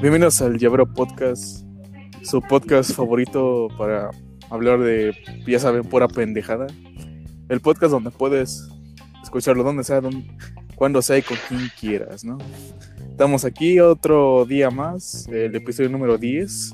Bienvenidos 0.00 0.40
al 0.40 0.56
Llavero 0.56 0.86
Podcast, 0.86 1.62
su 2.22 2.40
podcast 2.40 2.92
favorito 2.92 3.68
para 3.76 4.10
hablar 4.48 4.80
de, 4.80 5.14
ya 5.46 5.58
saben, 5.58 5.84
pura 5.84 6.08
pendejada. 6.08 6.68
El 7.50 7.60
podcast 7.60 7.92
donde 7.92 8.10
puedes 8.10 8.66
escucharlo 9.22 9.62
donde 9.62 9.84
sea, 9.84 10.00
donde, 10.00 10.26
cuando 10.74 11.02
sea 11.02 11.18
y 11.18 11.22
con 11.22 11.36
quien 11.46 11.68
quieras, 11.78 12.24
¿no? 12.24 12.38
Estamos 13.10 13.44
aquí 13.44 13.78
otro 13.78 14.46
día 14.46 14.70
más, 14.70 15.28
el 15.28 15.54
episodio 15.54 15.90
número 15.90 16.16
10, 16.16 16.72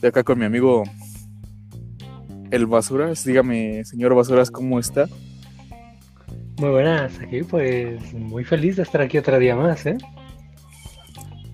de 0.00 0.08
acá 0.08 0.24
con 0.24 0.40
mi 0.40 0.44
amigo 0.44 0.82
El 2.50 2.66
Basuras. 2.66 3.24
Dígame, 3.24 3.84
señor 3.84 4.16
Basuras, 4.16 4.50
¿cómo 4.50 4.80
está? 4.80 5.06
Muy 6.58 6.70
buenas, 6.70 7.20
aquí 7.20 7.44
pues 7.44 8.12
muy 8.14 8.42
feliz 8.42 8.74
de 8.74 8.82
estar 8.82 9.00
aquí 9.00 9.16
otro 9.16 9.38
día 9.38 9.54
más, 9.54 9.86
¿eh? 9.86 9.96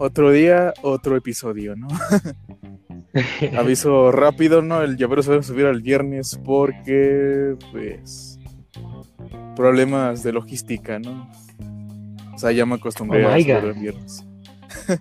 Otro 0.03 0.33
día, 0.33 0.73
otro 0.81 1.15
episodio, 1.15 1.77
¿no? 1.77 1.87
Aviso 3.59 4.11
rápido, 4.11 4.63
¿no? 4.63 4.81
El 4.81 4.97
llavero 4.97 5.23
se 5.23 5.31
va 5.31 5.37
a 5.37 5.43
subir 5.43 5.67
al 5.67 5.83
viernes 5.83 6.41
porque, 6.43 7.55
pues, 7.71 8.39
problemas 9.55 10.23
de 10.23 10.33
logística, 10.33 10.99
¿no? 10.99 11.31
O 12.35 12.39
sea, 12.39 12.51
ya 12.51 12.65
me 12.65 12.77
acostumbré 12.77 13.27
Oh 13.27 13.29
a 13.29 13.39
subir 13.39 13.51
el 13.51 13.75
viernes. 13.75 14.25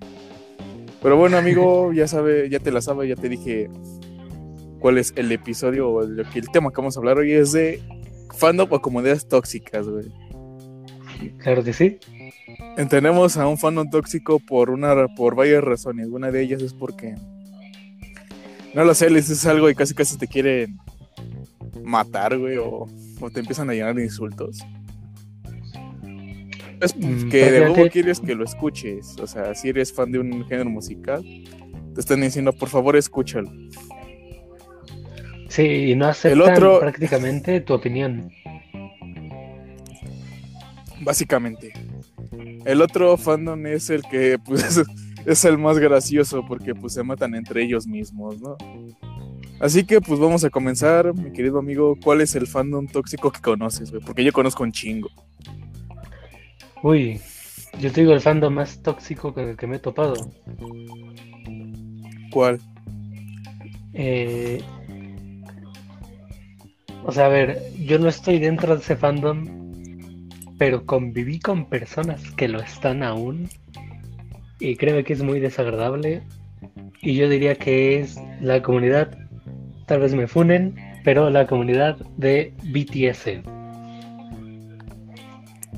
Pero 1.02 1.16
bueno, 1.16 1.38
amigo, 1.38 1.94
ya 1.94 2.06
sabe, 2.06 2.50
ya 2.50 2.60
te 2.60 2.70
la 2.70 2.82
sabe, 2.82 3.08
ya 3.08 3.16
te 3.16 3.30
dije 3.30 3.70
cuál 4.82 4.98
es 4.98 5.14
el 5.16 5.32
episodio 5.32 5.90
o 5.92 6.04
el, 6.04 6.20
el 6.20 6.50
tema 6.52 6.72
que 6.72 6.76
vamos 6.82 6.98
a 6.98 7.00
hablar 7.00 7.20
hoy 7.20 7.32
es 7.32 7.54
de 7.54 7.82
fandom 8.36 8.68
o 8.70 8.82
comunidades 8.82 9.30
tóxicas, 9.30 9.88
güey. 9.88 10.12
Claro 11.38 11.64
que 11.64 11.74
sí. 11.74 11.98
Entendemos 12.78 13.38
a 13.38 13.48
un 13.48 13.58
fandom 13.58 13.90
tóxico 13.90 14.40
por 14.40 14.70
una 14.70 15.08
por 15.16 15.36
varias 15.36 15.64
razones. 15.64 16.08
Una 16.08 16.32
de 16.32 16.42
ellas 16.42 16.62
es 16.62 16.74
porque 16.74 17.16
no 18.74 18.84
lo 18.84 18.94
sé, 18.94 19.10
les 19.10 19.28
dices 19.28 19.46
algo 19.46 19.70
y 19.70 19.76
casi 19.76 19.94
casi 19.94 20.18
te 20.18 20.28
quieren 20.28 20.78
matar, 21.84 22.38
güey, 22.38 22.58
o, 22.58 22.86
o 23.20 23.30
te 23.32 23.40
empiezan 23.40 23.70
a 23.70 23.74
llenar 23.74 23.96
de 23.96 24.04
insultos. 24.04 24.60
Es 26.82 26.96
Mm, 26.96 27.30
que 27.30 27.52
de 27.52 27.60
nuevo 27.60 27.90
quieres 27.90 28.20
que 28.22 28.36
lo 28.36 28.46
escuches. 28.46 29.18
O 29.22 29.28
sea, 29.28 29.54
si 29.56 29.70
eres 29.70 29.92
fan 29.94 30.12
de 30.12 30.20
un 30.20 30.46
género 30.48 30.70
musical, 30.70 31.22
te 31.94 32.00
están 32.00 32.22
diciendo, 32.22 32.54
por 32.54 32.70
favor, 32.70 32.96
escúchalo. 32.96 33.52
Sí, 35.50 35.64
y 35.64 35.96
no 35.96 36.08
aceptan 36.08 36.54
otro- 36.54 36.80
prácticamente 36.80 37.60
tu 37.62 37.74
opinión. 37.74 38.32
Básicamente. 41.02 41.74
El 42.66 42.82
otro 42.82 43.18
fandom 43.18 43.66
es 43.66 43.90
el 43.90 44.04
que, 44.04 44.38
pues, 44.44 44.82
es 45.26 45.46
el 45.46 45.58
más 45.58 45.80
gracioso 45.80 46.46
porque, 46.46 46.76
pues, 46.76 46.94
se 46.94 47.04
matan 47.04 47.36
entre 47.36 47.64
ellos 47.64 47.88
mismos, 47.88 48.40
¿no? 48.42 48.58
Así 49.60 49.84
que, 49.84 50.00
pues, 50.02 50.20
vamos 50.20 50.44
a 50.44 50.50
comenzar, 50.50 51.14
mi 51.14 51.32
querido 51.32 51.60
amigo. 51.60 51.98
¿Cuál 52.02 52.22
es 52.22 52.36
el 52.36 52.48
fandom 52.48 52.88
tóxico 52.88 53.32
que 53.32 53.42
conoces, 53.42 53.92
güey? 53.92 54.04
Porque 54.04 54.24
yo 54.24 54.32
conozco 54.32 54.64
un 54.64 54.72
chingo. 54.72 55.10
Uy, 56.82 57.20
yo 57.80 57.92
te 57.92 58.02
digo 58.02 58.14
el 58.14 58.22
fandom 58.22 58.54
más 58.54 58.82
tóxico 58.82 59.34
que, 59.34 59.56
que 59.56 59.68
me 59.68 59.78
he 59.78 59.80
topado. 59.80 60.32
¿Cuál? 62.32 62.60
Eh, 63.94 64.62
o 67.04 67.12
sea, 67.12 67.26
a 67.26 67.30
ver, 67.30 67.62
yo 67.78 68.00
no 68.00 68.08
estoy 68.08 68.40
dentro 68.40 68.76
de 68.76 68.82
ese 68.82 68.96
fandom, 68.96 69.59
pero 70.60 70.86
conviví 70.86 71.40
con 71.40 71.66
personas 71.66 72.22
que 72.32 72.50
lo 72.50 72.60
están 72.60 73.02
aún. 73.02 73.50
Y 74.60 74.76
créeme 74.76 75.06
que 75.06 75.14
es 75.14 75.24
muy 75.24 75.40
desagradable. 75.40 76.22
Y 77.02 77.16
yo 77.16 77.30
diría 77.30 77.56
que 77.56 78.02
es 78.02 78.20
la 78.42 78.62
comunidad, 78.62 79.18
tal 79.88 80.02
vez 80.02 80.14
me 80.14 80.28
funen, 80.28 80.76
pero 81.06 81.30
la 81.30 81.48
comunidad 81.48 81.98
de 82.18 82.54
BTS. 82.66 83.42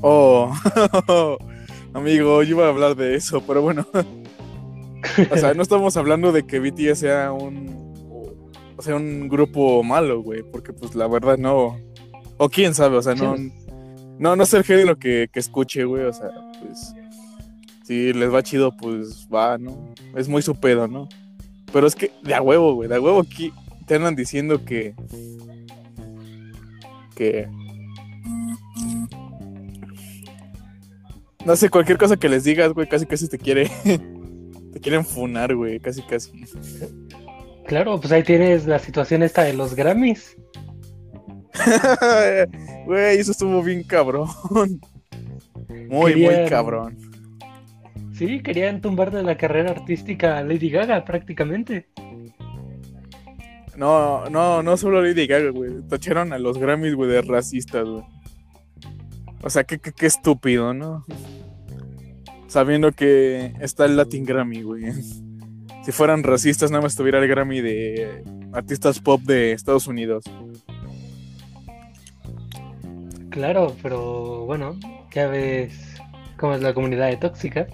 Oh, 0.00 0.52
amigo, 1.94 2.42
yo 2.42 2.50
iba 2.50 2.66
a 2.66 2.70
hablar 2.70 2.96
de 2.96 3.14
eso, 3.14 3.40
pero 3.46 3.62
bueno. 3.62 3.86
O 5.30 5.36
sea, 5.36 5.54
no 5.54 5.62
estamos 5.62 5.96
hablando 5.96 6.32
de 6.32 6.44
que 6.44 6.58
BTS 6.58 6.98
sea 6.98 7.30
un. 7.30 7.80
O 8.76 8.82
sea, 8.82 8.96
un 8.96 9.28
grupo 9.28 9.84
malo, 9.84 10.22
güey, 10.22 10.42
porque, 10.42 10.72
pues, 10.72 10.96
la 10.96 11.06
verdad 11.06 11.38
no. 11.38 11.78
O 12.36 12.48
quién 12.48 12.74
sabe, 12.74 12.96
o 12.96 13.02
sea, 13.02 13.14
no. 13.14 13.36
Sí. 13.36 13.52
No, 14.22 14.36
no 14.36 14.46
sé 14.46 14.58
el 14.58 14.62
género 14.62 14.96
que, 14.96 15.28
que 15.32 15.40
escuche, 15.40 15.82
güey, 15.82 16.04
o 16.04 16.12
sea, 16.12 16.30
pues. 16.60 16.94
Si 17.82 18.12
les 18.12 18.32
va 18.32 18.40
chido, 18.44 18.70
pues 18.76 19.26
va, 19.26 19.58
¿no? 19.58 19.92
Es 20.14 20.28
muy 20.28 20.42
su 20.42 20.54
pedo, 20.54 20.86
¿no? 20.86 21.08
Pero 21.72 21.88
es 21.88 21.96
que, 21.96 22.12
de 22.22 22.32
a 22.32 22.40
huevo, 22.40 22.72
güey, 22.76 22.88
de 22.88 22.94
a 22.94 23.00
huevo 23.00 23.18
aquí 23.18 23.52
te 23.84 23.96
andan 23.96 24.14
diciendo 24.14 24.64
que. 24.64 24.94
Que. 27.16 27.48
No 31.44 31.56
sé, 31.56 31.68
cualquier 31.68 31.98
cosa 31.98 32.16
que 32.16 32.28
les 32.28 32.44
digas, 32.44 32.72
güey, 32.74 32.88
casi 32.88 33.06
casi 33.06 33.26
te 33.26 33.38
quiere. 33.38 33.68
te 34.72 34.78
quieren 34.80 35.04
funar, 35.04 35.56
güey, 35.56 35.80
casi 35.80 36.00
casi. 36.02 36.30
Claro, 37.66 37.98
pues 37.98 38.12
ahí 38.12 38.22
tienes 38.22 38.66
la 38.66 38.78
situación 38.78 39.24
esta 39.24 39.42
de 39.42 39.54
los 39.54 39.74
Grammys. 39.74 40.36
Güey, 42.86 43.18
eso 43.18 43.32
estuvo 43.32 43.62
bien 43.62 43.82
cabrón. 43.84 44.28
Muy, 45.88 46.16
muy 46.16 46.48
cabrón. 46.48 46.96
Sí, 48.14 48.42
querían 48.42 48.80
tumbar 48.80 49.10
de 49.10 49.22
la 49.22 49.36
carrera 49.36 49.70
artística 49.70 50.38
a 50.38 50.42
Lady 50.42 50.70
Gaga 50.70 51.04
prácticamente. 51.04 51.88
No, 53.76 54.26
no, 54.26 54.62
no 54.62 54.76
solo 54.76 55.02
Lady 55.02 55.26
Gaga, 55.26 55.50
güey. 55.50 55.82
Tacharon 55.88 56.32
a 56.32 56.38
los 56.38 56.58
Grammys, 56.58 56.94
güey, 56.94 57.10
de 57.10 57.22
racistas, 57.22 57.88
güey. 57.88 58.04
O 59.42 59.50
sea, 59.50 59.64
qué, 59.64 59.78
qué, 59.78 59.92
qué 59.92 60.06
estúpido, 60.06 60.72
¿no? 60.72 61.04
Sabiendo 62.46 62.92
que 62.92 63.54
está 63.60 63.86
el 63.86 63.96
Latin 63.96 64.24
Grammy, 64.24 64.62
güey. 64.62 64.92
Si 65.84 65.90
fueran 65.90 66.22
racistas, 66.22 66.70
nada 66.70 66.82
más 66.82 66.92
estuviera 66.92 67.18
el 67.18 67.26
Grammy 67.26 67.60
de 67.60 68.22
artistas 68.52 69.00
pop 69.00 69.20
de 69.22 69.52
Estados 69.52 69.86
Unidos. 69.86 70.24
Claro, 73.32 73.74
pero 73.82 74.44
bueno, 74.44 74.78
ya 75.10 75.26
ves 75.26 75.96
cómo 76.36 76.52
es 76.54 76.60
la 76.60 76.74
comunidad 76.74 77.08
de 77.08 77.16
tóxica, 77.16 77.66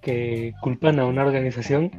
que 0.00 0.54
culpan 0.62 0.98
a 0.98 1.04
una 1.04 1.22
organización 1.22 1.90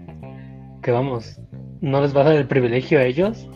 que 0.82 0.90
vamos, 0.90 1.40
no 1.80 2.02
les 2.02 2.16
va 2.18 2.22
a 2.22 2.24
dar 2.24 2.36
el 2.38 2.48
privilegio 2.48 2.98
a 2.98 3.04
ellos 3.04 3.48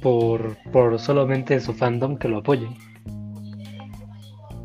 por, 0.00 0.56
por 0.72 0.98
solamente 0.98 1.60
su 1.60 1.74
fandom 1.74 2.16
que 2.16 2.28
lo 2.28 2.38
apoye. 2.38 2.68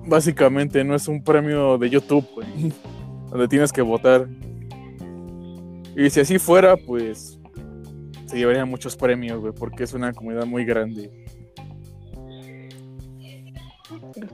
Básicamente, 0.05 0.85
no 0.85 0.95
es 0.95 1.09
un 1.09 1.21
premio 1.21 1.77
de 1.77 1.89
YouTube, 1.89 2.25
güey. 2.33 2.47
Donde 3.29 3.49
tienes 3.49 3.73
que 3.73 3.81
votar. 3.81 4.29
Y 5.97 6.09
si 6.09 6.21
así 6.21 6.39
fuera, 6.39 6.77
pues 6.77 7.41
se 8.25 8.37
llevarían 8.37 8.69
muchos 8.69 8.95
premios, 8.95 9.53
porque 9.59 9.83
es 9.83 9.93
una 9.93 10.13
comunidad 10.13 10.45
muy 10.45 10.63
grande. 10.63 11.22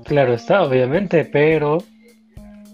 Claro 0.04 0.34
está, 0.34 0.64
obviamente, 0.64 1.26
pero 1.26 1.78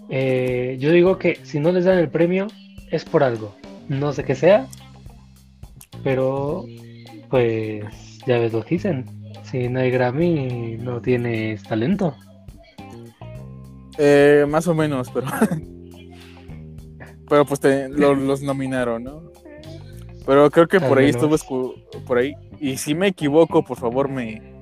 eh, 0.08 0.76
yo 0.80 0.90
digo 0.92 1.18
que 1.18 1.38
si 1.44 1.60
no 1.60 1.72
les 1.72 1.84
dan 1.84 1.98
el 1.98 2.08
premio 2.08 2.46
es 2.90 3.04
por 3.04 3.22
algo. 3.22 3.54
No 3.88 4.12
sé 4.12 4.24
qué 4.24 4.34
sea, 4.34 4.66
pero 6.02 6.64
pues 7.30 8.18
ya 8.26 8.38
ves 8.38 8.52
lo 8.52 8.64
que 8.64 8.76
dicen. 8.76 9.04
Si 9.44 9.68
no 9.68 9.80
hay 9.80 9.90
Grammy, 9.90 10.76
no 10.78 11.00
tienes 11.00 11.62
talento. 11.62 12.16
Eh, 13.98 14.44
más 14.48 14.66
o 14.66 14.74
menos, 14.74 15.10
pero. 15.10 15.26
pero 17.28 17.44
pues 17.44 17.60
te- 17.60 17.88
lo- 17.88 18.14
los 18.14 18.42
nominaron, 18.42 19.04
¿no? 19.04 19.22
Pero 20.26 20.50
creo 20.50 20.66
que 20.66 20.80
por 20.80 20.98
ahí 20.98 21.10
estuvo 21.10 21.36
por 22.06 22.18
ahí. 22.18 22.34
Y 22.60 22.78
si 22.78 22.94
me 22.96 23.08
equivoco, 23.08 23.62
por 23.62 23.78
favor 23.78 24.08
me. 24.08 24.55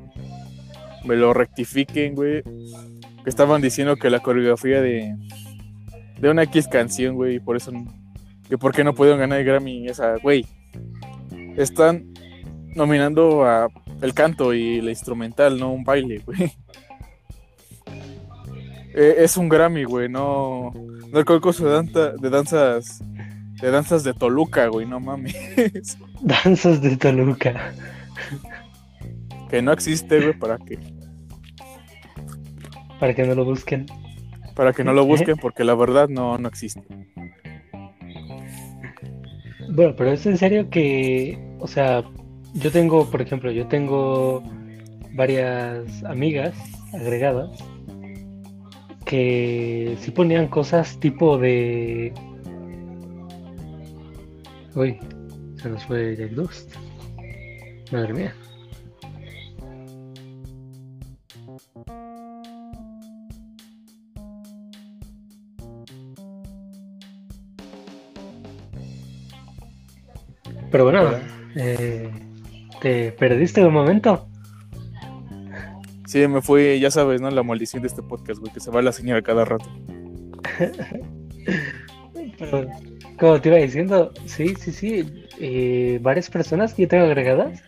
Me 1.05 1.17
lo 1.17 1.33
rectifiquen, 1.35 2.15
güey. 2.15 2.43
Que 2.43 3.31
estaban 3.31 3.61
diciendo 3.63 3.97
que 3.97 4.11
la 4.11 4.21
coreografía 4.21 4.81
de. 4.81 5.15
De 6.21 6.31
una 6.31 6.43
X 6.45 6.69
canción, 6.69 7.15
güey. 7.17 7.37
y 7.37 7.41
Por 7.41 7.57
eso. 7.57 7.73
Que 8.49 8.59
por 8.59 8.73
qué 8.73 8.85
no 8.85 8.95
pudieron 8.95 9.21
ganar 9.21 9.39
el 9.41 9.45
Grammy. 9.47 9.87
Esa, 9.89 10.17
güey. 10.17 10.47
Están 11.57 12.13
nominando 12.75 13.45
a 13.45 13.69
el 14.03 14.13
canto 14.15 14.53
y 14.53 14.81
la 14.81 14.91
instrumental, 14.91 15.59
no 15.59 15.73
un 15.73 15.85
baile, 15.85 16.21
güey. 16.25 16.53
Eh, 18.97 19.17
es 19.25 19.37
un 19.37 19.49
Grammy, 19.49 19.83
güey, 19.85 20.09
no. 20.09 20.71
No 21.11 21.19
el 21.19 21.25
concurso 21.25 21.67
de, 21.67 21.73
danza- 21.75 22.13
de 22.13 22.31
danzas. 22.31 23.01
De 23.61 23.71
danzas 23.71 24.05
de 24.05 24.15
Toluca, 24.15 24.69
güey, 24.69 24.87
no 24.87 25.01
mames. 25.01 25.35
Danzas 26.21 26.81
de 26.81 26.97
Toluca. 26.97 27.73
Que 29.49 29.63
no 29.63 29.73
existe, 29.73 30.21
güey, 30.21 30.39
para 30.39 30.59
que. 30.59 30.79
Para 33.01 33.15
que 33.15 33.25
no 33.25 33.35
lo 33.35 33.45
busquen. 33.45 33.87
Para 34.55 34.73
que 34.73 34.85
no 34.85 34.93
lo 34.93 35.05
busquen, 35.05 35.37
porque 35.37 35.65
la 35.65 35.75
verdad 35.75 36.09
no, 36.09 36.39
no 36.39 36.49
existe. 36.49 36.83
Bueno, 39.71 39.95
pero 39.97 40.13
es 40.13 40.25
en 40.27 40.39
serio 40.39 40.71
que, 40.71 41.39
o 41.59 41.67
sea, 41.67 42.05
yo 42.55 42.71
tengo, 42.71 43.11
por 43.11 43.21
ejemplo, 43.21 43.51
yo 43.51 43.67
tengo 43.67 44.43
varias 45.15 46.05
amigas 46.05 46.55
agregadas 46.93 47.51
que 49.05 49.97
sí 50.01 50.11
ponían 50.11 50.49
cosas 50.49 50.99
tipo 51.01 51.39
de... 51.39 52.13
Uy, 54.75 54.99
se 55.57 55.69
nos 55.71 55.85
fue 55.85 56.17
Jack 56.17 56.31
Dust. 56.31 56.75
Madre 57.93 58.15
mía. 58.15 58.35
Pero 70.75 70.87
bueno, 70.87 71.09
eh, 71.55 72.11
¿te 72.81 73.13
perdiste 73.13 73.65
un 73.65 73.73
momento? 73.73 74.27
Sí, 76.05 76.27
me 76.27 76.43
fui, 76.43 76.81
ya 76.81 76.91
sabes, 76.91 77.21
¿no? 77.21 77.31
La 77.31 77.45
maldición 77.45 77.81
de 77.83 77.87
este 77.87 78.03
podcast, 78.03 78.41
güey, 78.41 78.53
que 78.53 78.59
se 78.59 78.73
va 78.73 78.83
la 78.83 78.91
señal 78.91 79.23
cada 79.23 79.45
rato. 79.45 79.71
Pero, 82.41 82.67
como 83.21 83.41
te 83.41 83.51
iba 83.51 83.59
diciendo, 83.59 84.13
sí, 84.27 84.57
sí, 84.57 84.73
sí, 84.73 85.27
eh, 85.39 86.01
varias 86.03 86.29
personas 86.29 86.75
que 86.75 86.83
yo 86.83 86.89
tengo 86.89 87.05
agregadas, 87.05 87.63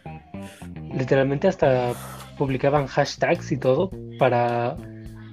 literalmente 0.92 1.46
hasta 1.46 1.92
publicaban 2.36 2.88
hashtags 2.88 3.52
y 3.52 3.56
todo 3.56 3.88
para... 4.18 4.74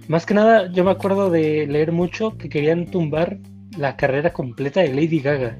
Más 0.08 0.28
que 0.28 0.36
nada, 0.36 0.72
yo 0.72 0.84
me 0.84 0.92
acuerdo 0.92 1.31
de 1.31 1.66
leer 1.66 1.92
mucho 1.92 2.38
que 2.38 2.50
querían 2.50 2.86
tumbar 2.86 3.40
la 3.75 3.96
carrera 3.96 4.31
completa 4.31 4.81
de 4.81 4.90
Lady 4.90 5.22
Gaga. 5.22 5.58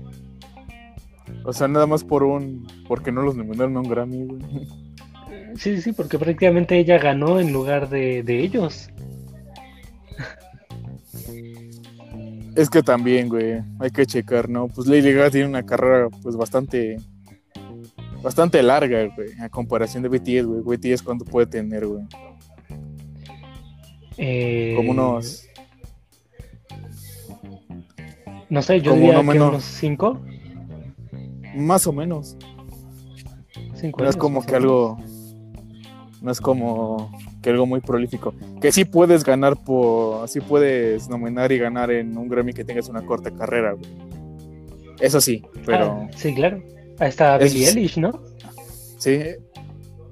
O 1.46 1.54
sea, 1.54 1.68
nada 1.68 1.88
más 1.88 2.04
por 2.04 2.24
un... 2.24 2.68
porque 2.88 3.12
no 3.12 3.22
los 3.22 3.36
nominaron 3.36 3.76
a 3.78 3.82
un 3.82 3.90
Grammy, 3.90 4.26
güey. 4.26 4.42
Sí, 5.56 5.82
sí, 5.82 5.92
porque 5.92 6.18
prácticamente 6.18 6.78
ella 6.78 6.98
ganó 6.98 7.40
en 7.40 7.54
lugar 7.54 7.90
de, 7.90 8.24
de 8.24 8.40
ellos. 8.40 8.90
Es 12.56 12.70
que 12.70 12.84
también, 12.84 13.30
güey, 13.30 13.62
hay 13.80 13.90
que 13.92 14.06
checar, 14.06 14.48
¿no? 14.48 14.68
Pues 14.68 14.88
Lady 14.88 15.12
Gaga 15.12 15.32
tiene 15.32 15.48
una 15.48 15.64
carrera, 15.64 16.10
pues, 16.22 16.36
bastante... 16.36 16.98
Bastante 18.22 18.64
larga, 18.64 19.06
güey, 19.16 19.34
a 19.42 19.50
comparación 19.50 20.02
de 20.02 20.10
BTS, 20.10 20.46
güey. 20.46 20.78
BTS, 20.78 21.02
¿cuánto 21.02 21.26
puede 21.26 21.46
tener, 21.46 21.86
güey? 21.86 22.04
Eh, 24.18 24.74
Como 24.78 24.92
unos... 24.92 25.46
No 28.50 28.62
sé, 28.62 28.82
yo 28.82 28.94
diría 28.94 29.20
uno 29.20 29.22
que 29.22 29.28
menos. 29.28 29.50
unos 29.50 29.64
cinco. 29.64 30.22
Más 31.56 31.86
o 31.88 31.94
menos. 31.94 32.36
cinco 33.76 34.02
No 34.04 34.10
es 34.10 34.16
como 34.16 34.46
que 34.46 34.56
algo. 34.56 34.98
No 36.22 36.32
es 36.32 36.40
como 36.40 37.12
que 37.42 37.50
algo 37.50 37.66
muy 37.66 37.82
prolífico. 37.82 38.34
Que 38.62 38.72
sí 38.72 38.86
puedes 38.86 39.24
ganar 39.24 39.58
por. 39.64 40.28
Sí 40.30 40.40
puedes 40.40 41.10
nominar 41.10 41.52
y 41.52 41.58
ganar 41.58 41.92
en 41.92 42.18
un 42.18 42.30
Grammy 42.30 42.54
que 42.54 42.64
tengas 42.64 42.88
una 42.90 43.06
corta 43.06 43.32
carrera, 43.32 43.74
güey. 43.74 43.86
Eso 45.00 45.20
sí, 45.20 45.44
pero. 45.66 45.86
Ah, 45.86 46.08
sí, 46.16 46.34
claro. 46.34 46.64
Ahí 47.00 47.10
está 47.10 47.38
Es- 47.38 47.54
Billie 47.54 47.68
Eilish, 47.70 47.98
¿no? 47.98 48.12
Sí. 48.98 49.20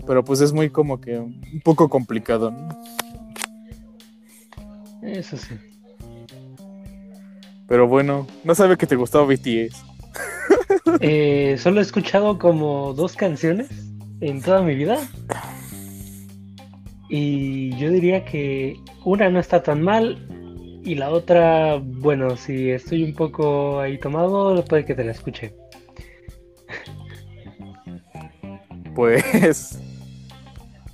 Pero 0.05 0.23
pues 0.25 0.41
es 0.41 0.51
muy 0.51 0.69
como 0.69 0.99
que 0.99 1.17
un 1.19 1.61
poco 1.63 1.87
complicado, 1.87 2.51
¿no? 2.51 2.67
Eso 5.03 5.37
sí. 5.37 5.55
Pero 7.67 7.87
bueno, 7.87 8.27
no 8.43 8.53
sabe 8.55 8.75
que 8.77 8.85
te 8.87 8.95
gustaba 8.95 9.25
BTS. 9.25 9.83
Eh, 10.99 11.55
solo 11.57 11.79
he 11.79 11.83
escuchado 11.83 12.37
como 12.37 12.93
dos 12.93 13.15
canciones 13.15 13.69
en 14.19 14.41
toda 14.41 14.61
mi 14.61 14.75
vida. 14.75 14.97
Y 17.09 17.75
yo 17.77 17.89
diría 17.91 18.25
que 18.25 18.75
una 19.03 19.29
no 19.29 19.39
está 19.39 19.63
tan 19.63 19.81
mal. 19.81 20.27
Y 20.83 20.95
la 20.95 21.11
otra, 21.11 21.79
bueno, 21.81 22.35
si 22.37 22.71
estoy 22.71 23.03
un 23.03 23.13
poco 23.13 23.79
ahí 23.79 23.99
tomado, 23.99 24.63
puede 24.65 24.85
que 24.85 24.95
te 24.95 25.03
la 25.03 25.11
escuche. 25.11 25.53
Pues. 28.95 29.79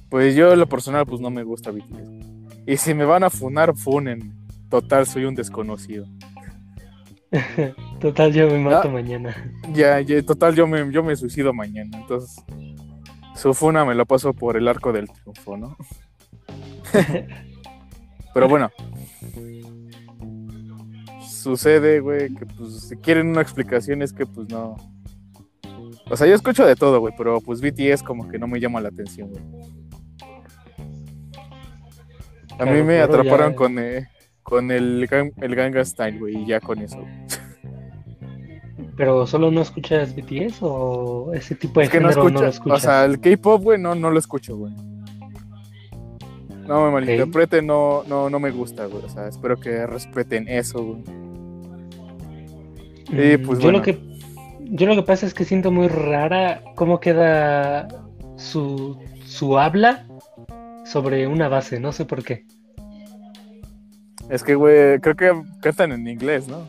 Pues 0.09 0.35
yo, 0.35 0.55
lo 0.55 0.67
personal, 0.67 1.05
pues 1.05 1.19
no 1.19 1.29
me 1.29 1.44
gusta 1.44 1.71
BTS. 1.71 2.27
Y 2.65 2.77
si 2.77 2.94
me 2.94 3.03
van 3.03 3.23
a 3.23 3.29
funar, 3.29 3.75
funen. 3.75 4.33
Total, 4.69 5.05
soy 5.05 5.25
un 5.25 5.35
desconocido. 5.35 6.05
Total, 8.00 8.31
yo 8.33 8.47
me 8.47 8.59
mato 8.59 8.88
Ah. 8.88 8.91
mañana. 8.91 9.35
Ya, 9.74 10.00
ya, 10.01 10.21
total, 10.24 10.56
yo 10.56 10.65
me, 10.68 10.91
yo 10.91 11.03
me 11.03 11.15
suicido 11.15 11.53
mañana. 11.53 11.97
Entonces, 11.97 12.44
su 13.35 13.53
funa 13.53 13.83
me 13.85 13.95
lo 13.95 14.06
paso 14.06 14.33
por 14.33 14.56
el 14.57 14.68
arco 14.68 14.94
del 14.94 15.09
triunfo, 15.09 15.57
¿no? 15.57 15.75
Pero 18.33 18.47
bueno. 18.47 18.69
Sucede, 21.27 22.00
güey, 22.01 22.33
que 22.33 22.45
pues 22.45 22.88
si 22.89 22.97
quieren 22.97 23.27
una 23.30 23.41
explicación 23.41 24.01
es 24.01 24.12
que 24.13 24.25
pues 24.25 24.50
no. 24.50 24.75
O 26.09 26.15
sea, 26.18 26.27
yo 26.27 26.35
escucho 26.35 26.65
de 26.65 26.75
todo, 26.75 27.00
güey, 27.00 27.13
pero 27.18 27.41
pues 27.41 27.62
BTS 27.62 28.01
como 28.03 28.27
que 28.30 28.39
no 28.39 28.47
me 28.47 28.59
llama 28.59 28.80
la 28.81 28.89
atención, 28.89 29.30
güey. 29.30 29.44
A 32.59 32.65
mí 32.65 32.71
Claro, 32.71 32.85
me 32.85 33.00
atraparon 33.01 33.51
ya- 33.51 33.56
con, 33.56 33.80
eh, 33.80 34.07
con 34.47 34.71
el, 34.71 35.09
el 35.41 35.55
Ganga 35.55 35.83
Style, 35.83 36.19
güey, 36.19 36.38
y 36.38 36.45
ya 36.45 36.61
con 36.61 36.79
eso. 36.79 37.03
¿Pero 38.95 39.27
solo 39.27 39.51
no 39.51 39.61
escuchas 39.61 40.15
BTS 40.15 40.59
o 40.61 41.33
ese 41.33 41.53
tipo 41.55 41.81
de 41.81 41.88
Es 41.88 41.91
que 41.91 41.99
no 41.99 42.07
género 42.07 42.23
no, 42.23 42.27
escucho, 42.29 42.44
lo 42.44 42.49
escuchas? 42.49 42.77
o 42.77 42.81
sea, 42.81 43.03
el 43.03 43.19
K-pop, 43.19 43.61
güey, 43.61 43.77
no, 43.77 43.94
no 43.94 44.09
lo 44.09 44.17
escucho, 44.17 44.55
güey. 44.55 44.71
No 46.65 46.85
me 46.85 46.91
malinterpreten, 46.91 47.67
no, 47.67 48.03
no, 48.07 48.29
no 48.29 48.39
me 48.39 48.51
gusta, 48.51 48.85
güey. 48.85 49.03
O 49.03 49.09
sea, 49.09 49.27
espero 49.27 49.59
que 49.59 49.85
respeten 49.85 50.47
eso, 50.47 50.81
güey. 50.81 51.03
y 53.09 53.38
Mm, 53.38 53.45
pues, 53.45 53.59
yo 53.59 53.63
bueno. 53.63 53.79
lo 53.79 53.81
que 53.81 53.99
yo 54.69 54.88
lo 54.88 54.95
que 54.95 55.03
pasa 55.03 55.25
es 55.25 55.33
que 55.33 55.44
siento 55.44 55.71
muy 55.71 55.89
rara 55.89 56.63
cómo 56.75 57.01
queda 57.01 57.89
su, 58.38 58.97
su 59.25 59.59
habla 59.59 60.07
sobre 60.85 61.27
una 61.27 61.49
base, 61.49 61.81
no 61.81 61.91
sé 61.91 62.05
por 62.05 62.23
qué. 62.23 62.45
Es 64.29 64.44
que, 64.44 64.56
güey, 64.56 65.00
creo 65.00 65.16
que 65.16 65.31
cantan 65.61 65.92
en 65.94 66.07
inglés, 66.07 66.47
¿no? 66.47 66.68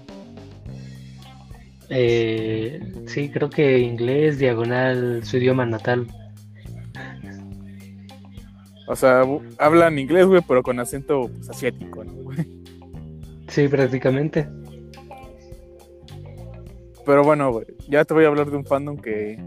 Eh, 1.91 2.81
sí, 3.07 3.31
creo 3.31 3.51
que 3.51 3.79
inglés, 3.79 4.39
diagonal, 4.39 5.25
su 5.25 5.39
idioma 5.39 5.65
natal. 5.67 6.07
O 8.87 8.97
sea, 8.97 9.23
hablan 9.59 9.99
inglés, 9.99 10.27
güey, 10.27 10.43
pero 10.47 10.63
con 10.63 10.81
acento 10.81 11.29
pues, 11.29 11.51
asiático, 11.51 12.05
¿no, 12.05 12.13
güey? 12.13 12.39
Sí, 13.49 13.67
prácticamente. 13.67 14.49
Pero 17.05 17.25
bueno, 17.25 17.51
güey, 17.51 17.67
ya 17.89 18.05
te 18.05 18.13
voy 18.13 18.25
a 18.25 18.29
hablar 18.29 18.51
de 18.51 18.57
un 18.59 18.67
fandom 18.67 18.99
que 18.99 19.43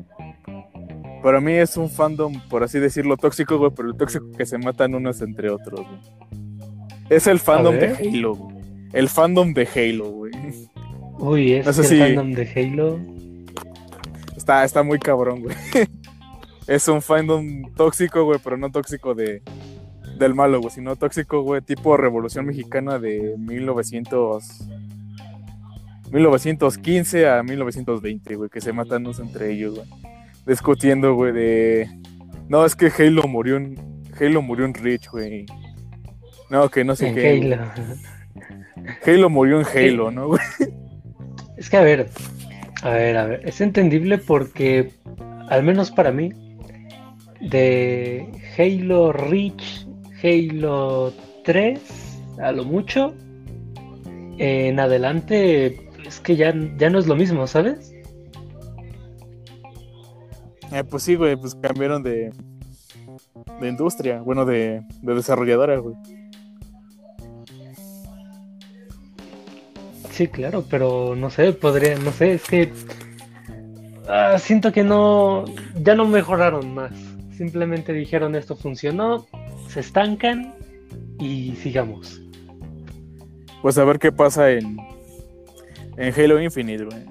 para 1.22 1.40
mí 1.40 1.54
es 1.54 1.78
un 1.78 1.90
fandom, 1.90 2.42
por 2.50 2.64
así 2.64 2.80
decirlo, 2.80 3.16
tóxico, 3.16 3.60
güey, 3.60 3.72
pero 3.76 3.90
el 3.90 3.96
tóxico 3.96 4.26
que 4.36 4.46
se 4.46 4.58
matan 4.58 4.96
unos 4.96 5.22
entre 5.22 5.52
otros, 5.52 5.82
güey. 5.82 6.41
Es 7.12 7.28
el 7.28 7.40
fandom 7.40 7.76
de. 7.78 7.88
Halo, 7.88 8.36
güey. 8.36 8.56
El 8.94 9.08
fandom 9.10 9.54
de 9.54 9.68
Halo, 9.76 10.10
güey. 10.10 10.32
Uy, 11.20 11.54
es 11.54 11.66
No 11.66 11.74
sé 11.74 11.82
el 11.82 11.88
si- 11.88 12.00
fandom 12.00 12.32
de 12.32 12.50
Halo. 12.56 13.00
Está, 14.36 14.64
está 14.64 14.82
muy 14.82 14.98
cabrón, 15.00 15.42
güey. 15.44 15.56
Es 16.68 16.88
un 16.88 17.02
fandom 17.02 17.64
tóxico, 17.76 18.24
güey, 18.24 18.40
pero 18.42 18.56
no 18.56 18.72
tóxico 18.72 19.14
de 19.14 19.42
del 20.18 20.34
malo, 20.36 20.60
güey, 20.62 20.72
sino 20.74 20.96
tóxico, 20.96 21.42
güey, 21.42 21.62
tipo 21.62 21.98
Revolución 21.98 22.46
Mexicana 22.46 22.98
de 23.00 23.36
1900 23.38 24.68
1915 26.12 27.28
a 27.30 27.42
1920, 27.44 28.36
güey, 28.36 28.50
que 28.50 28.62
se 28.62 28.74
matan 28.74 29.02
unos 29.06 29.20
entre 29.20 29.52
ellos, 29.52 29.76
güey. 29.76 29.88
Discutiendo, 30.46 31.14
güey, 31.16 31.34
de 31.34 31.90
no, 32.48 32.66
es 32.66 32.76
que 32.76 32.92
Halo 32.98 33.24
murió 33.28 33.58
en 33.58 33.76
Halo 34.20 34.42
murió 34.42 34.66
en 34.66 34.74
Reach, 34.74 35.10
güey. 35.10 35.46
No, 36.52 36.68
que 36.70 36.84
no 36.84 36.98
sé 36.98 37.08
En 37.08 37.16
qué. 37.16 37.56
Halo. 37.56 37.64
Halo 39.08 39.30
murió 39.30 39.62
en 39.62 39.66
Halo, 39.66 40.12
¿no, 40.12 40.28
güey? 40.28 40.42
Es 41.56 41.70
que 41.70 41.78
a 41.78 41.82
ver, 41.82 42.10
a 42.82 42.90
ver, 42.90 43.18
a 43.18 43.26
ver, 43.26 43.48
es 43.48 43.62
entendible 43.62 44.18
porque, 44.18 44.92
al 45.48 45.64
menos 45.64 45.92
para 45.92 46.12
mí, 46.12 46.34
de 47.40 48.28
Halo 48.58 49.14
Reach, 49.14 49.88
Halo 50.22 51.14
3, 51.46 51.80
a 52.42 52.52
lo 52.52 52.66
mucho, 52.66 53.16
en 54.38 54.78
adelante, 54.78 55.88
es 56.06 56.20
que 56.20 56.36
ya, 56.36 56.54
ya 56.78 56.90
no 56.90 57.00
es 57.00 57.08
lo 57.08 57.16
mismo, 57.16 57.48
¿sabes? 57.48 57.94
Eh, 60.74 60.84
pues 60.84 61.04
sí, 61.04 61.16
güey, 61.16 61.38
pues 61.38 61.56
cambiaron 61.56 62.04
de, 62.04 62.34
de 63.62 63.70
industria, 63.70 64.20
bueno, 64.20 64.44
de, 64.44 64.82
de 65.02 65.16
desarrolladora, 65.16 65.78
güey. 65.78 65.96
Sí, 70.12 70.28
claro, 70.28 70.66
pero 70.70 71.16
no 71.16 71.30
sé, 71.30 71.54
podría, 71.54 71.98
no 71.98 72.12
sé, 72.12 72.34
es 72.34 72.44
que 72.44 72.72
ah, 74.08 74.38
siento 74.38 74.72
que 74.72 74.84
no, 74.84 75.46
ya 75.82 75.96
no 75.96 76.06
mejoraron 76.06 76.74
más. 76.74 76.92
Simplemente 77.38 77.94
dijeron 77.94 78.36
esto 78.36 78.56
funcionó, 78.56 79.26
se 79.68 79.80
estancan 79.80 80.54
y 81.18 81.56
sigamos. 81.56 82.22
Pues 83.62 83.78
a 83.78 83.86
ver 83.86 84.00
qué 84.00 84.12
pasa 84.12 84.52
en, 84.52 84.78
en 85.98 86.14
Halo 86.14 86.42
Infinite, 86.42 86.84
güey. 86.84 87.06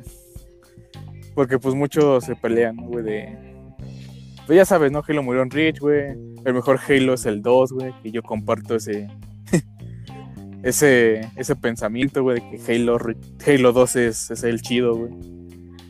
Porque 1.34 1.58
pues 1.58 1.74
muchos 1.74 2.24
se 2.24 2.36
pelean, 2.36 2.76
güey, 2.76 3.04
de... 3.04 3.38
Pues 4.46 4.56
ya 4.56 4.64
sabes, 4.64 4.90
¿no? 4.92 5.02
Halo 5.06 5.22
murió 5.22 5.42
en 5.42 5.50
Reach, 5.50 5.78
güey. 5.78 6.10
El 6.44 6.54
mejor 6.54 6.78
Halo 6.86 7.14
es 7.14 7.24
el 7.24 7.40
2, 7.40 7.72
güey. 7.72 7.92
Y 8.02 8.10
yo 8.10 8.22
comparto 8.22 8.74
ese... 8.74 9.08
ese, 10.62 11.20
ese 11.36 11.56
pensamiento, 11.56 12.22
güey, 12.22 12.40
de 12.40 12.50
que 12.50 12.72
Halo, 12.72 12.98
Halo 13.46 13.72
2 13.72 13.96
es, 13.96 14.30
es 14.30 14.44
el 14.44 14.60
chido, 14.60 14.94
güey. 14.94 15.12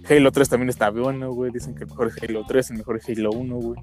Halo 0.09 0.33
3 0.33 0.49
también 0.49 0.69
está 0.69 0.91
bueno, 0.91 1.33
güey. 1.33 1.53
Dicen 1.53 1.75
que 1.75 1.85
el 1.85 1.91
mejor 1.91 2.09
es 2.09 2.23
Halo 2.23 2.45
3, 2.47 2.71
el 2.71 2.79
mejor 2.79 2.97
es 2.97 3.09
Halo 3.09 3.31
1, 3.31 3.57
güey. 3.57 3.81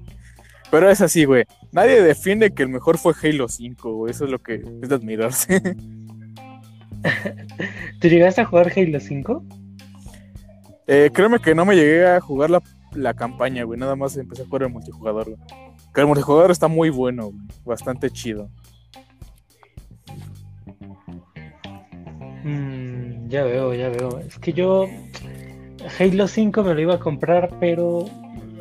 Pero 0.70 0.90
es 0.90 1.00
así, 1.00 1.24
güey. 1.24 1.44
Nadie 1.72 2.02
defiende 2.02 2.52
que 2.52 2.62
el 2.62 2.68
mejor 2.68 2.98
fue 2.98 3.14
Halo 3.22 3.48
5, 3.48 3.94
güey. 3.94 4.10
Eso 4.10 4.26
es 4.26 4.30
lo 4.30 4.38
que 4.38 4.62
es 4.82 4.88
de 4.88 4.94
admirarse. 4.94 5.60
¿Tú 8.00 8.08
llegaste 8.08 8.42
a 8.42 8.44
jugar 8.44 8.72
Halo 8.74 9.00
5? 9.00 9.44
Eh, 10.86 11.10
créeme 11.12 11.38
que 11.38 11.54
no 11.54 11.64
me 11.64 11.76
llegué 11.76 12.06
a 12.06 12.20
jugar 12.20 12.50
la, 12.50 12.62
la 12.92 13.14
campaña, 13.14 13.64
güey. 13.64 13.78
Nada 13.78 13.96
más 13.96 14.16
empecé 14.16 14.42
a 14.42 14.46
jugar 14.46 14.64
el 14.64 14.70
multijugador, 14.70 15.26
güey. 15.26 15.38
Que 15.94 16.02
el 16.02 16.06
multijugador 16.06 16.50
está 16.50 16.68
muy 16.68 16.90
bueno, 16.90 17.30
güey. 17.30 17.46
Bastante 17.64 18.10
chido. 18.10 18.50
Mm, 22.48 23.28
ya 23.28 23.44
veo, 23.44 23.74
ya 23.74 23.90
veo. 23.90 24.20
Es 24.20 24.38
que 24.38 24.54
yo 24.54 24.86
Halo 25.98 26.26
5 26.26 26.62
me 26.62 26.74
lo 26.74 26.80
iba 26.80 26.94
a 26.94 26.98
comprar, 26.98 27.50
pero 27.60 28.06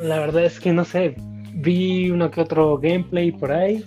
la 0.02 0.20
verdad 0.20 0.44
es 0.44 0.60
que 0.60 0.74
no 0.74 0.84
sé. 0.84 1.16
Vi 1.54 2.12
uno 2.12 2.30
que 2.30 2.42
otro 2.42 2.78
gameplay 2.78 3.32
por 3.32 3.52
ahí. 3.52 3.86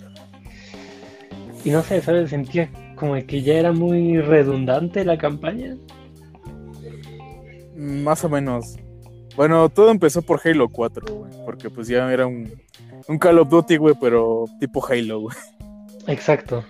Y 1.63 1.69
no 1.69 1.83
sé, 1.83 2.01
¿sabes? 2.01 2.31
Sentía 2.31 2.69
como 2.95 3.13
que 3.25 3.43
ya 3.43 3.53
era 3.53 3.71
muy 3.71 4.19
redundante 4.19 5.05
la 5.05 5.17
campaña. 5.17 5.77
Más 7.75 8.23
o 8.23 8.29
menos. 8.29 8.77
Bueno, 9.35 9.69
todo 9.69 9.91
empezó 9.91 10.23
por 10.23 10.41
Halo 10.43 10.67
4, 10.67 11.15
güey. 11.15 11.31
Porque 11.45 11.69
pues 11.69 11.87
ya 11.87 12.11
era 12.11 12.25
un, 12.25 12.51
un 13.07 13.19
Call 13.19 13.37
of 13.37 13.49
Duty, 13.49 13.77
güey, 13.77 13.95
pero 14.01 14.45
tipo 14.59 14.83
Halo, 14.85 15.19
güey. 15.21 15.37
Exacto. 16.07 16.63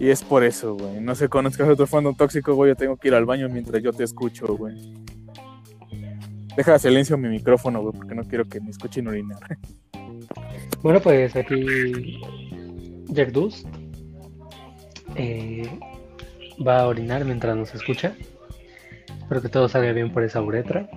Y 0.00 0.08
es 0.08 0.24
por 0.24 0.42
eso, 0.44 0.76
güey. 0.76 0.98
No 0.98 1.14
sé, 1.14 1.28
conozcas 1.28 1.68
otro 1.68 1.86
fandom 1.86 2.16
tóxico, 2.16 2.54
güey. 2.54 2.70
Yo 2.70 2.74
tengo 2.74 2.96
que 2.96 3.08
ir 3.08 3.14
al 3.14 3.26
baño 3.26 3.50
mientras 3.50 3.82
yo 3.82 3.92
te 3.92 4.02
escucho, 4.02 4.56
güey. 4.56 4.74
Deja 6.56 6.78
silencio 6.78 7.18
mi 7.18 7.28
micrófono, 7.28 7.82
güey, 7.82 7.92
porque 7.92 8.14
no 8.14 8.24
quiero 8.24 8.46
que 8.48 8.62
me 8.62 8.70
escuchen 8.70 9.06
orinar. 9.06 9.38
Bueno, 10.82 10.98
pues 11.00 11.36
aquí 11.36 12.18
Jack 13.08 13.32
Dust 13.32 13.66
eh, 15.14 15.68
va 16.66 16.80
a 16.80 16.86
orinar 16.86 17.26
mientras 17.26 17.54
nos 17.54 17.74
escucha. 17.74 18.16
Espero 19.20 19.42
que 19.42 19.50
todo 19.50 19.68
salga 19.68 19.92
bien 19.92 20.10
por 20.10 20.22
esa 20.22 20.40
uretra. 20.40 20.88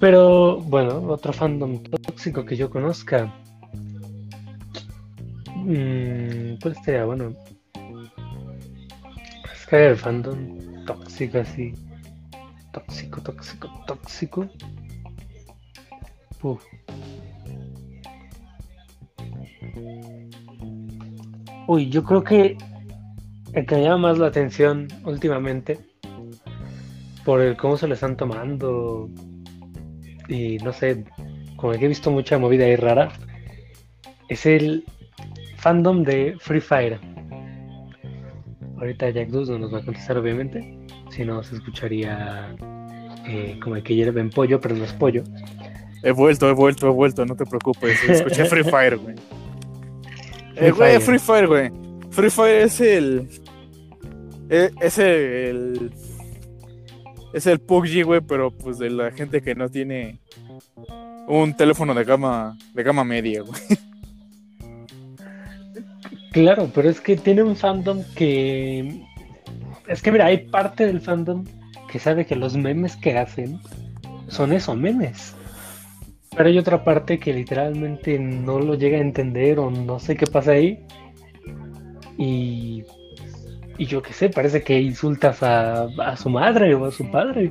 Pero 0.00 0.58
bueno, 0.58 0.98
otro 1.08 1.32
fandom 1.32 1.82
tóxico 1.82 2.44
que 2.44 2.56
yo 2.56 2.68
conozca 2.68 3.32
Mm, 5.64 6.58
pues 6.60 6.76
estaría 6.76 7.06
bueno. 7.06 7.34
Es 9.54 9.66
que 9.66 9.86
el 9.86 9.96
fandom 9.96 10.84
tóxico 10.84 11.38
así. 11.38 11.72
Tóxico, 12.72 13.22
tóxico, 13.22 13.84
tóxico. 13.86 14.48
Uy, 21.66 21.88
yo 21.88 22.04
creo 22.04 22.22
que 22.22 22.58
el 23.54 23.66
que 23.66 23.74
me 23.76 23.82
llama 23.84 24.08
más 24.08 24.18
la 24.18 24.26
atención 24.26 24.88
últimamente 25.04 25.78
por 27.24 27.40
el 27.40 27.56
cómo 27.56 27.78
se 27.78 27.88
lo 27.88 27.94
están 27.94 28.18
tomando 28.18 29.08
y 30.28 30.58
no 30.58 30.74
sé, 30.74 31.04
como 31.56 31.72
que 31.72 31.86
he 31.86 31.88
visto 31.88 32.10
mucha 32.10 32.36
movida 32.36 32.66
ahí 32.66 32.76
rara, 32.76 33.12
es 34.28 34.44
el 34.44 34.84
fandom 35.64 36.02
de 36.04 36.36
Free 36.40 36.60
Fire. 36.60 37.00
Ahorita 38.76 39.08
Jack 39.08 39.28
Duz 39.30 39.48
no 39.48 39.58
nos 39.58 39.72
va 39.72 39.78
a 39.78 39.82
contestar, 39.82 40.18
obviamente. 40.18 40.78
Si 41.08 41.24
no, 41.24 41.42
se 41.42 41.54
escucharía 41.54 42.54
eh, 43.26 43.58
como 43.62 43.76
el 43.76 43.82
que 43.82 43.94
hierve 43.94 44.22
pollo, 44.26 44.60
pero 44.60 44.76
no 44.76 44.84
es 44.84 44.92
pollo. 44.92 45.24
He 46.02 46.12
vuelto, 46.12 46.50
he 46.50 46.52
vuelto, 46.52 46.86
he 46.86 46.90
vuelto, 46.90 47.24
no 47.24 47.34
te 47.34 47.46
preocupes. 47.46 47.98
Escuché 48.08 48.44
Free 48.44 48.62
Fire, 48.62 48.98
güey. 48.98 49.14
Free, 50.54 50.66
eh, 50.66 50.70
güey, 50.70 51.00
Free 51.00 51.18
Fire, 51.18 51.46
güey. 51.46 51.70
Free 52.10 52.30
Fire 52.30 52.60
es 52.60 52.80
el. 52.82 53.26
Eh, 54.50 54.70
es 54.82 54.98
el. 54.98 55.92
Es 57.32 57.46
el 57.46 57.58
PUBG, 57.58 58.04
güey, 58.04 58.20
pero 58.20 58.50
pues 58.50 58.78
de 58.78 58.90
la 58.90 59.10
gente 59.12 59.40
que 59.40 59.54
no 59.54 59.70
tiene 59.70 60.20
un 61.26 61.56
teléfono 61.56 61.94
de 61.94 62.04
gama 62.04 62.54
de 62.74 62.82
gama 62.82 63.02
media, 63.02 63.40
güey. 63.40 63.58
Claro, 66.34 66.68
pero 66.74 66.90
es 66.90 67.00
que 67.00 67.16
tiene 67.16 67.44
un 67.44 67.54
fandom 67.54 68.02
que. 68.16 69.02
Es 69.86 70.02
que 70.02 70.10
mira, 70.10 70.26
hay 70.26 70.38
parte 70.48 70.84
del 70.84 71.00
fandom 71.00 71.44
que 71.88 72.00
sabe 72.00 72.26
que 72.26 72.34
los 72.34 72.56
memes 72.56 72.96
que 72.96 73.16
hacen 73.16 73.60
son 74.26 74.52
eso, 74.52 74.74
memes. 74.74 75.36
Pero 76.36 76.48
hay 76.48 76.58
otra 76.58 76.82
parte 76.82 77.20
que 77.20 77.32
literalmente 77.32 78.18
no 78.18 78.58
lo 78.58 78.74
llega 78.74 78.98
a 78.98 79.00
entender 79.00 79.60
o 79.60 79.70
no 79.70 80.00
sé 80.00 80.16
qué 80.16 80.26
pasa 80.26 80.52
ahí. 80.52 80.84
Y. 82.18 82.82
Y 83.78 83.86
yo 83.86 84.02
qué 84.02 84.12
sé, 84.12 84.28
parece 84.28 84.62
que 84.62 84.80
insultas 84.80 85.40
a, 85.42 85.84
a 85.84 86.16
su 86.16 86.30
madre 86.30 86.74
o 86.74 86.84
a 86.84 86.90
su 86.90 87.08
padre. 87.12 87.50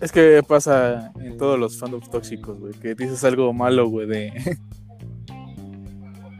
Es 0.00 0.12
que 0.12 0.40
pasa 0.46 1.12
en 1.20 1.36
todos 1.36 1.58
los 1.58 1.78
fandoms 1.78 2.08
tóxicos, 2.10 2.60
güey, 2.60 2.74
que 2.74 2.94
dices 2.94 3.24
algo 3.24 3.52
malo, 3.52 3.88
güey, 3.88 4.06
de 4.06 4.32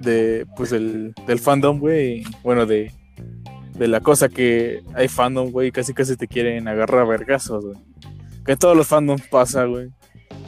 de 0.03 0.47
pues 0.57 0.73
el, 0.73 1.15
del 1.27 1.39
fandom, 1.39 1.79
güey. 1.79 2.25
Bueno, 2.43 2.67
de, 2.67 2.93
de 3.75 3.89
la 3.89 4.01
cosa 4.01 4.29
que 4.29 4.83
hay 4.95 5.09
fandom, 5.09 5.51
güey, 5.51 5.73
casi 5.73 5.95
casi 5.95 6.17
te 6.17 6.29
quieren 6.29 6.69
agarrar 6.69 7.03
a 7.03 7.05
vergazos, 7.05 7.65
güey. 7.65 7.79
Que 8.45 8.57
todos 8.57 8.77
los 8.77 8.89
fandoms 8.89 9.27
pasa, 9.29 9.65
güey. 9.65 9.91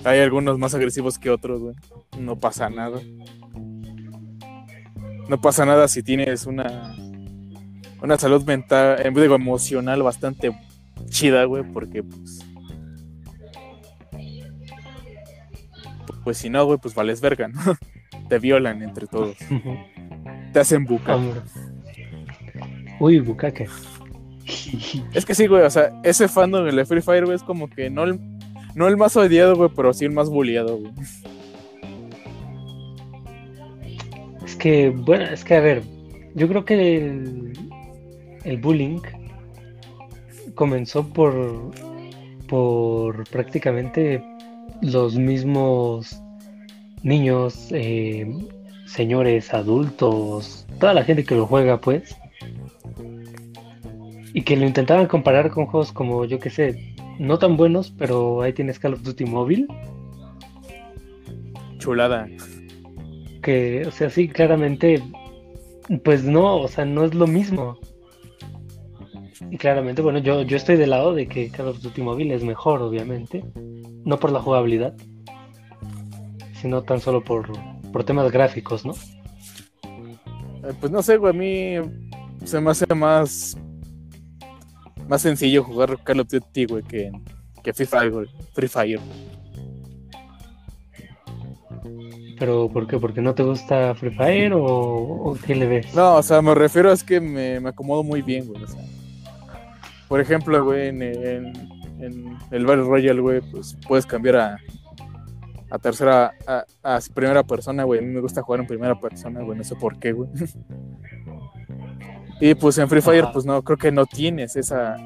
Hay 0.04 0.20
algunos 0.20 0.58
más 0.58 0.74
agresivos 0.74 1.18
que 1.18 1.30
otros, 1.30 1.60
güey. 1.60 1.76
No 2.18 2.38
pasa 2.38 2.68
nada. 2.68 3.00
No 5.28 5.40
pasa 5.40 5.64
nada 5.64 5.88
si 5.88 6.02
tienes 6.02 6.46
una 6.46 6.94
una 8.02 8.18
salud 8.18 8.44
mental, 8.44 8.98
en 9.04 9.14
digo, 9.14 9.34
emocional 9.34 10.02
bastante 10.02 10.54
chida, 11.08 11.44
güey, 11.44 11.62
porque 11.72 12.02
pues 12.02 12.40
pues 16.22 16.38
si 16.38 16.50
no, 16.50 16.64
güey, 16.66 16.78
pues 16.78 16.94
vales 16.94 17.20
verga, 17.20 17.48
¿no? 17.48 17.60
te 18.28 18.38
violan 18.38 18.82
entre 18.82 19.06
todos. 19.06 19.36
te 20.52 20.60
hacen 20.60 20.84
buca. 20.84 21.18
Uy, 23.00 23.20
bucaque. 23.20 23.66
es 25.14 25.24
que 25.24 25.34
sí, 25.34 25.46
güey, 25.46 25.62
o 25.62 25.70
sea, 25.70 25.92
ese 26.02 26.28
fandom 26.28 26.66
el 26.66 26.86
Free 26.86 27.00
Fire, 27.00 27.24
güey, 27.24 27.36
es 27.36 27.42
como 27.42 27.68
que 27.68 27.90
no 27.90 28.04
el, 28.04 28.20
no 28.74 28.88
el 28.88 28.96
más 28.96 29.16
odiado, 29.16 29.56
güey, 29.56 29.70
pero 29.74 29.92
sí 29.92 30.04
el 30.04 30.12
más 30.12 30.28
bulliado, 30.28 30.78
güey. 30.78 30.92
Es 34.44 34.56
que, 34.56 34.90
bueno, 34.90 35.24
es 35.24 35.44
que 35.44 35.54
a 35.54 35.60
ver, 35.60 35.82
yo 36.34 36.48
creo 36.48 36.64
que 36.64 36.74
el, 36.74 37.52
el 38.44 38.58
bullying 38.58 39.00
comenzó 40.54 41.08
por, 41.08 41.72
por 42.48 43.28
prácticamente 43.28 44.22
los 44.82 45.16
mismos 45.16 46.22
niños, 47.04 47.68
eh, 47.70 48.26
señores, 48.86 49.54
adultos, 49.54 50.66
toda 50.80 50.94
la 50.94 51.04
gente 51.04 51.24
que 51.24 51.36
lo 51.36 51.46
juega, 51.46 51.80
pues. 51.80 52.16
Y 54.32 54.42
que 54.42 54.56
lo 54.56 54.66
intentaban 54.66 55.06
comparar 55.06 55.50
con 55.50 55.66
juegos 55.66 55.92
como, 55.92 56.24
yo 56.24 56.40
que 56.40 56.50
sé, 56.50 56.94
no 57.20 57.38
tan 57.38 57.56
buenos, 57.56 57.94
pero 57.96 58.42
ahí 58.42 58.52
tienes 58.52 58.80
Call 58.80 58.94
of 58.94 59.02
Duty 59.02 59.26
móvil. 59.26 59.68
Chulada. 61.78 62.26
Que, 63.42 63.84
o 63.86 63.90
sea, 63.92 64.10
sí, 64.10 64.26
claramente, 64.26 65.00
pues 66.02 66.24
no, 66.24 66.56
o 66.56 66.66
sea, 66.66 66.84
no 66.84 67.04
es 67.04 67.14
lo 67.14 67.26
mismo. 67.26 67.78
Y 69.50 69.58
claramente, 69.58 70.02
bueno, 70.02 70.18
yo, 70.18 70.42
yo 70.42 70.56
estoy 70.56 70.76
del 70.76 70.90
lado 70.90 71.14
de 71.14 71.28
que 71.28 71.50
Call 71.50 71.68
of 71.68 71.80
Duty 71.80 72.02
móvil 72.02 72.32
es 72.32 72.42
mejor, 72.42 72.82
obviamente. 72.82 73.44
No 74.04 74.18
por 74.18 74.32
la 74.32 74.40
jugabilidad, 74.40 74.96
sino 76.64 76.82
tan 76.82 76.98
solo 76.98 77.22
por, 77.22 77.46
por 77.92 78.04
temas 78.04 78.32
gráficos, 78.32 78.86
¿no? 78.86 78.94
Eh, 79.82 80.72
pues 80.80 80.90
no 80.90 81.02
sé, 81.02 81.18
güey, 81.18 81.30
a 81.30 81.36
mí 81.36 81.90
se 82.42 82.58
me 82.58 82.70
hace 82.70 82.86
más 82.94 83.54
más 85.06 85.20
sencillo 85.20 85.62
jugar 85.62 85.98
Call 86.02 86.20
of 86.20 86.28
Duty, 86.28 86.64
güey, 86.64 86.82
que, 86.84 87.12
que 87.62 87.74
Free 87.74 87.84
Fire, 87.84 88.10
güey. 88.10 88.26
Free 88.54 88.68
Fire. 88.68 89.00
¿Pero 92.38 92.70
por 92.70 92.86
qué? 92.86 92.98
¿Porque 92.98 93.20
no 93.20 93.34
te 93.34 93.42
gusta 93.42 93.94
Free 93.94 94.14
Fire 94.14 94.54
o, 94.54 94.64
o 94.64 95.34
qué 95.34 95.54
le 95.54 95.66
ves? 95.66 95.94
No, 95.94 96.14
o 96.14 96.22
sea, 96.22 96.40
me 96.40 96.54
refiero 96.54 96.88
a 96.88 96.94
es 96.94 97.04
que 97.04 97.20
me, 97.20 97.60
me 97.60 97.68
acomodo 97.68 98.02
muy 98.02 98.22
bien, 98.22 98.46
güey. 98.46 98.62
O 98.62 98.66
sea, 98.66 98.80
por 100.08 100.18
ejemplo, 100.18 100.64
güey, 100.64 100.88
en, 100.88 101.02
en, 101.02 101.46
en 102.00 102.38
el 102.50 102.64
Battle 102.64 102.84
Royale, 102.84 103.20
güey, 103.20 103.42
pues 103.50 103.76
puedes 103.86 104.06
cambiar 104.06 104.36
a, 104.36 104.58
a 105.74 105.78
tercera, 105.80 106.34
a, 106.46 106.64
a 106.84 107.00
primera 107.12 107.42
persona, 107.42 107.82
güey. 107.82 107.98
A 107.98 108.02
mí 108.02 108.08
me 108.08 108.20
gusta 108.20 108.42
jugar 108.42 108.60
en 108.60 108.66
primera 108.68 108.94
persona, 108.94 109.42
güey. 109.42 109.58
No 109.58 109.64
sé 109.64 109.74
por 109.74 109.98
qué, 109.98 110.12
güey. 110.12 110.30
y 112.40 112.54
pues 112.54 112.78
en 112.78 112.88
Free 112.88 113.00
Fire, 113.00 113.26
pues 113.32 113.44
no, 113.44 113.60
creo 113.62 113.76
que 113.76 113.90
no 113.90 114.06
tienes 114.06 114.54
esa, 114.54 114.96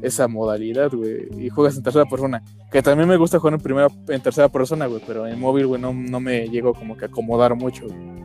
esa 0.00 0.26
modalidad, 0.26 0.90
güey. 0.90 1.28
Y 1.44 1.50
juegas 1.50 1.76
en 1.76 1.82
tercera 1.82 2.06
persona. 2.06 2.42
Que 2.72 2.80
también 2.80 3.06
me 3.06 3.18
gusta 3.18 3.38
jugar 3.38 3.52
en 3.52 3.60
primera, 3.60 3.88
en 4.08 4.22
tercera 4.22 4.48
persona, 4.48 4.86
güey. 4.86 5.02
Pero 5.06 5.26
en 5.26 5.38
móvil, 5.38 5.66
güey, 5.66 5.78
no, 5.78 5.92
no 5.92 6.20
me 6.20 6.48
llego 6.48 6.72
como 6.72 6.96
que 6.96 7.04
a 7.04 7.08
acomodar 7.08 7.54
mucho, 7.54 7.84
güey. 7.84 8.18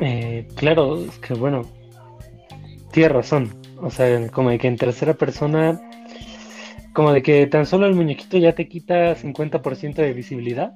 Eh, 0.00 0.48
claro, 0.54 0.98
es 0.98 1.18
que 1.18 1.32
bueno, 1.32 1.62
tienes 2.90 3.12
razón. 3.12 3.54
O 3.80 3.88
sea, 3.88 4.30
como 4.30 4.50
que 4.58 4.68
en 4.68 4.76
tercera 4.76 5.14
persona, 5.14 5.80
como 6.92 7.12
de 7.12 7.22
que 7.22 7.46
tan 7.46 7.66
solo 7.66 7.86
el 7.86 7.94
muñequito 7.94 8.38
ya 8.38 8.54
te 8.54 8.68
quita 8.68 9.16
50% 9.16 9.94
de 9.94 10.12
visibilidad. 10.12 10.74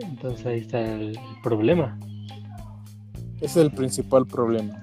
Entonces 0.00 0.46
ahí 0.46 0.60
está 0.60 0.80
el 0.80 1.18
problema. 1.42 1.98
Ese 3.36 3.44
es 3.44 3.56
el 3.56 3.70
principal 3.70 4.26
problema. 4.26 4.82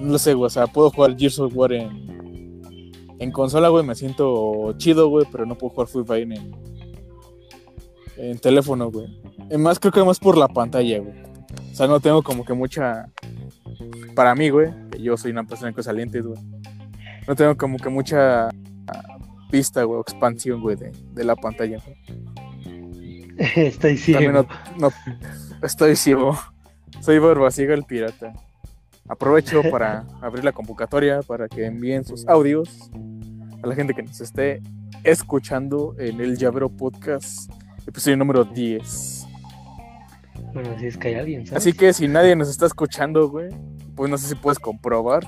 No 0.00 0.12
lo 0.12 0.18
sé, 0.18 0.34
güey. 0.34 0.46
O 0.46 0.50
sea, 0.50 0.66
puedo 0.66 0.90
jugar 0.90 1.16
Gears 1.16 1.38
of 1.38 1.56
War 1.56 1.72
en, 1.72 2.92
en 3.18 3.30
consola, 3.30 3.68
güey. 3.68 3.84
Me 3.84 3.94
siento 3.94 4.74
chido, 4.78 5.08
güey. 5.08 5.26
Pero 5.30 5.46
no 5.46 5.56
puedo 5.56 5.70
jugar 5.74 5.88
Free 5.88 6.04
Fire 6.04 6.32
en, 6.32 6.56
en 8.16 8.38
teléfono, 8.38 8.90
güey. 8.90 9.06
Más, 9.58 9.78
creo 9.78 9.92
que 9.92 10.02
más 10.02 10.18
por 10.18 10.36
la 10.36 10.48
pantalla, 10.48 10.98
güey. 10.98 11.14
O 11.70 11.74
sea, 11.74 11.86
no 11.86 12.00
tengo 12.00 12.22
como 12.22 12.44
que 12.44 12.52
mucha. 12.52 13.08
Para 14.14 14.34
mí, 14.34 14.50
güey. 14.50 14.70
Que 14.90 15.02
yo 15.02 15.16
soy 15.16 15.30
una 15.32 15.44
persona 15.44 15.72
con 15.72 15.82
salientes, 15.84 16.24
güey. 16.26 16.40
No 17.26 17.34
tengo 17.34 17.56
como 17.56 17.78
que 17.78 17.88
mucha 17.88 18.48
ah, 18.48 19.18
pista, 19.50 19.82
güey. 19.84 19.98
o 19.98 20.02
Expansión, 20.02 20.60
güey, 20.60 20.76
de, 20.76 20.92
de 21.12 21.24
la 21.24 21.36
pantalla. 21.36 21.78
güey. 21.84 23.32
Estoy 23.56 23.96
ciego. 23.96 24.32
no, 24.32 24.46
no- 24.78 24.92
estoy 25.62 25.96
ciego. 25.96 26.38
Soy 27.00 27.18
Barbasiga 27.18 27.74
el 27.74 27.82
pirata. 27.84 28.32
Aprovecho 29.08 29.62
para 29.70 30.06
abrir 30.22 30.44
la 30.44 30.52
convocatoria 30.52 31.20
para 31.22 31.48
que 31.48 31.66
envíen 31.66 32.04
sus 32.04 32.26
audios 32.28 32.90
a 33.62 33.66
la 33.66 33.74
gente 33.74 33.94
que 33.94 34.02
nos 34.02 34.20
esté 34.20 34.62
escuchando 35.02 35.94
en 35.98 36.20
el 36.20 36.36
Llavero 36.36 36.68
Podcast, 36.70 37.50
episodio 37.86 38.16
número 38.16 38.44
10. 38.44 39.26
Bueno, 40.52 40.78
si 40.78 40.86
es 40.86 40.96
que 40.96 41.08
hay 41.08 41.14
alguien, 41.16 41.46
¿sabes? 41.46 41.62
Así 41.62 41.72
que 41.72 41.92
si 41.92 42.06
nadie 42.06 42.36
nos 42.36 42.48
está 42.48 42.66
escuchando, 42.66 43.28
güey, 43.28 43.48
pues 43.94 44.10
no 44.10 44.18
sé 44.18 44.28
si 44.28 44.34
puedes 44.34 44.58
comprobar. 44.58 45.24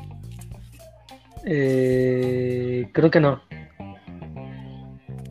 Eh, 1.44 2.88
creo 2.92 3.10
que 3.10 3.20
no. 3.20 3.40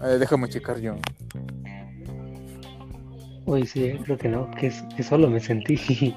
Eh, 0.03 0.17
déjame 0.19 0.47
checar 0.49 0.79
yo. 0.79 0.95
Uy, 3.45 3.65
sí, 3.65 3.85
eh, 3.85 3.99
creo 4.03 4.17
que 4.17 4.29
no. 4.29 4.49
Que, 4.51 4.71
solo 5.03 5.29
me 5.29 5.39
sentí. 5.39 5.77
Sí, 5.77 6.15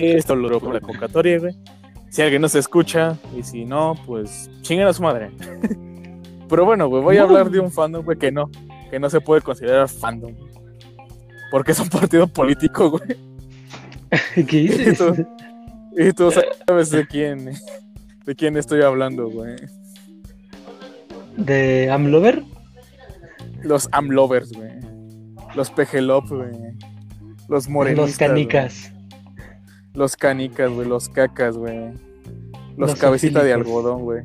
esto 0.00 0.36
lo 0.36 0.60
con 0.60 0.74
la 0.74 0.80
convocatoria, 0.80 1.38
güey. 1.38 1.54
Si 2.10 2.22
alguien 2.22 2.42
nos 2.42 2.54
escucha 2.54 3.16
y 3.36 3.42
si 3.42 3.64
no, 3.64 3.94
pues 4.06 4.50
chinguen 4.62 4.86
a 4.86 4.92
su 4.92 5.02
madre. 5.02 5.30
Pero 6.48 6.64
bueno, 6.64 6.88
güey, 6.88 7.02
voy 7.02 7.16
a 7.16 7.22
hablar 7.22 7.50
de 7.50 7.60
un 7.60 7.72
fandom, 7.72 8.04
güey, 8.04 8.18
que 8.18 8.30
no, 8.30 8.50
que 8.90 8.98
no 9.00 9.08
se 9.08 9.20
puede 9.20 9.40
considerar 9.40 9.88
fandom. 9.88 10.34
Porque 11.50 11.72
es 11.72 11.80
un 11.80 11.88
partido 11.88 12.26
político, 12.26 12.90
güey. 12.90 13.33
¿Qué 14.34 14.42
dices? 14.44 14.98
Tú- 14.98 15.26
Y 15.96 16.12
tú 16.12 16.30
sabes 16.66 16.90
de 16.90 17.06
quién, 17.06 17.52
de 18.24 18.34
quién 18.34 18.56
estoy 18.56 18.82
hablando, 18.82 19.28
güey. 19.30 19.56
¿De 21.36 21.90
Amlover? 21.90 22.42
Los 23.62 23.88
Amlovers, 23.92 24.52
güey. 24.52 24.70
Los 25.54 25.70
Pejelop, 25.70 26.28
güey. 26.28 26.50
Los 27.48 27.68
morenistas. 27.68 28.08
Los 28.08 28.18
canicas. 28.18 28.90
güey. 28.92 29.04
Los 29.94 30.16
canicas, 30.16 30.70
güey. 30.70 30.88
Los 30.88 31.08
cacas, 31.08 31.56
güey. 31.56 31.92
Los, 32.76 32.90
Los 32.90 32.94
cabecita 32.96 33.42
de 33.44 33.52
algodón, 33.52 34.02
güey. 34.02 34.22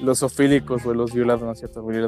Los 0.00 0.22
ofílicos, 0.22 0.82
güey. 0.82 0.96
Los 0.96 1.12
violados, 1.14 1.42
no 1.42 1.52
es 1.52 1.58
cierto, 1.58 1.82
güey. 1.82 1.98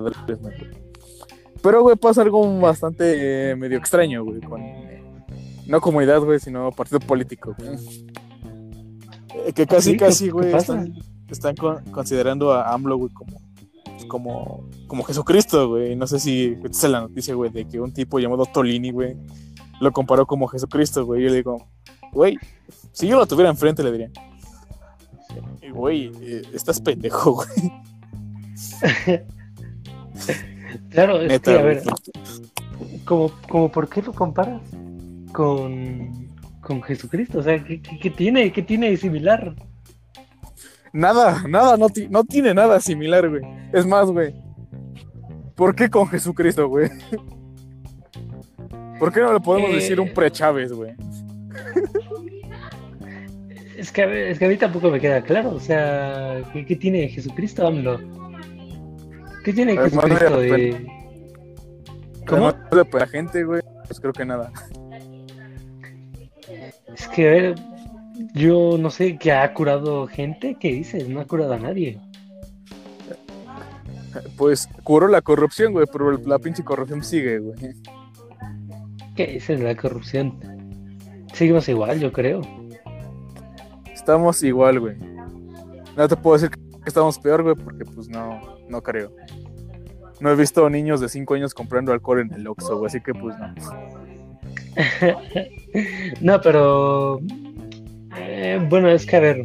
Pero, 1.63 1.83
güey, 1.83 1.97
pasa 1.97 2.23
algo 2.23 2.61
bastante 2.61 3.51
eh, 3.51 3.57
medio 3.57 3.79
extraño, 3.79 4.25
güey. 4.25 4.41
Con, 4.41 4.61
no 5.69 5.81
comunidad, 5.81 6.21
güey, 6.23 6.41
sino 6.41 6.73
partido 6.73 6.99
político, 7.01 7.55
güey. 7.59 7.79
Eh, 9.47 9.53
que 9.53 9.67
casi, 9.67 9.91
¿Sí? 9.93 9.97
¿Qué- 9.97 10.05
casi, 10.07 10.31
güey, 10.31 10.53
están, 10.55 10.95
están 11.29 11.55
con- 11.57 11.85
considerando 11.93 12.53
a 12.53 12.73
AMLO, 12.73 12.97
güey, 12.97 13.13
como, 13.13 13.41
como, 14.09 14.69
como 14.87 15.03
Jesucristo, 15.05 15.69
güey. 15.69 15.95
No 15.97 16.07
sé 16.07 16.19
si 16.19 16.57
esta 16.65 16.87
es 16.87 16.93
la 16.93 17.01
noticia, 17.03 17.35
güey, 17.35 17.51
de 17.51 17.67
que 17.67 17.81
un 17.81 17.93
tipo 17.93 18.19
llamado 18.19 18.47
Tolini, 18.47 18.91
güey, 18.91 19.17
lo 19.81 19.93
comparó 19.93 20.27
como 20.27 20.49
Jesucristo, 20.49 21.05
güey. 21.07 21.23
Yo 21.23 21.29
le 21.31 21.37
digo, 21.37 21.69
güey, 22.13 22.37
si 22.93 23.07
yo 23.07 23.17
lo 23.19 23.27
tuviera 23.27 23.51
enfrente, 23.51 23.83
le 23.85 23.93
diría, 23.93 24.11
"Eh, 25.61 25.71
güey, 25.71 26.11
eh, 26.23 26.43
estás 26.55 26.81
pendejo, 26.81 27.33
güey. 27.35 27.49
Claro, 30.91 31.21
es 31.23 31.29
Neta, 31.29 31.53
que, 31.53 31.59
a 31.59 31.63
ver, 31.63 31.83
como, 33.05 33.31
como 33.49 33.71
¿por 33.71 33.89
qué 33.89 34.03
lo 34.03 34.13
comparas 34.13 34.61
con, 35.33 36.29
con 36.61 36.83
Jesucristo? 36.83 37.39
O 37.39 37.43
sea, 37.43 37.63
¿qué, 37.65 37.81
qué- 37.81 37.99
qué 37.99 38.11
tiene? 38.11 38.53
¿Qué 38.53 38.63
tiene 38.63 38.91
de 38.91 38.97
similar? 38.97 39.55
Nada, 40.93 41.43
nada, 41.49 41.77
no, 41.77 41.89
ti- 41.89 42.09
no 42.09 42.25
tiene 42.25 42.55
nada 42.55 42.81
similar, 42.81 43.29
güey. 43.29 43.43
Es 43.73 43.87
más, 43.87 44.11
güey. 44.11 44.35
¿Por 45.55 45.75
qué 45.75 45.89
con 45.91 46.09
Jesucristo, 46.09 46.69
güey? 46.69 46.89
¿Por 48.99 49.13
qué 49.13 49.21
no 49.21 49.33
le 49.33 49.41
podemos 49.41 49.71
Eh, 49.71 49.75
decir 49.77 50.01
un 50.01 50.13
pre-Chávez, 50.13 50.73
güey? 50.73 50.93
Es 53.77 53.93
que, 53.93 54.31
es 54.31 54.39
que 54.39 54.45
a 54.45 54.49
mí 54.49 54.57
tampoco 54.57 54.91
me 54.91 54.99
queda 55.01 55.23
claro. 55.23 55.51
O 55.51 55.61
sea, 55.61 56.43
¿qué, 56.53 56.65
qué 56.67 56.75
tiene 56.77 57.09
Jesucristo, 57.09 57.67
AMLO? 57.67 58.01
¿Qué 59.45 59.53
tiene 59.53 59.77
Jesucristo 59.77 60.39
de...? 60.41 60.87
¿Cómo? 62.27 62.53
De 62.53 62.87
la 62.99 63.07
gente, 63.07 63.45
güey, 63.45 63.63
pues 63.87 64.01
creo 64.01 64.13
que 64.13 64.25
nada. 64.25 64.53
Es 66.99 67.09
que, 67.09 67.29
a 67.29 67.33
ver, 67.33 67.55
yo 68.35 68.77
no 68.79 68.91
sé, 68.91 69.17
que 69.17 69.33
ha 69.33 69.55
curado 69.55 70.07
gente, 70.09 70.57
¿qué 70.59 70.73
dices? 70.73 71.09
No 71.09 71.21
ha 71.21 71.25
curado 71.25 71.53
a 71.53 71.59
nadie. 71.59 72.01
Pues 74.37 74.69
curó 74.83 75.07
la 75.07 75.23
corrupción, 75.23 75.73
güey, 75.73 75.87
pero 75.93 76.13
la 76.13 76.39
pinche 76.39 76.65
corrupción 76.65 77.05
sigue, 77.05 77.39
güey. 77.39 77.57
¿Qué 79.15 79.27
dices 79.27 79.61
la 79.61 79.77
corrupción? 79.77 80.39
Seguimos 81.33 81.69
igual, 81.69 82.01
yo 82.01 82.13
creo. 82.13 82.41
Estamos 83.93 84.43
igual, 84.43 84.81
güey. 84.81 84.97
No 85.97 86.09
te 86.09 86.17
puedo 86.17 86.37
decir 86.37 86.51
que 86.51 86.59
estamos 86.87 87.19
peor, 87.19 87.43
güey, 87.43 87.55
porque 87.55 87.85
pues 87.85 88.09
no, 88.09 88.41
no 88.69 88.83
creo. 88.83 89.13
No 90.21 90.31
he 90.31 90.37
visto 90.37 90.69
niños 90.69 91.01
de 91.01 91.09
5 91.09 91.35
años 91.35 91.55
comprando 91.55 91.93
alcohol 91.93 92.21
en 92.21 92.33
el 92.33 92.47
Oxxo, 92.49 92.79
güey, 92.79 92.87
así 92.89 93.01
que 93.01 93.13
pues 93.13 93.37
no. 93.39 93.55
No, 96.21 96.41
pero... 96.41 97.21
eh, 98.17 98.65
bueno, 98.69 98.89
es 98.89 99.05
que, 99.05 99.17
a 99.17 99.21
ver, 99.21 99.45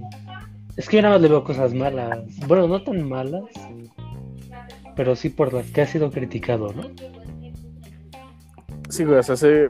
es 0.78 0.88
que 0.88 0.98
yo 0.98 1.02
nada 1.02 1.16
más 1.16 1.22
le 1.22 1.28
veo 1.28 1.44
cosas 1.44 1.74
malas. 1.74 2.20
Bueno, 2.48 2.68
no 2.68 2.82
tan 2.82 3.08
malas, 3.08 3.44
pero 4.96 5.16
sí 5.16 5.30
por 5.30 5.54
las 5.54 5.70
que 5.72 5.82
ha 5.82 5.88
sido 5.88 6.12
criticado, 6.12 6.74
¿no? 6.74 6.84
Sí, 8.90 9.04
güey, 9.04 9.20
o 9.20 9.24
sea, 9.24 9.36
se... 9.36 9.68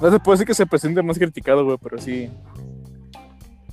No 0.00 0.10
te 0.10 0.18
puedo 0.18 0.32
decir 0.32 0.46
que 0.46 0.54
se 0.54 0.66
presente 0.66 1.02
más 1.02 1.18
criticado, 1.18 1.64
güey, 1.64 1.78
pero 1.80 1.98
sí. 1.98 2.28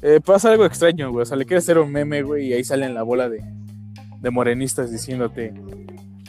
Eh, 0.02 0.20
pasa 0.24 0.52
algo 0.52 0.66
extraño, 0.66 1.12
güey. 1.12 1.24
O 1.24 1.26
sea, 1.26 1.38
le 1.38 1.46
quiere 1.46 1.60
hacer 1.60 1.78
un 1.80 1.92
meme, 1.92 2.22
güey, 2.22 2.48
y 2.48 2.54
ahí 2.54 2.64
salen 2.64 2.94
la 2.94 3.04
bola 3.04 3.30
de, 3.30 3.44
de 4.20 4.30
morenistas 4.30 4.92
diciéndote: 4.92 5.54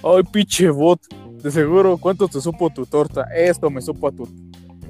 Ay, 0.02 0.22
pinche 0.32 0.70
bot, 0.70 1.00
de 1.42 1.50
seguro, 1.50 1.98
¿cuánto 1.98 2.28
te 2.28 2.40
supo 2.40 2.70
tu 2.70 2.86
torta? 2.86 3.24
Esto 3.34 3.70
me 3.70 3.82
supo 3.82 4.08
a 4.08 4.12
tu. 4.12 4.28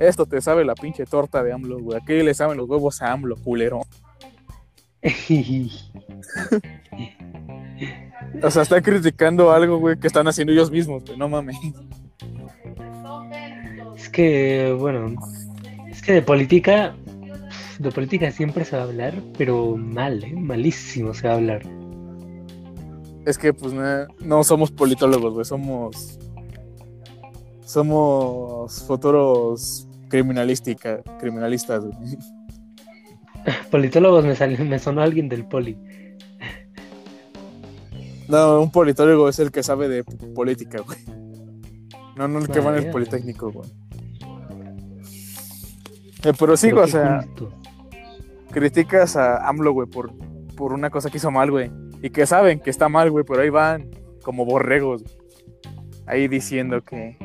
Esto 0.01 0.25
te 0.25 0.41
sabe 0.41 0.65
la 0.65 0.75
pinche 0.75 1.05
torta 1.05 1.43
de 1.43 1.53
AMLO, 1.53 1.79
güey. 1.79 1.99
Aquí 1.99 2.15
le 2.23 2.33
saben 2.33 2.57
los 2.57 2.67
huevos 2.67 3.03
a 3.03 3.13
AMLO, 3.13 3.37
culero. 3.37 3.83
O 8.43 8.51
sea, 8.51 8.63
están 8.63 8.83
criticando 8.83 9.51
algo, 9.51 9.79
güey, 9.79 9.99
que 9.99 10.07
están 10.07 10.29
haciendo 10.29 10.53
ellos 10.53 10.71
mismos, 10.71 11.05
güey. 11.05 11.19
No 11.19 11.29
mames. 11.29 11.57
Es 13.97 14.09
que, 14.09 14.75
bueno, 14.79 15.15
Es 15.91 16.01
que 16.01 16.13
de 16.13 16.23
política, 16.23 16.95
de 17.79 17.91
política 17.91 18.31
siempre 18.31 18.65
se 18.65 18.77
va 18.77 18.83
a 18.83 18.85
hablar, 18.87 19.15
pero 19.37 19.77
mal, 19.77 20.23
¿eh? 20.25 20.35
malísimo 20.35 21.13
se 21.13 21.27
va 21.27 21.35
a 21.35 21.37
hablar. 21.37 21.63
Es 23.27 23.37
que, 23.37 23.53
pues, 23.53 23.73
no, 23.73 24.07
no 24.21 24.45
somos 24.45 24.71
politólogos, 24.71 25.35
güey, 25.35 25.45
somos. 25.45 26.19
Somos 27.65 28.83
futuros 28.85 29.90
criminalística, 30.11 31.03
criminalistas, 31.19 31.85
güey. 31.85 32.19
Politólogos 33.71 34.27
me, 34.27 34.37
salió, 34.37 34.63
me 34.65 34.79
sonó 34.79 35.01
alguien 35.01 35.31
del 35.31 35.47
poli. 35.47 35.79
No, 38.29 38.61
un 38.61 38.71
politólogo 38.71 39.29
es 39.29 39.39
el 39.39 39.51
que 39.51 39.63
sabe 39.63 39.89
de 39.89 40.05
política, 40.05 40.83
güey. 40.83 40.99
No, 42.17 42.29
no 42.29 42.39
el 42.39 42.49
que 42.49 42.61
va 42.61 42.77
en 42.77 42.85
el 42.85 42.91
politécnico, 42.91 43.51
güey. 43.51 43.69
Eh, 46.23 46.33
pero 46.39 46.57
sí, 46.57 46.69
Pero 46.69 46.83
o 46.83 46.87
sea, 46.87 47.27
criticas 48.51 49.17
a 49.17 49.49
AMLO, 49.49 49.73
güey, 49.73 49.89
por, 49.89 50.13
por 50.55 50.73
una 50.75 50.91
cosa 50.91 51.11
que 51.11 51.17
hizo 51.17 51.31
mal, 51.31 51.51
güey. 51.51 51.73
Y 52.03 52.11
que 52.11 52.27
saben 52.27 52.61
que 52.61 52.71
está 52.71 52.89
mal, 52.89 53.11
güey, 53.11 53.25
pero 53.25 53.41
ahí 53.41 53.51
van 53.51 53.91
como 54.23 54.45
borregos. 54.45 55.03
güey. 55.03 55.15
Ahí 56.07 56.29
diciendo 56.29 56.83
que... 56.83 57.17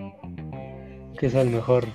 Que 1.19 1.27
es 1.27 1.35
el 1.35 1.49
mejor. 1.49 1.85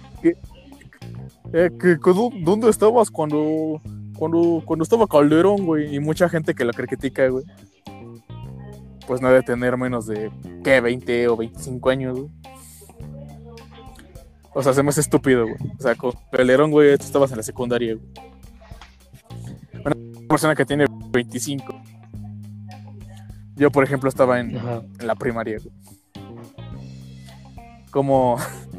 Eh, 1.52 1.70
que, 1.80 1.98
que 1.98 2.10
dó- 2.12 2.30
¿Dónde 2.44 2.68
estabas 2.70 3.10
cuando, 3.10 3.80
cuando, 4.18 4.62
cuando 4.64 4.82
estaba 4.82 5.06
Calderón, 5.06 5.66
güey? 5.66 5.94
Y 5.94 6.00
mucha 6.00 6.28
gente 6.28 6.54
que 6.54 6.64
lo 6.64 6.72
critica, 6.72 7.28
güey. 7.28 7.44
Pues 9.06 9.20
no 9.20 9.28
debe 9.28 9.42
tener 9.42 9.76
menos 9.76 10.06
de, 10.06 10.30
¿qué? 10.62 10.80
20 10.80 11.28
o 11.28 11.36
25 11.36 11.90
años, 11.90 12.18
güey. 12.18 12.30
O 14.52 14.62
sea, 14.62 14.72
se 14.72 14.82
me 14.82 14.88
hace 14.90 15.00
estúpido, 15.00 15.44
güey. 15.44 15.56
O 15.78 15.82
sea, 15.82 15.94
con 15.94 16.12
Calderón, 16.32 16.70
güey, 16.70 16.96
tú 16.98 17.04
estabas 17.04 17.30
en 17.30 17.38
la 17.38 17.42
secundaria, 17.42 17.94
güey. 17.96 18.06
Una 19.84 19.94
persona 20.28 20.54
que 20.54 20.64
tiene 20.64 20.86
25. 21.10 21.64
Yo, 23.56 23.70
por 23.70 23.84
ejemplo, 23.84 24.08
estaba 24.08 24.40
en, 24.40 24.56
en 24.56 25.06
la 25.06 25.14
primaria, 25.14 25.58
güey. 25.58 25.74
¿Cómo, 27.90 28.36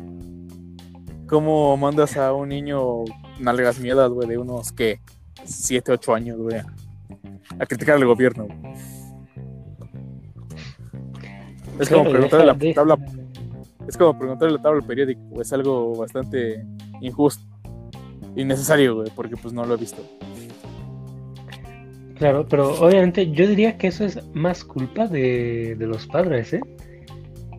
¿Cómo 1.32 1.78
mandas 1.78 2.17
a 2.17 2.34
un 2.34 2.50
niño 2.50 3.06
nalgas 3.39 3.80
miedas, 3.80 4.12
güey, 4.12 4.28
de 4.28 4.38
unos, 4.38 4.74
¿qué? 4.74 5.00
7, 5.46 5.94
8 5.94 6.13
años, 6.13 6.38
güey, 6.38 6.58
a, 7.58 7.65
criticar 7.65 7.96
al 7.96 8.04
gobierno? 8.04 8.48
güey? 8.48 8.74
Es 11.80 11.88
como 11.88 12.10
preguntarle 12.10 12.46
la 12.48 12.74
tabla, 12.74 12.98
es 13.88 13.96
como 13.96 14.20
preguntarle 14.20 14.58
la 14.58 14.62
tabla 14.62 14.86
periódico, 14.86 15.22
güey, 15.30 15.44
es 15.44 15.54
algo 15.54 15.96
bastante 15.96 16.65
injusto, 17.00 17.46
innecesario, 18.36 18.96
güey, 18.96 19.10
porque 19.15 19.38
pues 19.38 19.54
no 19.54 19.63
lo 19.63 19.76
he 19.76 19.78
visto. 19.78 20.04
Claro, 22.15 22.46
pero 22.46 22.74
obviamente 22.82 23.32
yo 23.32 23.48
diría 23.48 23.78
que 23.78 23.88
eso 23.88 24.04
es 24.04 24.20
más 24.34 24.65
culpa 24.65 25.08
de, 25.08 25.78
de 25.80 25.88
los 25.88 26.08
padres, 26.08 26.52
¿eh? 26.52 26.62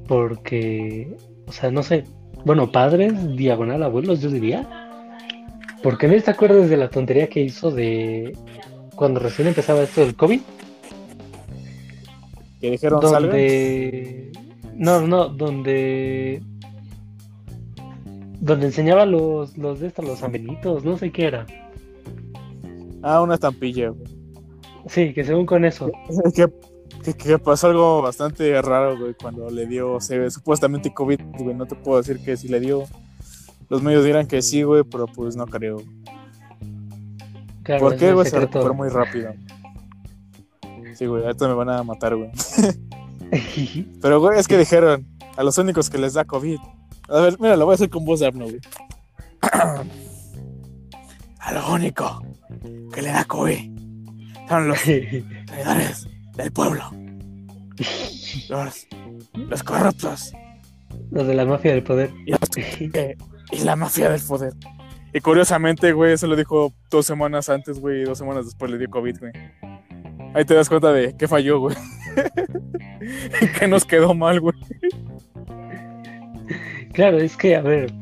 Porque, 0.06 1.16
o 1.46 1.52
sea, 1.52 1.70
no 1.70 1.82
sé, 1.82 2.04
bueno, 2.44 2.70
padres, 2.70 3.37
diagonal 3.37 3.83
abuelos, 3.83 4.20
yo 4.20 4.31
diría. 4.31 4.68
Porque 5.83 6.07
no 6.07 6.20
te 6.20 6.31
acuerdas 6.31 6.68
de 6.70 6.76
la 6.76 6.88
tontería 6.88 7.28
que 7.28 7.40
hizo 7.40 7.70
de 7.70 8.37
cuando 8.94 9.20
recién 9.20 9.48
empezaba 9.48 9.83
esto 9.83 10.00
del 10.02 10.14
COVID, 10.14 10.40
Que 12.61 12.70
dijeron, 12.70 13.02
salgan. 13.02 13.22
donde... 13.22 14.33
No, 14.74 15.00
no, 15.07 15.28
donde... 15.28 16.42
Donde 18.40 18.66
enseñaba 18.66 19.07
los, 19.07 19.57
los 19.57 19.81
de 19.81 19.88
estos, 19.88 20.05
los 20.05 20.22
amenitos, 20.22 20.85
no 20.85 20.96
sé 20.98 21.11
qué 21.11 21.26
era. 21.26 21.46
Ah, 23.02 23.22
una 23.22 23.35
estampilla. 23.35 23.92
Sí, 24.87 25.12
que 25.12 25.24
según 25.24 25.46
con 25.46 25.64
eso. 25.64 25.90
que, 26.35 26.46
que, 27.02 27.14
que 27.14 27.38
pasó 27.38 27.68
algo 27.68 28.02
bastante 28.02 28.60
raro, 28.62 28.98
güey, 28.98 29.14
cuando 29.20 29.50
le 29.50 29.66
dio 29.66 30.00
se- 30.00 30.30
supuestamente 30.30 30.92
COVID, 30.92 31.20
güey. 31.38 31.54
No 31.54 31.66
te 31.66 31.74
puedo 31.74 31.98
decir 31.98 32.22
que 32.24 32.36
sí 32.36 32.48
le 32.48 32.60
dio. 32.60 32.84
Los 33.68 33.82
medios 33.82 34.04
dirán 34.04 34.26
que 34.26 34.42
sí, 34.42 34.62
güey, 34.62 34.84
pero 34.84 35.06
pues 35.06 35.34
no 35.36 35.46
creo. 35.46 35.78
Claro, 37.62 37.80
¿Por 37.80 37.96
qué, 37.96 38.12
güey? 38.12 38.28
Se 38.28 38.38
recuperó 38.38 38.74
muy 38.74 38.88
rápido. 38.88 39.32
Sí, 40.94 41.06
güey, 41.06 41.22
ahorita 41.24 41.48
me 41.48 41.54
van 41.54 41.70
a 41.70 41.82
matar, 41.82 42.14
güey. 42.16 42.30
Pero, 44.02 44.20
güey, 44.20 44.38
es 44.38 44.46
que 44.46 44.58
dijeron 44.58 45.06
a 45.38 45.42
los 45.42 45.56
únicos 45.56 45.88
que 45.88 45.96
les 45.96 46.12
da 46.12 46.24
COVID. 46.26 46.58
A 47.08 47.20
ver, 47.20 47.40
mira, 47.40 47.56
lo 47.56 47.64
voy 47.64 47.72
a 47.72 47.76
hacer 47.76 47.88
con 47.88 48.04
voz 48.04 48.20
de 48.20 48.26
Arno, 48.26 48.44
güey. 48.44 48.60
a 51.40 51.52
lo 51.52 51.72
único 51.72 52.22
que 52.92 53.00
le 53.02 53.08
da 53.10 53.24
COVID 53.24 53.78
son 54.48 54.68
los 54.68 54.78
traidores 55.46 56.08
del 56.37 56.53
pueblo. 56.53 56.90
Los, 58.49 58.87
los 59.35 59.62
corruptos. 59.62 60.33
Los 61.11 61.27
de 61.27 61.35
la 61.35 61.45
mafia 61.45 61.73
del 61.73 61.83
poder. 61.83 62.11
y, 62.27 62.31
los- 62.33 62.40
y 63.51 63.64
la 63.64 63.77
mafia 63.77 64.11
del 64.11 64.21
poder. 64.23 64.53
Y 65.14 65.21
curiosamente, 65.21 65.92
güey, 65.92 66.12
eso 66.14 66.27
lo 66.27 66.37
dijo 66.37 66.73
dos 66.90 67.05
semanas 67.07 67.49
antes, 67.51 67.79
güey, 67.81 68.01
y 68.03 68.05
dos 68.05 68.16
semanas 68.18 68.47
después 68.47 68.71
le 68.71 68.79
dio 68.79 68.88
COVID, 68.88 69.18
güey. 69.21 69.33
Ahí 70.35 70.45
te 70.47 70.55
das 70.55 70.68
cuenta 70.71 70.90
de 70.92 71.14
qué 71.16 71.29
falló, 71.29 71.61
güey. 71.61 71.77
que 73.59 73.68
nos 73.68 73.85
quedó 73.85 74.14
mal, 74.14 74.40
güey. 74.40 74.55
Claro, 76.92 77.18
es 77.18 77.37
que, 77.37 77.57
a 77.57 77.61
ver, 77.62 77.92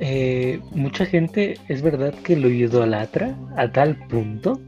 eh, 0.00 0.60
mucha 0.72 1.06
gente 1.06 1.58
es 1.68 1.82
verdad 1.82 2.14
que 2.14 2.36
lo 2.36 2.48
idolatra 2.48 3.36
a 3.56 3.70
tal 3.70 3.96
punto 4.08 4.60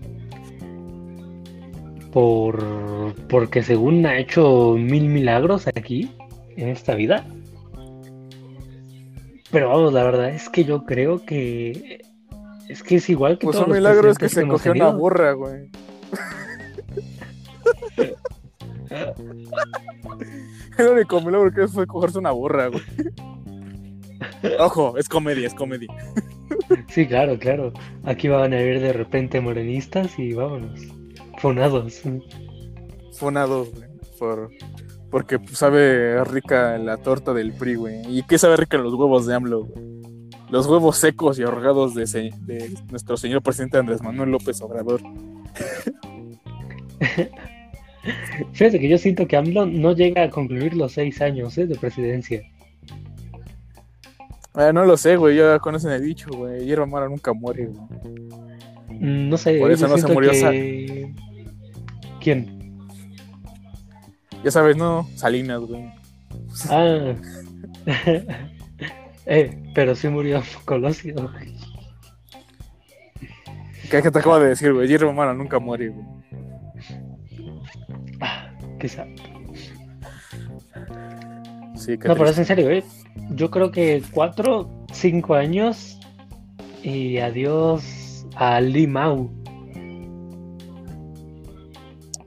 por 2.12 3.14
porque 3.28 3.62
según 3.62 4.04
ha 4.06 4.18
hecho 4.18 4.74
mil 4.78 5.08
milagros 5.08 5.66
aquí 5.66 6.10
en 6.56 6.68
esta 6.68 6.94
vida. 6.94 7.26
Pero 9.50 9.70
vamos, 9.70 9.92
la 9.92 10.04
verdad 10.04 10.30
es 10.30 10.48
que 10.48 10.64
yo 10.64 10.84
creo 10.84 11.24
que 11.24 12.04
es 12.68 12.82
que 12.82 12.96
es 12.96 13.08
igual 13.08 13.38
que 13.38 13.46
Pues 13.46 13.56
todos 13.56 13.68
un 13.68 13.74
milagro 13.74 14.10
es 14.10 14.18
que 14.18 14.28
se 14.28 14.46
cogió 14.46 14.72
una 14.72 14.90
burra, 14.90 15.32
güey. 15.32 15.70
El 20.78 20.88
único 20.88 21.20
milagro 21.20 21.52
que 21.52 21.66
fue 21.68 21.86
cogerse 21.86 22.18
una 22.18 22.30
burra, 22.30 22.68
güey. 22.68 22.82
Ojo, 24.58 24.96
es 24.96 25.08
comedia, 25.08 25.46
es 25.46 25.54
comedia. 25.54 25.88
Sí, 26.88 27.06
claro, 27.06 27.38
claro. 27.38 27.72
Aquí 28.04 28.28
van 28.28 28.52
a 28.52 28.56
ver 28.56 28.80
de 28.80 28.92
repente 28.92 29.40
morenistas 29.40 30.18
y 30.18 30.34
vámonos. 30.34 30.97
Fonados. 31.38 32.02
Fonados, 33.18 33.70
güey. 33.74 33.88
Por, 34.18 34.50
porque 35.10 35.38
sabe 35.52 36.22
rica 36.24 36.76
la 36.78 36.96
torta 36.96 37.32
del 37.32 37.52
PRI, 37.52 37.74
güey. 37.76 38.02
¿Y 38.18 38.22
qué 38.24 38.36
sabe 38.38 38.56
rica 38.56 38.76
los 38.78 38.94
huevos 38.94 39.26
de 39.26 39.34
AMLO, 39.34 39.64
güey? 39.64 39.84
Los 40.50 40.66
huevos 40.66 40.96
secos 40.96 41.38
y 41.38 41.42
ahorgados 41.42 41.94
de, 41.94 42.06
se- 42.06 42.30
de 42.40 42.74
nuestro 42.90 43.16
señor 43.16 43.42
presidente 43.42 43.76
Andrés 43.78 44.02
Manuel 44.02 44.30
López 44.30 44.60
Obrador. 44.62 45.00
Fíjate 48.52 48.78
que 48.80 48.88
yo 48.88 48.96
siento 48.98 49.26
que 49.26 49.36
AMLO 49.36 49.66
no 49.66 49.92
llega 49.92 50.24
a 50.24 50.30
concluir 50.30 50.74
los 50.74 50.92
seis 50.92 51.20
años 51.20 51.58
¿eh? 51.58 51.66
de 51.66 51.74
presidencia. 51.76 52.42
Ah, 54.54 54.72
no 54.72 54.84
lo 54.84 54.96
sé, 54.96 55.16
güey. 55.16 55.36
Ya 55.36 55.58
conocen 55.58 55.92
el 55.92 56.02
dicho, 56.02 56.30
güey. 56.34 56.64
Hierba 56.64 56.86
mala 56.86 57.08
nunca 57.08 57.32
muere, 57.32 57.66
güey. 57.66 57.80
Mm, 59.00 59.28
No 59.28 59.36
sé, 59.36 59.58
Por 59.58 59.70
eso 59.70 59.86
no 59.86 59.98
se 59.98 60.08
murió 60.12 60.30
que... 60.30 61.12
¿Quién? 62.20 62.58
Ya 64.44 64.50
sabes, 64.50 64.76
¿no? 64.76 65.08
Salinas, 65.16 65.60
güey. 65.60 65.84
Ah. 66.70 67.14
eh, 69.26 69.62
pero 69.74 69.94
sí 69.94 70.08
murió 70.08 70.42
Colosio. 70.64 71.30
¿Qué 73.90 74.02
que 74.02 74.10
te 74.10 74.18
acabo 74.18 74.38
de 74.38 74.50
decir, 74.50 74.72
güey? 74.72 74.86
Hierba 74.86 75.12
mala 75.12 75.32
nunca 75.32 75.58
muere, 75.58 75.88
güey. 75.88 76.06
Ah, 78.20 78.52
quizá. 78.78 79.06
Sí, 81.74 81.96
qué 81.96 82.08
No, 82.08 82.14
pero 82.14 82.28
es 82.28 82.38
en 82.38 82.44
serio, 82.44 82.70
¿eh? 82.70 82.84
Yo 83.30 83.50
creo 83.50 83.70
que 83.70 84.02
cuatro, 84.12 84.84
cinco 84.92 85.34
años 85.34 85.98
y 86.82 87.18
adiós 87.18 88.26
a 88.36 88.60
Limau. 88.60 89.30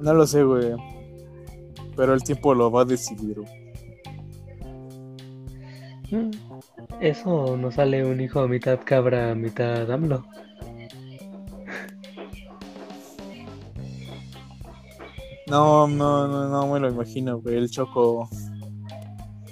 No 0.02 0.14
lo 0.14 0.26
sé, 0.28 0.44
güey. 0.44 0.74
Pero 1.96 2.14
el 2.14 2.24
tiempo 2.24 2.54
lo 2.54 2.72
va 2.72 2.82
a 2.82 2.86
decidir, 2.86 3.40
güey. 3.40 3.62
Eso 7.00 7.56
no 7.58 7.72
sale 7.72 8.06
un 8.06 8.20
hijo 8.20 8.48
mitad 8.48 8.80
cabra, 8.84 9.34
mitad 9.36 9.90
AMLO. 9.90 10.24
No, 15.48 15.88
no, 15.88 16.28
no, 16.28 16.48
no 16.50 16.68
me 16.74 16.80
lo 16.80 16.90
imagino, 16.90 17.40
güey. 17.40 17.56
El 17.58 17.70
choco. 17.70 18.30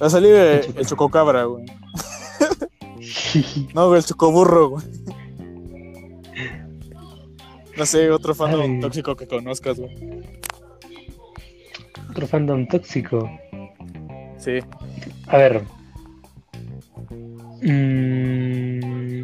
Va 0.01 0.07
a 0.07 0.09
salir 0.09 0.33
el, 0.35 0.61
choco- 0.61 0.79
el 0.79 0.85
chococabra, 0.87 1.43
güey. 1.45 1.65
No, 3.75 3.87
güey, 3.87 3.99
el 3.99 4.05
chocoburro, 4.05 4.69
güey. 4.69 4.85
No 7.77 7.85
sé, 7.85 8.09
otro 8.09 8.33
Ay. 8.45 8.79
tóxico 8.79 9.15
que 9.15 9.27
conozcas, 9.27 9.79
güey. 9.79 9.95
Otro 12.19 12.27
fandom 12.27 12.67
tóxico. 12.67 13.31
Sí. 14.35 14.59
A 15.27 15.37
ver. 15.37 15.63
Mm, 17.61 19.23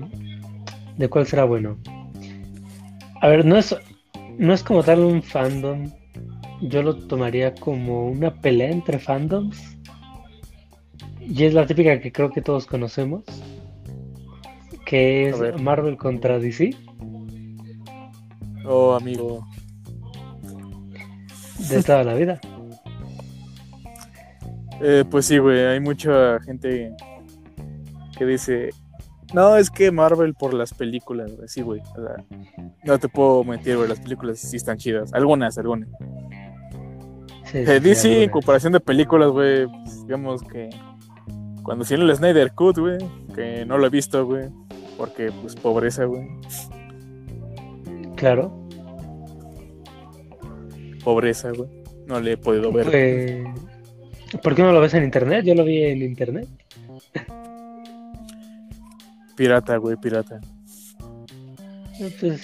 ¿De 0.97 1.09
cuál 1.09 1.27
será 1.27 1.43
bueno? 1.43 1.77
A 3.19 3.27
ver, 3.27 3.43
no 3.43 3.57
es, 3.57 3.75
no 4.37 4.53
es 4.53 4.63
como 4.63 4.81
tal 4.81 4.99
un 4.99 5.21
fandom. 5.21 5.91
Yo 6.61 6.83
lo 6.83 6.95
tomaría 6.95 7.53
como 7.53 8.07
una 8.07 8.33
pelea 8.33 8.71
entre 8.71 8.97
fandoms. 8.97 9.77
Y 11.19 11.43
es 11.43 11.53
la 11.53 11.65
típica 11.65 11.99
que 11.99 12.13
creo 12.13 12.29
que 12.29 12.41
todos 12.41 12.65
conocemos. 12.65 13.25
Que 14.85 15.27
es. 15.27 15.61
Marvel 15.61 15.97
contra 15.97 16.39
DC. 16.39 16.73
Oh, 18.63 18.93
amigo. 18.93 19.45
De 21.67 21.83
toda 21.83 22.05
la 22.05 22.13
vida. 22.13 22.39
Eh, 24.81 25.03
pues 25.09 25.25
sí, 25.25 25.37
güey, 25.37 25.65
hay 25.65 25.79
mucha 25.79 26.39
gente 26.41 26.93
que 28.17 28.25
dice, 28.25 28.69
no, 29.33 29.57
es 29.57 29.69
que 29.69 29.91
Marvel 29.91 30.33
por 30.33 30.53
las 30.53 30.73
películas, 30.73 31.35
güey. 31.35 31.47
Sí, 31.47 31.61
güey. 31.61 31.81
O 31.81 32.01
sea, 32.01 32.23
no 32.83 32.97
te 32.99 33.09
puedo 33.09 33.43
mentir, 33.43 33.77
güey, 33.77 33.89
las 33.89 33.99
películas 33.99 34.39
sí 34.39 34.57
están 34.57 34.77
chidas. 34.77 35.13
Algunas, 35.13 35.57
algunas. 35.57 35.89
Sí, 37.45 37.59
Eh, 37.59 37.65
sí, 37.65 37.73
sí, 37.73 37.79
DC, 37.79 38.23
en 38.23 38.29
comparación 38.29 38.73
de 38.73 38.79
películas, 38.79 39.29
güey, 39.29 39.67
pues, 39.67 40.03
digamos 40.05 40.41
que 40.43 40.69
cuando 41.63 41.83
hicieron 41.83 42.09
el 42.09 42.15
Snyder 42.15 42.51
Cut, 42.53 42.77
güey, 42.77 42.97
que 43.33 43.65
no 43.65 43.77
lo 43.77 43.87
he 43.87 43.89
visto, 43.89 44.25
güey, 44.25 44.49
porque, 44.97 45.31
pues, 45.41 45.55
pobreza, 45.55 46.05
güey. 46.05 46.27
Claro. 48.15 48.51
Pobreza, 51.03 51.51
güey. 51.51 51.69
No 52.07 52.19
le 52.19 52.33
he 52.33 52.37
podido 52.37 52.71
ver. 52.71 52.85
Pues, 52.85 53.74
¿Por 54.43 54.55
qué 54.55 54.61
no 54.63 54.71
lo 54.71 54.81
ves 54.81 54.93
en 54.93 55.03
internet? 55.03 55.45
Yo 55.45 55.55
lo 55.55 55.63
vi 55.63 55.83
en 55.83 56.01
internet. 56.01 56.47
Pirata, 59.35 59.77
güey, 59.77 59.95
pirata. 59.97 60.39
Pues, 62.19 62.41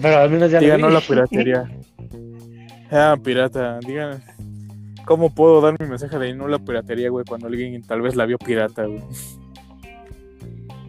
pero 0.00 0.18
al 0.18 0.30
menos 0.30 0.50
ya 0.50 0.58
lo 0.60 0.64
Díganos 0.64 0.88
vi. 0.88 0.94
la 0.94 1.00
piratería. 1.00 1.70
Ah, 2.90 3.16
pirata, 3.20 3.80
digan. 3.80 4.22
¿Cómo 5.04 5.34
puedo 5.34 5.60
dar 5.60 5.74
mi 5.80 5.88
mensaje 5.88 6.16
de 6.18 6.32
no 6.32 6.46
la 6.46 6.58
piratería, 6.60 7.08
güey, 7.10 7.24
cuando 7.24 7.48
alguien 7.48 7.82
tal 7.82 8.02
vez 8.02 8.14
la 8.14 8.24
vio 8.24 8.38
pirata, 8.38 8.84
güey? 8.84 9.00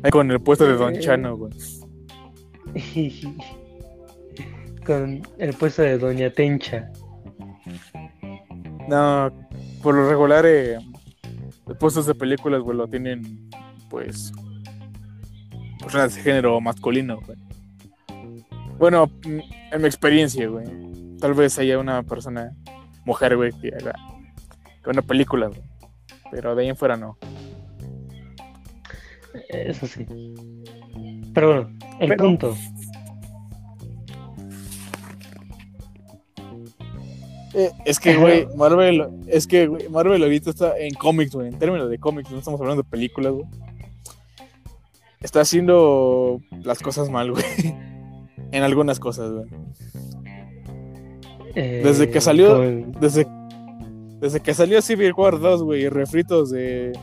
Ahí 0.03 0.11
con 0.11 0.29
el 0.29 0.39
puesto 0.39 0.65
de 0.67 0.73
Don 0.73 0.93
Eh. 0.95 0.99
Chano, 0.99 1.35
güey. 1.35 1.51
Con 4.85 5.21
el 5.39 5.53
puesto 5.55 5.81
de 5.81 5.97
Doña 5.97 6.29
Tencha. 6.29 6.91
No, 8.87 9.31
por 9.81 9.95
lo 9.95 10.07
regular, 10.09 10.45
eh, 10.45 10.77
los 11.65 11.77
puestos 11.77 12.05
de 12.05 12.15
películas, 12.15 12.61
güey, 12.61 12.77
lo 12.77 12.87
tienen, 12.87 13.49
pues, 13.89 14.31
personas 15.79 16.15
de 16.15 16.21
género 16.21 16.59
masculino, 16.61 17.19
güey. 17.25 17.37
Bueno, 18.77 19.07
mm, 19.07 19.39
en 19.73 19.81
mi 19.81 19.87
experiencia, 19.87 20.47
güey. 20.47 20.65
Tal 21.19 21.33
vez 21.33 21.57
haya 21.59 21.79
una 21.79 22.03
persona, 22.03 22.51
mujer, 23.05 23.37
güey, 23.37 23.51
que 23.59 23.69
haga 23.69 23.93
que 24.83 24.89
una 24.89 25.01
película, 25.01 25.47
güey. 25.47 25.61
Pero 26.31 26.55
de 26.55 26.63
ahí 26.63 26.69
en 26.69 26.75
fuera 26.75 26.97
no. 26.97 27.17
Eso 29.49 29.87
sí. 29.87 30.05
Pero 31.33 31.47
bueno, 31.47 31.77
el 31.99 32.09
Pero- 32.09 32.23
punto. 32.23 32.55
Eh, 37.55 37.71
es 37.85 37.99
que, 37.99 38.15
güey, 38.17 38.47
Marvel, 38.55 39.07
es 39.27 39.47
que, 39.47 39.67
güey, 39.67 39.87
Marvel 39.89 40.21
ahorita 40.21 40.49
está 40.49 40.77
en 40.77 40.93
cómics, 40.95 41.33
güey, 41.33 41.47
en 41.47 41.57
términos 41.57 41.89
de 41.89 41.97
cómics, 41.97 42.29
no 42.31 42.39
estamos 42.39 42.59
hablando 42.59 42.83
de 42.83 42.89
películas, 42.89 43.31
güey. 43.33 43.45
Está 45.21 45.41
haciendo 45.41 46.39
las 46.63 46.79
cosas 46.79 47.09
mal, 47.09 47.31
güey. 47.31 47.43
En 48.51 48.63
algunas 48.63 48.99
cosas, 48.99 49.31
güey. 49.33 49.45
eh, 51.55 51.81
Desde 51.83 52.09
que 52.09 52.21
salió- 52.21 52.55
con- 52.57 52.91
Desde, 53.01 53.25
desde 54.21 54.39
que 54.39 54.53
salió 54.53 54.81
Civil 54.81 55.13
War 55.13 55.39
2, 55.39 55.63
güey, 55.63 55.83
y 55.83 55.89
refritos 55.89 56.51
de 56.51 56.93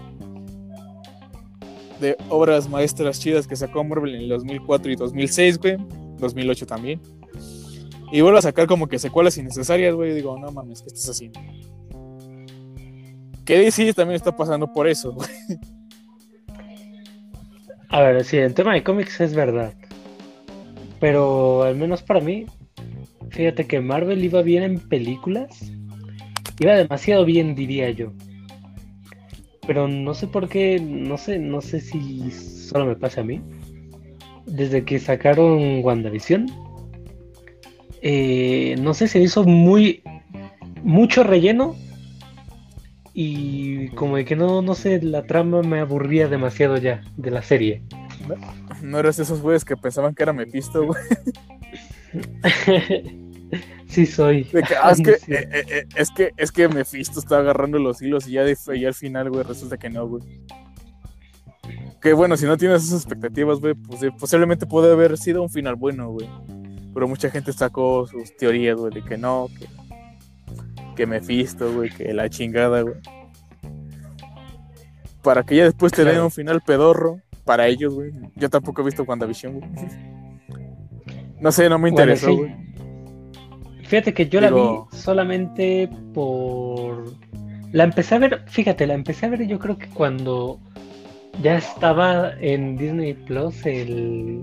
de 2.00 2.16
obras 2.30 2.68
maestras 2.68 3.20
chidas 3.20 3.46
que 3.46 3.54
sacó 3.54 3.84
Marvel 3.84 4.14
en 4.16 4.22
el 4.22 4.28
2004 4.30 4.90
y 4.90 4.96
2006, 4.96 5.58
güey, 5.58 5.76
2008 6.18 6.66
también. 6.66 7.00
Y 8.12 8.20
vuelve 8.20 8.40
a 8.40 8.42
sacar 8.42 8.66
como 8.66 8.88
que 8.88 8.98
secuelas 8.98 9.38
innecesarias, 9.38 9.94
güey, 9.94 10.12
digo, 10.12 10.38
no 10.38 10.53
mames, 10.53 10.83
¿qué 10.83 10.88
estás 10.88 11.09
haciendo? 11.09 11.40
Que 13.46 13.59
DC 13.59 13.94
también 13.94 14.16
está 14.16 14.37
pasando 14.37 14.70
por 14.70 14.87
eso, 14.87 15.12
güey. 15.14 15.31
A 17.88 18.03
ver, 18.03 18.22
sí, 18.25 18.37
el 18.37 18.53
tema 18.53 18.75
de 18.75 18.85
cómics 18.85 19.18
es 19.22 19.35
verdad. 19.35 19.72
Pero 21.01 21.62
al 21.62 21.75
menos 21.75 22.03
para 22.03 22.20
mí, 22.20 22.44
fíjate 23.31 23.66
que 23.66 23.81
Marvel 23.81 24.22
iba 24.22 24.42
bien 24.42 24.62
en 24.62 24.79
películas. 24.79 25.72
Iba 26.61 26.75
demasiado 26.75 27.25
bien, 27.25 27.55
diría 27.55 27.90
yo. 27.90 28.12
Pero 29.66 29.88
no 29.88 30.12
sé 30.12 30.27
por 30.27 30.51
qué, 30.51 30.79
no 30.81 31.16
sé, 31.16 31.38
no 31.38 31.62
sé 31.62 31.81
si 31.81 32.31
solo 32.31 32.85
me 32.85 32.96
pasa 32.96 33.22
a 33.22 33.25
mí. 33.25 33.40
Desde 34.44 34.85
que 34.85 34.98
sacaron 34.98 35.83
WandaVision, 35.83 36.46
eh, 38.02 38.76
no 38.80 38.92
sé, 38.94 39.08
se 39.08 39.20
hizo 39.20 39.44
muy 39.44 40.02
mucho 40.82 41.22
relleno 41.22 41.76
y 43.14 43.88
como 43.90 44.16
de 44.16 44.24
que 44.24 44.34
no, 44.36 44.62
no 44.62 44.74
sé, 44.74 45.00
la 45.02 45.22
trama 45.26 45.62
me 45.62 45.80
aburría 45.80 46.28
demasiado 46.28 46.76
ya 46.78 47.02
de 47.16 47.30
la 47.30 47.42
serie. 47.42 47.82
No 48.82 48.98
eres 48.98 49.16
de 49.18 49.22
esos 49.24 49.40
güeyes 49.40 49.64
que 49.64 49.76
pensaban 49.76 50.14
que 50.14 50.22
era 50.22 50.32
Mephisto, 50.32 50.86
güey. 50.86 51.00
sí 53.86 54.06
soy. 54.06 54.44
De 54.44 54.62
que, 54.62 54.74
ah, 54.82 54.90
es 54.92 55.00
que, 55.04 55.18
Sí. 55.18 55.32
eh, 55.32 55.48
eh, 55.52 55.64
eh, 55.68 55.84
es 55.96 56.10
que, 56.10 56.30
es 56.36 56.52
que 56.52 56.68
Mephisto 56.68 57.18
está 57.20 57.38
agarrando 57.38 57.78
los 57.78 58.00
hilos 58.02 58.26
y 58.28 58.32
ya, 58.32 58.44
de- 58.44 58.56
y 58.74 58.84
al 58.84 58.94
final, 58.94 59.30
güey, 59.30 59.42
resulta 59.44 59.76
que 59.76 59.90
no, 59.90 60.06
güey. 60.08 60.22
Que 62.00 62.12
bueno, 62.14 62.36
si 62.36 62.46
no 62.46 62.56
tienes 62.56 62.82
esas 62.84 63.02
expectativas, 63.02 63.60
güey, 63.60 63.74
pues 63.74 64.02
eh, 64.02 64.10
posiblemente 64.18 64.66
puede 64.66 64.92
haber 64.92 65.16
sido 65.18 65.42
un 65.42 65.50
final 65.50 65.76
bueno, 65.76 66.10
güey. 66.10 66.28
Pero 66.94 67.09
mucha 67.09 67.31
gente 67.31 67.52
sacó 67.52 68.07
sus 68.07 68.37
teorías, 68.37 68.76
güey, 68.76 68.92
de 68.92 69.02
que 69.02 69.16
no, 69.16 69.48
que, 69.59 69.66
que 70.94 71.07
Mephisto, 71.07 71.72
güey, 71.72 71.90
que 71.90 72.12
la 72.12 72.28
chingada, 72.28 72.83
güey. 72.83 72.96
Para 75.22 75.42
que 75.42 75.57
ya 75.57 75.64
después 75.64 75.92
te 75.92 76.05
den 76.05 76.20
un 76.20 76.31
final 76.31 76.61
pedorro, 76.61 77.20
para 77.44 77.66
ellos, 77.66 77.94
güey. 77.94 78.12
Yo 78.37 78.50
tampoco 78.50 78.83
he 78.83 78.85
visto 78.85 79.05
WandaVision, 79.05 79.61
güey. 79.61 79.70
No 81.40 81.50
sé, 81.50 81.68
no 81.68 81.78
me 81.78 81.90
Bueno, 81.90 82.12
interesó, 82.12 82.26
sí. 82.28 82.37
güey. 82.37 82.62
Fíjate 83.92 84.14
que 84.14 84.28
yo 84.28 84.40
la 84.40 84.50
vi 84.50 84.62
solamente 84.96 85.87
por... 86.14 87.12
La 87.72 87.85
empecé 87.85 88.14
a 88.14 88.18
ver, 88.18 88.42
fíjate, 88.46 88.87
la 88.87 88.94
empecé 88.94 89.26
a 89.26 89.28
ver 89.28 89.46
yo 89.46 89.59
creo 89.59 89.76
que 89.76 89.88
cuando 89.88 90.59
ya 91.42 91.59
estaba 91.59 92.33
en 92.40 92.76
Disney 92.76 93.12
Plus 93.12 93.66
el... 93.66 94.42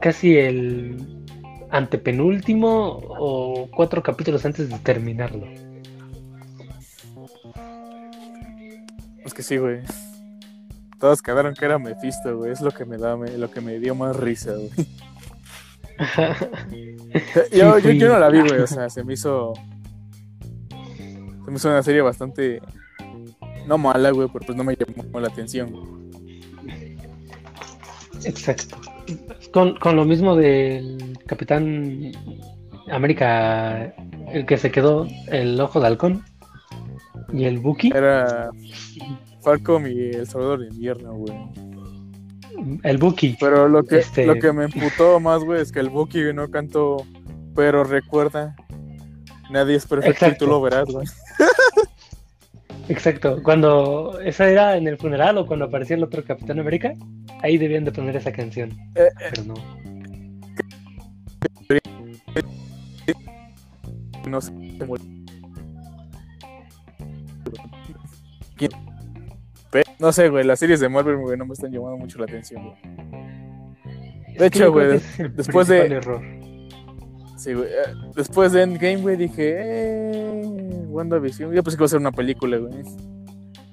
casi 0.00 0.36
el 0.36 1.24
antepenúltimo 1.70 3.00
o 3.08 3.68
cuatro 3.74 4.02
capítulos 4.02 4.44
antes 4.44 4.68
de 4.68 4.78
terminarlo. 4.78 5.46
Es 9.24 9.32
que 9.34 9.42
sí, 9.42 9.56
güey. 9.56 9.80
Todos 11.00 11.22
quedaron 11.22 11.54
que 11.54 11.64
era 11.64 11.78
Mephisto, 11.78 12.36
güey. 12.36 12.52
Es 12.52 12.60
lo 12.60 12.70
que 12.70 12.84
me 12.84 12.96
da, 12.96 13.16
me- 13.16 13.36
lo 13.36 13.50
que 13.50 13.60
me 13.60 13.78
dio 13.78 13.94
más 13.94 14.16
risa, 14.16 14.52
güey. 14.54 14.70
yo, 17.52 17.78
yo, 17.78 18.08
no 18.08 18.18
la 18.18 18.28
vi, 18.28 18.40
güey. 18.40 18.60
O 18.60 18.66
sea, 18.66 18.88
se 18.90 19.04
me 19.04 19.14
hizo. 19.14 19.54
Se 20.68 21.50
me 21.50 21.56
hizo 21.56 21.68
una 21.68 21.82
serie 21.82 22.00
bastante. 22.02 22.60
No 23.66 23.78
mala, 23.78 24.10
güey, 24.10 24.28
pero 24.32 24.44
pues 24.46 24.56
no 24.58 24.64
me 24.64 24.76
llamó 24.76 25.20
la 25.20 25.28
atención. 25.28 26.10
Exacto. 28.24 28.76
Con, 29.52 29.76
con 29.76 29.96
lo 29.96 30.04
mismo 30.04 30.34
del 30.36 31.18
Capitán 31.26 32.12
América, 32.90 33.94
el 34.32 34.46
que 34.46 34.56
se 34.56 34.70
quedó, 34.70 35.06
el 35.28 35.60
ojo 35.60 35.80
de 35.80 35.86
halcón 35.86 36.24
y 37.32 37.44
el 37.44 37.58
Buki, 37.58 37.90
Era 37.94 38.50
Falcom 39.42 39.86
y 39.86 40.10
El 40.10 40.26
Salvador 40.26 40.60
de 40.60 40.68
Invierno, 40.68 41.14
güey. 41.14 41.34
el 42.82 42.98
Buki. 42.98 43.36
Pero 43.40 43.68
lo 43.68 43.82
que, 43.84 43.98
Este- 43.98 44.26
lo 44.26 44.34
que 44.36 44.52
me 44.52 44.64
emputó 44.64 45.20
más, 45.20 45.42
güey, 45.44 45.60
es 45.60 45.70
que 45.72 45.80
el 45.80 45.90
Buki 45.90 46.32
no 46.34 46.50
cantó. 46.50 46.96
Pero 47.54 47.84
recuerda, 47.84 48.56
nadie 49.50 49.76
es 49.76 49.86
perfecto 49.86 50.26
y 50.28 50.36
tú 50.36 50.46
lo 50.46 50.60
verás, 50.60 50.86
güey. 50.86 51.06
Exacto. 52.88 53.42
Cuando 53.42 54.20
esa 54.20 54.48
era 54.48 54.76
en 54.76 54.86
el 54.88 54.96
funeral 54.98 55.38
o 55.38 55.46
cuando 55.46 55.64
aparecía 55.66 55.96
el 55.96 56.04
otro 56.04 56.22
Capitán 56.24 56.58
América, 56.60 56.94
ahí 57.42 57.56
debían 57.58 57.84
de 57.84 57.92
poner 57.92 58.16
esa 58.16 58.32
canción. 58.32 58.70
Eh, 58.94 59.08
Pero 59.30 59.44
no. 59.44 59.54
no 64.28 64.40
sé. 64.40 64.52
No 69.98 70.12
sé, 70.12 70.28
güey, 70.28 70.44
las 70.44 70.58
series 70.60 70.80
de 70.80 70.88
Marvel, 70.88 71.16
güey, 71.16 71.36
no 71.36 71.46
me 71.46 71.54
están 71.54 71.72
llamando 71.72 71.96
mucho 71.96 72.18
la 72.18 72.24
atención, 72.24 72.62
güey. 72.62 72.76
De 74.38 74.46
hecho, 74.46 74.70
güey, 74.72 75.00
después 75.34 75.68
de- 75.68 75.86
error. 75.86 76.20
Sí, 77.36 77.52
güey. 77.52 77.66
eh, 77.68 77.94
Después 78.14 78.52
de 78.52 78.62
Endgame, 78.62 78.96
güey, 78.98 79.16
dije, 79.16 79.54
eh, 79.58 80.03
WandaVision. 80.94 81.52
Yo 81.52 81.62
pensé 81.62 81.76
que 81.76 81.82
iba 81.82 81.86
a 81.86 81.88
ser 81.88 82.00
una 82.00 82.12
película, 82.12 82.56
güey. 82.58 82.82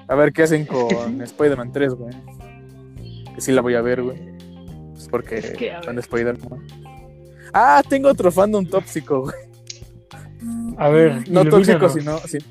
A 0.07 0.15
ver 0.15 0.33
qué 0.33 0.43
hacen 0.43 0.65
con 0.65 1.21
Spider-Man 1.21 1.71
3, 1.71 1.93
güey. 1.93 2.13
Que 3.35 3.41
sí 3.41 3.51
la 3.51 3.61
voy 3.61 3.75
a 3.75 3.81
ver, 3.81 4.01
güey. 4.03 4.17
Pues 4.93 5.07
porque 5.09 5.37
Es 5.37 5.51
que, 5.51 5.71
fan 5.83 5.95
de 5.95 6.01
Spider-Man. 6.01 6.67
Ah, 7.53 7.81
tengo 7.87 8.09
otro 8.09 8.31
fandom 8.31 8.65
tóxico, 8.65 9.21
güey. 9.21 9.35
A 10.77 10.89
ver, 10.89 11.29
No 11.29 11.45
tóxico, 11.45 11.89
sino, 11.89 12.17
sin- 12.19 12.43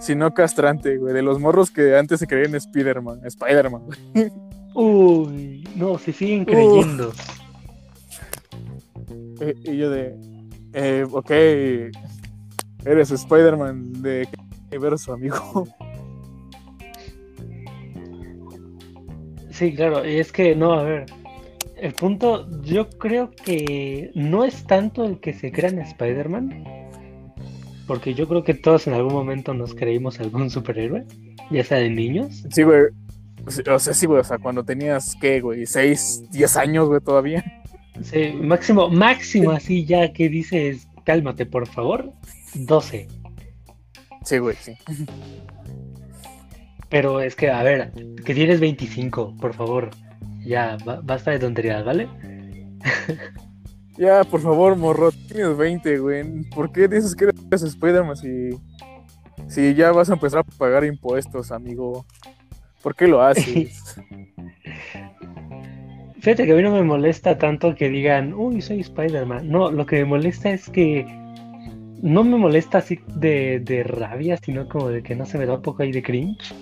sino 0.00 0.34
castrante, 0.34 0.96
güey. 0.98 1.14
De 1.14 1.22
los 1.22 1.38
morros 1.38 1.70
que 1.70 1.96
antes 1.96 2.18
se 2.20 2.26
creían 2.26 2.54
Spider-Man. 2.54 3.20
Spider-Man, 3.24 3.82
güey. 4.14 4.30
Uy, 4.74 5.68
no, 5.76 5.98
se 5.98 6.12
siguen 6.12 6.42
Uh. 6.42 6.46
creyendo. 6.46 7.12
Eh, 9.40 9.54
Y 9.64 9.76
yo 9.76 9.90
de, 9.90 10.16
eh, 10.72 11.06
ok, 11.10 11.30
eres 12.84 13.10
Spider-Man 13.10 14.02
de 14.02 14.28
universo, 14.68 15.12
amigo. 15.12 15.66
Sí, 19.50 19.74
claro, 19.74 20.08
y 20.08 20.18
es 20.18 20.30
que 20.30 20.54
no, 20.54 20.72
a 20.74 20.82
ver. 20.82 21.06
El 21.76 21.92
punto, 21.92 22.48
yo 22.62 22.88
creo 22.90 23.30
que 23.30 24.10
no 24.14 24.44
es 24.44 24.64
tanto 24.66 25.04
el 25.04 25.20
que 25.20 25.32
se 25.32 25.52
crean 25.52 25.78
Spider-Man, 25.78 26.64
porque 27.86 28.14
yo 28.14 28.26
creo 28.26 28.42
que 28.42 28.54
todos 28.54 28.86
en 28.86 28.94
algún 28.94 29.12
momento 29.12 29.54
nos 29.54 29.74
creímos 29.74 30.18
algún 30.20 30.50
superhéroe, 30.50 31.04
ya 31.50 31.64
sea 31.64 31.78
de 31.78 31.90
niños. 31.90 32.44
Sí, 32.50 32.62
güey. 32.62 32.84
O 33.46 33.78
sea, 33.78 33.94
sí, 33.94 34.06
güey. 34.06 34.20
O 34.20 34.24
sea, 34.24 34.38
cuando 34.38 34.64
tenías, 34.64 35.16
¿qué, 35.20 35.40
güey? 35.40 35.66
¿Seis, 35.66 36.22
diez 36.30 36.56
años, 36.56 36.88
güey, 36.88 37.00
todavía? 37.00 37.44
Sí, 38.02 38.32
máximo, 38.40 38.88
máximo 38.88 39.50
así 39.52 39.84
ya 39.84 40.12
que 40.12 40.28
dices, 40.28 40.88
cálmate 41.04 41.46
por 41.46 41.66
favor, 41.66 42.12
12. 42.54 43.08
Sí, 44.24 44.38
güey, 44.38 44.56
sí. 44.56 44.76
Pero 46.88 47.20
es 47.20 47.34
que, 47.36 47.50
a 47.50 47.62
ver, 47.62 47.92
que 48.24 48.34
tienes 48.34 48.60
25, 48.60 49.36
por 49.40 49.54
favor. 49.54 49.90
Ya, 50.44 50.76
ba- 50.84 51.00
basta 51.02 51.30
de 51.32 51.38
tonterías, 51.38 51.84
¿vale? 51.84 52.08
Ya, 53.98 54.24
por 54.24 54.40
favor, 54.40 54.76
morro, 54.76 55.10
tienes 55.12 55.56
20, 55.56 55.98
güey. 55.98 56.48
¿Por 56.50 56.72
qué 56.72 56.88
dices 56.88 57.14
que 57.14 57.24
eres 57.50 57.62
Spider-Man 57.62 58.16
si, 58.16 58.50
si 59.48 59.74
ya 59.74 59.92
vas 59.92 60.08
a 60.10 60.14
empezar 60.14 60.40
a 60.40 60.44
pagar 60.44 60.84
impuestos, 60.84 61.50
amigo? 61.52 62.06
¿Por 62.82 62.94
qué 62.94 63.06
lo 63.08 63.20
haces? 63.22 63.96
Fíjate 66.20 66.46
que 66.46 66.52
a 66.52 66.56
mí 66.56 66.62
no 66.62 66.72
me 66.72 66.82
molesta 66.82 67.38
tanto 67.38 67.74
que 67.74 67.88
digan, 67.88 68.32
uy, 68.34 68.60
soy 68.60 68.80
Spider-Man. 68.80 69.48
No, 69.48 69.70
lo 69.70 69.86
que 69.86 69.96
me 69.96 70.04
molesta 70.04 70.50
es 70.50 70.68
que 70.68 71.06
no 72.02 72.24
me 72.24 72.36
molesta 72.36 72.78
así 72.78 73.00
de, 73.14 73.60
de 73.60 73.82
rabia, 73.82 74.36
sino 74.36 74.68
como 74.68 74.88
de 74.88 75.02
que 75.02 75.14
no 75.14 75.26
se 75.26 75.38
me 75.38 75.46
da 75.46 75.54
un 75.54 75.62
poco 75.62 75.82
ahí 75.82 75.92
de 75.92 76.02
cringe. 76.02 76.54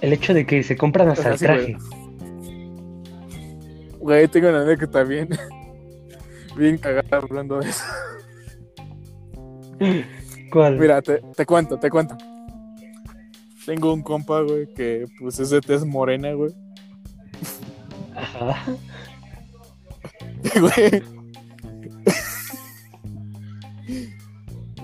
El 0.00 0.12
hecho 0.12 0.34
de 0.34 0.44
que 0.46 0.62
se 0.62 0.76
compran 0.76 1.08
hasta 1.08 1.32
el 1.32 1.38
traje. 1.38 1.76
Güey, 3.98 4.28
tengo 4.28 4.48
una 4.48 4.62
anécdota 4.62 5.04
bien, 5.04 5.28
bien 6.56 6.76
cagada 6.78 7.18
hablando 7.18 7.60
de 7.60 7.70
eso. 7.70 7.84
¿Cuál? 10.50 10.78
Mira, 10.78 11.00
te, 11.00 11.20
te 11.36 11.46
cuento, 11.46 11.78
te 11.78 11.88
cuento. 11.88 12.16
Tengo 13.64 13.92
un 13.94 14.02
compa, 14.02 14.40
güey, 14.42 14.66
que 14.74 15.06
pues 15.20 15.38
es 15.38 15.50
de 15.50 15.60
tez 15.60 15.84
morena, 15.84 16.32
güey. 16.32 16.52
Ajá. 18.14 18.64
Güey. 20.60 21.21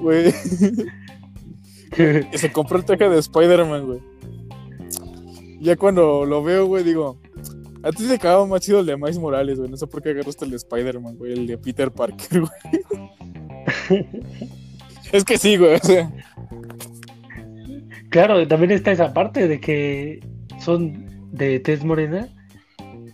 Güey. 0.00 0.32
Se 2.34 2.52
compró 2.52 2.78
el 2.78 2.84
traje 2.84 3.08
de 3.08 3.18
Spider-Man, 3.18 3.86
güey. 3.86 4.00
Ya 5.60 5.76
cuando 5.76 6.24
lo 6.24 6.42
veo, 6.42 6.66
güey, 6.66 6.84
digo, 6.84 7.18
a 7.82 7.90
ti 7.90 8.06
te 8.06 8.14
acababa 8.14 8.46
más 8.46 8.60
chido 8.60 8.80
el 8.80 8.86
de 8.86 8.96
Miles 8.96 9.18
Morales, 9.18 9.58
güey. 9.58 9.70
No 9.70 9.76
sé 9.76 9.86
por 9.86 10.02
qué 10.02 10.10
agarraste 10.10 10.44
el 10.44 10.52
de 10.52 10.56
Spider-Man, 10.56 11.16
güey, 11.16 11.32
el 11.32 11.46
de 11.46 11.58
Peter 11.58 11.90
Parker, 11.90 12.40
güey. 12.40 12.84
Es 15.12 15.24
que 15.24 15.38
sí, 15.38 15.56
güey, 15.56 15.74
o 15.74 15.78
sea. 15.78 16.12
Claro, 18.10 18.46
también 18.46 18.72
está 18.72 18.92
esa 18.92 19.14
parte 19.14 19.48
de 19.48 19.58
que 19.58 20.20
son 20.60 21.06
de 21.32 21.60
tez 21.60 21.82
morena 21.82 22.28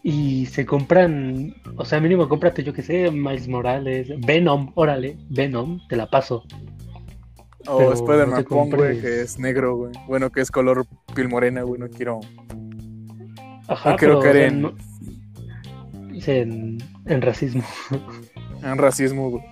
y 0.02 0.46
se 0.46 0.66
compran, 0.66 1.54
o 1.76 1.84
sea, 1.84 2.00
mínimo 2.00 2.28
cómprate, 2.28 2.62
yo 2.62 2.72
que 2.72 2.82
sé, 2.82 3.10
Miles 3.10 3.48
Morales, 3.48 4.08
Venom, 4.26 4.72
órale, 4.74 5.16
Venom, 5.30 5.80
te 5.88 5.96
la 5.96 6.10
paso. 6.10 6.44
O 7.66 7.78
Pero 7.78 7.92
Spider-Man 7.94 8.44
no 8.50 8.66
güey, 8.76 9.00
que 9.00 9.22
es 9.22 9.38
negro, 9.38 9.76
güey. 9.76 9.92
Bueno, 10.06 10.30
que 10.30 10.40
es 10.40 10.50
color 10.50 10.86
piel 11.14 11.28
morena, 11.28 11.62
güey. 11.62 11.80
No 11.80 11.88
quiero. 11.88 12.20
Ajá, 13.68 13.92
No 13.92 13.96
quiero 13.96 14.20
caer 14.20 14.36
en- 14.36 14.72
en, 16.26 16.78
en 17.06 17.22
racismo. 17.22 17.62
En 18.62 18.78
racismo, 18.78 19.30
güey. 19.30 19.44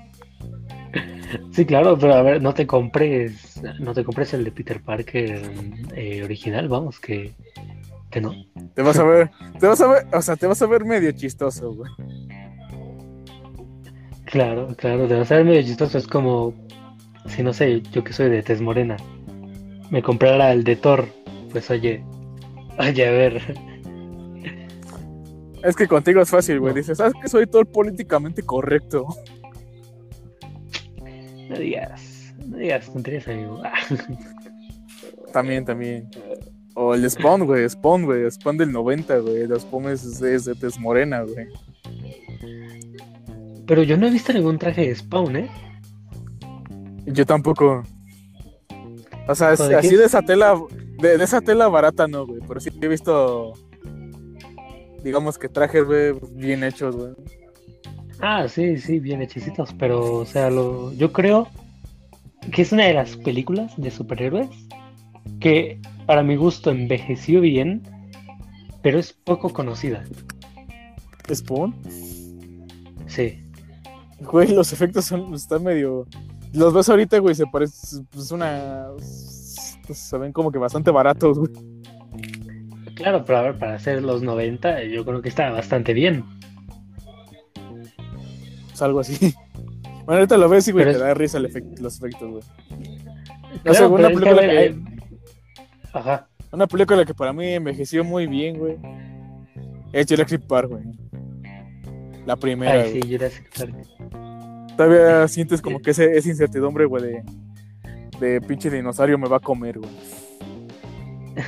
Sí, 1.51 1.65
claro, 1.65 1.99
pero 1.99 2.15
a 2.15 2.23
ver, 2.23 2.43
no 2.43 2.53
te 2.55 2.67
compres, 2.67 3.61
no 3.81 3.95
te 3.95 4.05
compres 4.05 4.35
el 4.35 4.45
de 4.45 4.53
Peter 4.53 4.83
Parker 4.83 5.43
eh, 5.95 6.23
original, 6.25 6.69
vamos, 6.69 7.01
que, 7.01 7.33
que 8.11 8.21
no. 8.21 8.33
Te 8.75 8.83
vas 8.83 8.99
a 8.99 9.05
ver, 9.05 9.31
te 9.59 9.67
vas 9.67 9.81
a 9.81 9.87
ver, 9.89 10.07
o 10.13 10.21
sea, 10.23 10.37
te 10.37 10.47
vas 10.47 10.61
a 10.61 10.67
ver 10.67 10.85
medio 10.85 11.11
chistoso, 11.13 11.73
güey. 11.73 11.91
Claro, 14.25 14.69
claro, 14.77 15.07
te 15.09 15.15
vas 15.15 15.31
a 15.31 15.37
ver 15.37 15.45
medio 15.45 15.63
chistoso, 15.63 15.99
es 15.99 16.07
como, 16.07 16.55
si 17.27 17.43
no 17.43 17.53
sé, 17.53 17.83
yo 17.93 18.05
que 18.05 18.13
soy 18.13 18.31
de 18.31 18.43
tez 18.43 18.61
morena, 18.61 18.97
me 19.91 20.03
comprara 20.03 20.53
el 20.53 20.65
de 20.65 20.77
Thor, 20.77 21.07
pues 21.51 21.71
oye, 21.71 22.05
oye, 22.79 23.07
a 23.07 23.11
ver, 23.11 23.43
Es 25.63 25.77
que 25.77 25.87
contigo 25.87 26.21
es 26.21 26.31
fácil, 26.31 26.59
güey. 26.59 26.73
No. 26.73 26.79
Dices, 26.79 26.99
¿sabes 26.99 27.15
que 27.21 27.29
soy 27.29 27.47
todo 27.47 27.65
políticamente 27.65 28.43
correcto? 28.43 29.07
no 31.49 31.59
digas, 31.59 32.35
no 32.47 32.57
digas 32.57 32.93
tonterías, 32.93 33.29
amigo. 33.29 33.61
Ah, 33.65 33.75
También, 35.33 35.65
también. 35.65 36.09
O 36.75 36.95
el 36.95 37.09
Spawn, 37.09 37.47
güey. 37.47 37.67
Spawn, 37.69 38.05
güey. 38.05 38.31
Spawn 38.31 38.59
del 38.59 38.71
90, 38.71 39.19
güey. 39.19 39.47
Los 39.47 39.63
Spawn 39.63 39.89
es, 39.89 40.21
es 40.21 40.45
de 40.45 40.55
tez 40.55 40.79
morena, 40.79 41.23
güey. 41.23 41.47
Pero 43.67 43.83
yo 43.83 43.97
no 43.97 44.07
he 44.07 44.11
visto 44.11 44.33
ningún 44.33 44.59
traje 44.59 44.89
de 44.89 44.95
Spawn, 44.95 45.37
¿eh? 45.37 45.51
Yo 47.07 47.27
tampoco. 47.27 47.83
O 49.29 49.35
sea, 49.35 49.53
es- 49.53 49.61
¿O 49.61 49.69
de 49.69 49.77
así 49.77 49.91
qué? 49.91 49.97
de 49.99 50.05
esa 50.05 50.23
tela, 50.23 50.61
de, 51.01 51.19
de 51.19 51.25
esa 51.25 51.41
tela 51.41 51.69
barata 51.69 52.07
no, 52.09 52.27
güey. 52.27 52.41
Pero 52.47 52.61
sí 52.61 52.71
he 52.81 52.89
visto, 52.89 53.53
digamos 55.05 55.39
que 55.39 55.49
trajes, 55.49 55.85
güey, 55.85 56.13
bien 56.33 56.65
hechos, 56.65 56.97
güey. 56.97 57.13
Ah, 58.21 58.47
sí, 58.49 58.77
sí, 58.79 59.01
bien 59.01 59.21
hechicitos, 59.23 59.75
pero, 59.79 60.15
o 60.19 60.25
sea, 60.27 60.49
lo, 60.49 60.93
yo 60.93 61.13
creo 61.13 61.49
que 62.53 62.63
es 62.63 62.71
una 62.73 62.85
de 62.87 62.95
las 62.95 63.17
películas 63.17 63.73
de 63.77 63.91
superhéroes 63.91 64.49
que 65.41 65.81
para 66.07 66.23
mi 66.23 66.37
gusto 66.37 66.71
envejeció 66.71 67.41
bien, 67.41 67.83
pero 68.83 68.99
es 69.01 69.13
poco 69.13 69.53
conocida. 69.53 70.05
¿Spawn? 71.33 71.75
Sí, 73.07 73.39
Güey, 74.21 74.55
los 74.55 74.73
efectos 74.73 75.05
son, 75.07 75.35
están 75.35 75.65
medio... 75.65 76.07
Los 76.55 76.75
ves 76.75 76.89
ahorita, 76.89 77.19
güey, 77.19 77.35
se 77.35 77.47
parece, 77.47 78.03
es 78.17 78.31
una... 78.31 78.89
pues, 79.87 79.99
se 79.99 80.19
ven 80.19 80.33
como 80.33 80.53
que 80.53 80.59
bastante 80.59 80.91
baratos, 80.91 81.39
güey. 81.39 81.51
claro, 82.95 83.25
pero 83.25 83.39
a 83.39 83.43
ver, 83.43 83.59
para 83.59 83.75
hacer 83.75 84.03
los 84.03 84.23
90 84.23 84.85
yo 84.85 85.05
creo 85.05 85.23
que 85.23 85.29
está 85.31 85.51
bastante 85.51 85.93
bien. 85.95 86.25
Es 88.73 88.83
algo 88.83 89.01
así. 89.01 89.35
Bueno, 90.05 90.19
ahorita 90.19 90.37
lo 90.37 90.49
ves 90.49 90.67
y, 90.67 90.73
güey, 90.73 90.85
Pero 90.85 90.99
te 90.99 91.03
es- 91.05 91.09
da 91.09 91.15
risa 91.15 91.39
el 91.39 91.47
efect- 91.49 91.79
los 91.79 91.97
efectos, 91.99 92.29
güey. 92.29 92.43
Claro, 93.63 93.79
segunda 93.79 94.09
pero 94.09 94.19
es 94.19 94.25
que, 94.25 94.29
a 94.31 94.35
película 94.35 94.41
ver, 94.41 94.51
que- 94.51 94.59
hay- 94.59 94.85
Ajá, 95.93 96.29
Una 96.51 96.67
película 96.67 97.05
que 97.05 97.15
para 97.15 97.33
mí 97.33 97.47
envejeció 97.47 98.03
muy 98.03 98.27
bien, 98.27 98.59
güey. 98.59 98.79
Es 99.93 100.07
Jurassic 100.09 100.41
Park, 100.45 100.71
güey. 100.71 100.83
La 102.27 102.35
primera, 102.35 102.83
ay, 102.83 103.01
sí, 103.01 103.13
Jurassic 103.13 103.49
Park. 103.57 103.77
Todavía 104.77 105.29
sientes 105.29 105.61
como 105.61 105.81
que 105.81 105.91
ese, 105.91 106.17
esa 106.17 106.29
incertidumbre, 106.29 106.87
güey, 106.87 107.03
de, 107.03 107.23
de 108.21 108.41
pinche 108.41 108.71
dinosaurio 108.71 109.19
me 109.19 109.29
va 109.29 109.37
a 109.37 109.41
comer, 109.41 109.79
güey. 109.79 109.91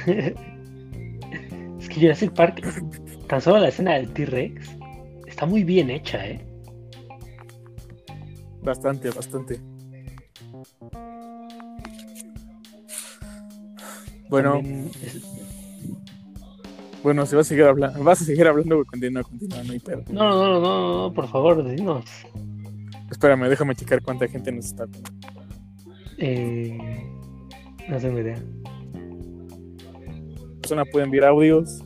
es 1.78 1.88
que 1.88 2.00
Jurassic 2.00 2.32
Park, 2.32 2.62
tan 3.28 3.40
solo 3.40 3.58
la 3.58 3.68
escena 3.68 3.94
del 3.94 4.12
T-Rex, 4.12 4.76
está 5.26 5.46
muy 5.46 5.64
bien 5.64 5.90
hecha, 5.90 6.26
¿eh? 6.26 6.44
Bastante, 8.62 9.10
bastante. 9.10 9.60
Bueno, 14.28 14.60
es- 15.02 15.22
bueno, 17.02 17.26
si 17.26 17.36
vas 17.36 17.46
a 17.46 17.48
seguir 17.50 17.64
hablando, 17.64 18.02
vas 18.02 18.22
a 18.22 18.24
seguir 18.24 18.46
hablando, 18.46 18.76
güey, 18.76 18.86
continúa, 18.86 19.22
continúa, 19.22 19.62
no 19.64 19.72
hay 19.72 19.78
pedo. 19.78 20.02
No, 20.10 20.28
no, 20.30 20.46
no, 20.46 20.60
no, 20.60 21.02
no, 21.08 21.12
por 21.14 21.28
favor, 21.28 21.62
dinos. 21.68 22.04
Espérame, 23.14 23.48
déjame 23.48 23.76
checar 23.76 24.02
cuánta 24.02 24.26
gente 24.26 24.50
nos 24.50 24.66
está 24.66 24.86
viendo. 24.86 25.08
Eh, 26.18 26.76
no 27.88 27.96
tengo 27.98 28.18
idea. 28.18 28.42
persona 30.60 30.84
puede 30.84 31.04
enviar 31.04 31.26
audios. 31.26 31.80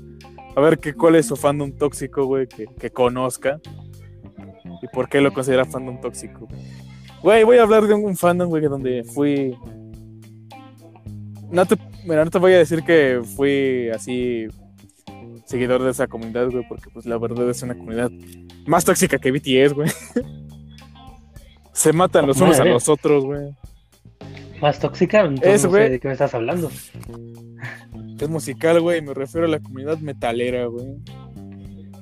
A 0.56 0.60
ver 0.62 0.78
qué, 0.78 0.94
cuál 0.94 1.16
es 1.16 1.26
su 1.26 1.36
fandom 1.36 1.70
tóxico, 1.72 2.24
güey, 2.24 2.46
que, 2.48 2.64
que 2.64 2.88
conozca. 2.88 3.60
Y 4.82 4.86
por 4.88 5.10
qué 5.10 5.20
lo 5.20 5.30
considera 5.34 5.66
fandom 5.66 6.00
tóxico. 6.00 6.48
Güey, 7.22 7.44
voy 7.44 7.58
a 7.58 7.64
hablar 7.64 7.86
de 7.86 7.92
un 7.92 8.16
fandom, 8.16 8.48
güey, 8.48 8.62
donde 8.62 9.04
fui. 9.04 9.54
No 11.50 11.66
te, 11.66 11.76
mira, 12.04 12.24
no 12.24 12.30
te 12.30 12.38
voy 12.38 12.54
a 12.54 12.58
decir 12.58 12.82
que 12.84 13.20
fui 13.36 13.90
así 13.90 14.46
seguidor 15.44 15.82
de 15.82 15.90
esa 15.90 16.06
comunidad, 16.06 16.48
güey, 16.50 16.66
porque 16.66 16.88
pues 16.88 17.04
la 17.04 17.18
verdad 17.18 17.50
es 17.50 17.62
una 17.62 17.76
comunidad 17.76 18.10
más 18.66 18.86
tóxica 18.86 19.18
que 19.18 19.30
BTS, 19.30 19.74
güey. 19.74 19.90
Se 21.78 21.92
matan 21.92 22.26
los 22.26 22.40
unos 22.40 22.58
a 22.58 22.64
los 22.64 22.88
otros, 22.88 23.24
güey. 23.24 23.54
¿Más 24.60 24.80
tóxica? 24.80 25.20
Entonces 25.20 25.64
no 25.64 25.70
sé 25.70 25.90
de 25.90 26.00
qué 26.00 26.08
me 26.08 26.14
estás 26.14 26.34
hablando. 26.34 26.72
Es 28.18 28.28
musical, 28.28 28.80
güey, 28.80 29.00
me 29.00 29.14
refiero 29.14 29.46
a 29.46 29.48
la 29.48 29.60
comunidad 29.60 29.98
metalera, 29.98 30.66
güey. 30.66 30.96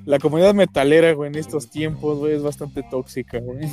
La 0.07 0.19
comunidad 0.19 0.55
metalera, 0.55 1.13
güey, 1.13 1.29
en 1.29 1.37
estos 1.37 1.69
tiempos, 1.69 2.19
güey, 2.19 2.33
es 2.33 2.43
bastante 2.43 2.83
tóxica, 2.91 3.39
güey. 3.39 3.69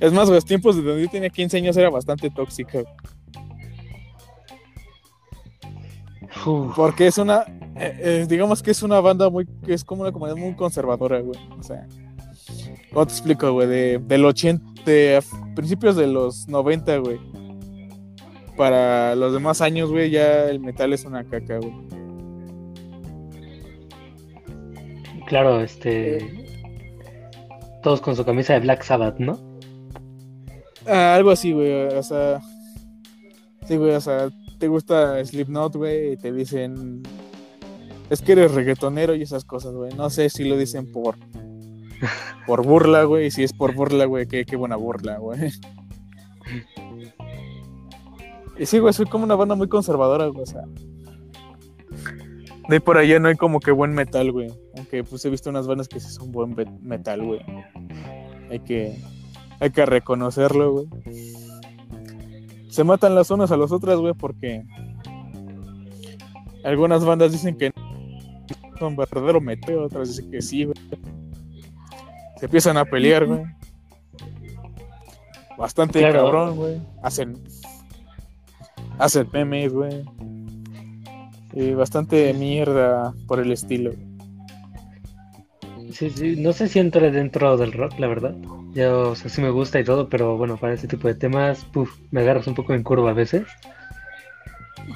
Es 0.00 0.12
más, 0.12 0.24
güey, 0.24 0.38
los 0.38 0.44
tiempos 0.44 0.74
de 0.74 0.82
donde 0.82 1.04
yo 1.04 1.08
tenía 1.08 1.30
15 1.30 1.58
años 1.58 1.76
era 1.76 1.88
bastante 1.88 2.28
tóxica. 2.28 2.80
Uf, 6.44 6.74
Porque 6.74 7.06
es 7.06 7.16
una, 7.16 7.44
eh, 7.76 8.00
eh, 8.00 8.26
digamos 8.28 8.60
que 8.60 8.72
es 8.72 8.82
una 8.82 8.98
banda 8.98 9.30
muy, 9.30 9.46
que 9.64 9.72
es 9.72 9.84
como 9.84 10.02
una 10.02 10.10
comunidad 10.10 10.36
muy 10.36 10.56
conservadora, 10.56 11.20
güey. 11.20 11.38
O 11.56 11.62
sea, 11.62 11.86
¿cómo 12.92 13.06
te 13.06 13.12
explico, 13.12 13.52
güey? 13.52 13.68
De, 13.68 13.98
del 13.98 14.24
80, 14.24 14.69
de 14.84 15.16
a 15.16 15.54
principios 15.54 15.96
de 15.96 16.06
los 16.06 16.48
90, 16.48 16.98
güey. 16.98 17.18
Para 18.56 19.14
los 19.14 19.32
demás 19.32 19.60
años, 19.60 19.90
güey, 19.90 20.10
ya 20.10 20.48
el 20.48 20.60
metal 20.60 20.92
es 20.92 21.04
una 21.04 21.24
caca, 21.24 21.58
güey. 21.58 22.00
claro, 25.30 25.60
este. 25.60 26.18
Todos 27.82 28.00
con 28.02 28.16
su 28.16 28.24
camisa 28.24 28.54
de 28.54 28.60
Black 28.60 28.82
Sabbath, 28.82 29.18
¿no? 29.18 29.38
Ah, 30.86 31.14
algo 31.14 31.30
así, 31.30 31.52
güey. 31.52 31.86
O 31.96 32.02
sea. 32.02 32.40
Sí, 33.66 33.76
güey, 33.76 33.92
o 33.92 34.00
sea, 34.00 34.28
te 34.58 34.66
gusta 34.66 35.24
Slipknot, 35.24 35.76
güey, 35.76 36.12
y 36.12 36.16
te 36.16 36.32
dicen. 36.32 37.02
Es 38.10 38.20
que 38.20 38.32
eres 38.32 38.52
reggaetonero 38.52 39.14
y 39.14 39.22
esas 39.22 39.44
cosas, 39.44 39.72
güey. 39.72 39.94
No 39.94 40.10
sé 40.10 40.28
si 40.28 40.44
lo 40.44 40.58
dicen 40.58 40.90
por. 40.90 41.16
Por 42.46 42.64
burla, 42.64 43.04
güey. 43.04 43.30
Si 43.30 43.42
es 43.42 43.52
por 43.52 43.74
burla, 43.74 44.04
güey, 44.06 44.26
qué, 44.26 44.56
buena 44.56 44.76
burla, 44.76 45.18
güey. 45.18 45.50
Y 48.58 48.66
sí, 48.66 48.78
güey, 48.78 48.92
soy 48.92 49.06
como 49.06 49.24
una 49.24 49.36
banda 49.36 49.54
muy 49.54 49.68
conservadora, 49.68 50.26
güey, 50.26 50.42
o 50.42 50.46
sea. 50.46 50.62
De 52.68 52.80
por 52.80 52.98
allá 52.98 53.18
no 53.18 53.28
hay 53.28 53.36
como 53.36 53.58
que 53.60 53.70
buen 53.70 53.94
metal, 53.94 54.30
güey. 54.32 54.52
Aunque 54.76 55.02
pues 55.02 55.24
he 55.24 55.30
visto 55.30 55.50
unas 55.50 55.66
bandas 55.66 55.88
que 55.88 55.98
sí 55.98 56.10
son 56.10 56.30
buen 56.30 56.54
metal, 56.82 57.22
güey. 57.22 57.40
Hay 58.50 58.60
que. 58.60 58.98
Hay 59.60 59.70
que 59.70 59.84
reconocerlo, 59.84 60.72
güey. 60.72 60.86
Se 62.68 62.84
matan 62.84 63.14
las 63.14 63.30
unas 63.30 63.50
a 63.50 63.56
las 63.56 63.72
otras, 63.72 63.98
güey, 63.98 64.14
porque 64.14 64.64
algunas 66.64 67.04
bandas 67.04 67.32
dicen 67.32 67.56
que 67.56 67.70
no 67.70 68.78
son 68.78 68.96
verdadero 68.96 69.40
metal, 69.40 69.78
otras 69.78 70.08
dicen 70.08 70.30
que 70.30 70.40
sí, 70.40 70.64
güey. 70.64 70.76
Se 72.40 72.46
empiezan 72.46 72.76
a 72.76 72.84
pelear, 72.84 73.26
güey. 73.26 73.42
Bastante 75.56 75.98
Claro. 76.00 76.24
cabrón, 76.24 76.56
güey. 76.56 76.80
Hacen 77.02 77.38
hacen 78.98 79.28
memes, 79.32 79.72
güey. 79.72 80.04
Y 81.52 81.72
bastante 81.72 82.32
mierda 82.34 83.12
por 83.26 83.40
el 83.40 83.52
estilo. 83.52 83.92
Sí, 85.92 86.08
sí, 86.10 86.36
no 86.36 86.52
sé 86.52 86.68
si 86.68 86.78
entré 86.78 87.10
dentro 87.10 87.56
del 87.56 87.72
rock, 87.72 87.98
la 87.98 88.06
verdad. 88.06 88.34
Ya, 88.72 88.94
o 88.94 89.14
sea, 89.16 89.28
sí 89.28 89.40
me 89.42 89.50
gusta 89.50 89.80
y 89.80 89.84
todo, 89.84 90.08
pero 90.08 90.36
bueno, 90.36 90.56
para 90.56 90.74
este 90.74 90.86
tipo 90.86 91.08
de 91.08 91.14
temas, 91.14 91.64
puf, 91.64 91.98
me 92.10 92.20
agarras 92.20 92.46
un 92.46 92.54
poco 92.54 92.72
en 92.74 92.84
curva 92.84 93.10
a 93.10 93.14
veces. 93.14 93.46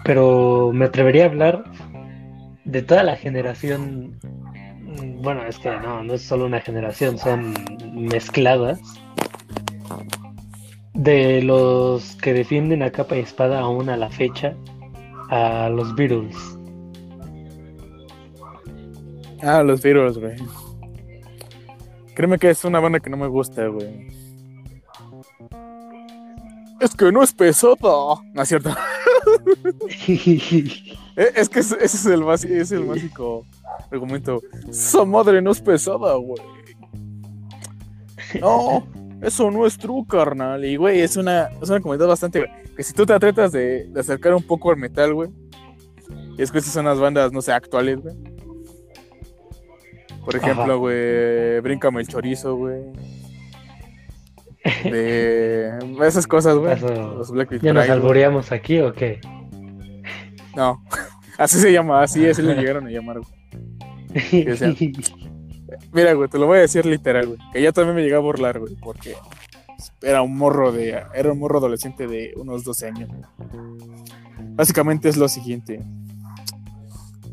Pero 0.05 0.71
me 0.73 0.85
atrevería 0.85 1.25
a 1.25 1.29
hablar 1.29 1.65
de 2.65 2.83
toda 2.83 3.03
la 3.03 3.17
generación. 3.17 4.19
Bueno, 5.23 5.45
es 5.45 5.59
que 5.59 5.71
no, 5.71 6.03
no 6.03 6.15
es 6.15 6.23
solo 6.23 6.47
una 6.47 6.61
generación, 6.61 7.19
son 7.19 7.55
mezcladas. 7.95 8.81
De 10.93 11.43
los 11.43 12.17
que 12.17 12.33
defienden 12.33 12.83
a 12.83 12.91
capa 12.91 13.17
y 13.17 13.21
espada 13.21 13.61
aún 13.61 13.89
a 13.89 13.97
la 13.97 14.11
fecha 14.11 14.55
a 15.31 15.69
los 15.69 15.95
Beatles. 15.95 16.37
Ah, 19.43 19.63
los 19.63 19.83
Beatles, 19.83 20.19
güey. 20.19 20.37
Créeme 22.15 22.39
que 22.39 22.51
es 22.51 22.65
una 22.65 22.81
banda 22.81 23.01
que 23.01 23.11
no 23.11 23.17
me 23.17 23.27
gusta, 23.27 23.67
güey. 23.67 24.09
Es 26.81 26.95
que 26.95 27.11
no 27.11 27.23
es 27.23 27.33
pesada. 27.33 27.75
No 28.33 28.43
es 28.43 28.49
cierto. 28.49 28.71
Eh, 31.17 31.31
Es 31.37 31.49
que 31.49 31.61
ese 31.61 31.77
es 31.85 32.07
el, 32.07 32.23
es 32.23 32.87
básico 32.87 33.47
argumento. 33.91 34.41
Esa 34.69 35.05
madre 35.05 35.41
no 35.41 35.53
es 35.53 35.61
pesada, 35.61 36.15
güey. 36.17 36.43
No, 38.41 38.85
eso 39.23 39.51
no 39.51 39.65
es 39.65 39.79
true, 39.79 40.05
carnal. 40.09 40.65
Y, 40.65 40.77
güey, 40.77 41.01
es 41.01 41.17
una, 41.17 41.51
es 41.63 41.71
una 41.71 41.81
comunidad 41.81 42.09
bastante. 42.09 42.41
güey, 42.41 42.51
Que 42.77 42.83
si 42.83 42.93
tú 42.93 43.07
te 43.07 43.17
tratas 43.19 43.53
de, 43.53 43.85
de 43.85 44.01
acercar 44.01 44.35
un 44.35 44.43
poco 44.43 44.71
al 44.73 44.77
metal, 44.77 45.15
güey. 45.15 45.31
Y 46.37 46.43
escuchas 46.43 46.75
unas 46.77 46.99
bandas, 46.99 47.33
no 47.33 47.41
sé, 47.41 47.53
actuales, 47.53 48.01
güey. 48.01 48.17
Por 50.25 50.37
ejemplo, 50.37 50.79
güey, 50.79 51.61
Bríncame 51.61 52.01
el 52.01 52.09
chorizo, 52.09 52.57
güey. 52.57 52.83
De 54.65 55.79
esas 56.07 56.27
cosas, 56.27 56.57
güey. 56.57 56.79
Los 56.81 57.33
¿Ya 57.61 57.73
nos 57.73 57.89
alboreamos 57.89 58.51
aquí 58.51 58.81
o 58.81 58.93
qué? 58.93 59.21
No, 60.57 60.83
así 61.39 61.59
se 61.59 61.73
llama, 61.73 62.03
así 62.03 62.25
es, 62.25 62.39
le 62.39 62.55
llegaron 62.55 62.87
a 62.87 62.91
llamar, 62.91 63.21
güey. 63.21 64.49
o 64.51 64.57
sea, 64.57 64.75
Mira, 65.93 66.13
güey, 66.15 66.29
te 66.29 66.39
lo 66.39 66.47
voy 66.47 66.59
a 66.59 66.63
decir 66.63 66.87
literal, 66.87 67.27
güey. 67.27 67.39
Que 67.53 67.63
ya 67.63 67.73
también 67.73 67.97
me 67.97 68.03
llegué 68.03 68.15
a 68.15 68.21
burlar, 68.21 68.59
güey, 68.61 68.75
porque 68.77 69.15
era 70.03 70.23
un 70.23 70.37
morro 70.37 70.73
de. 70.73 71.03
Era 71.15 71.33
un 71.33 71.39
morro 71.39 71.59
adolescente 71.59 72.07
de 72.07 72.33
unos 72.37 72.65
12 72.65 72.87
años. 72.87 73.11
Básicamente 74.55 75.09
es 75.09 75.17
lo 75.17 75.29
siguiente. 75.29 75.83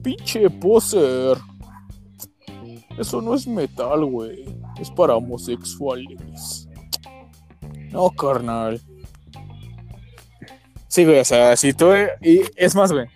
Pinche 0.04 0.50
poser. 0.50 1.38
Eso 2.98 3.22
no 3.22 3.36
es 3.36 3.48
metal, 3.48 4.06
güey. 4.06 4.46
Es 4.80 4.90
para 4.90 5.16
homosexuales. 5.16 6.61
No, 7.92 8.10
carnal. 8.12 8.82
Sí, 10.88 11.06
güey, 11.06 11.20
o 11.20 11.26
sea, 11.26 11.56
si 11.56 11.74
tú. 11.74 11.88
Y 12.22 12.42
es 12.56 12.76
más, 12.76 12.92
güey. 12.92 13.08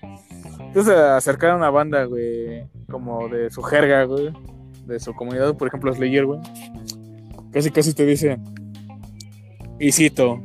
Entonces 0.59 0.93
acercar 0.93 1.51
a 1.51 1.55
una 1.55 1.69
banda, 1.69 2.03
güey, 2.03 2.65
como 2.89 3.29
de 3.29 3.49
su 3.49 3.63
jerga, 3.63 4.03
güey, 4.03 4.33
de 4.85 4.99
su 4.99 5.13
comunidad, 5.13 5.55
por 5.55 5.69
ejemplo, 5.69 5.93
Slayer, 5.93 6.25
güey, 6.25 6.39
casi 7.51 7.71
casi 7.71 7.93
te 7.93 8.05
dice, 8.05 8.37
y 9.79 9.91
cito, 9.93 10.41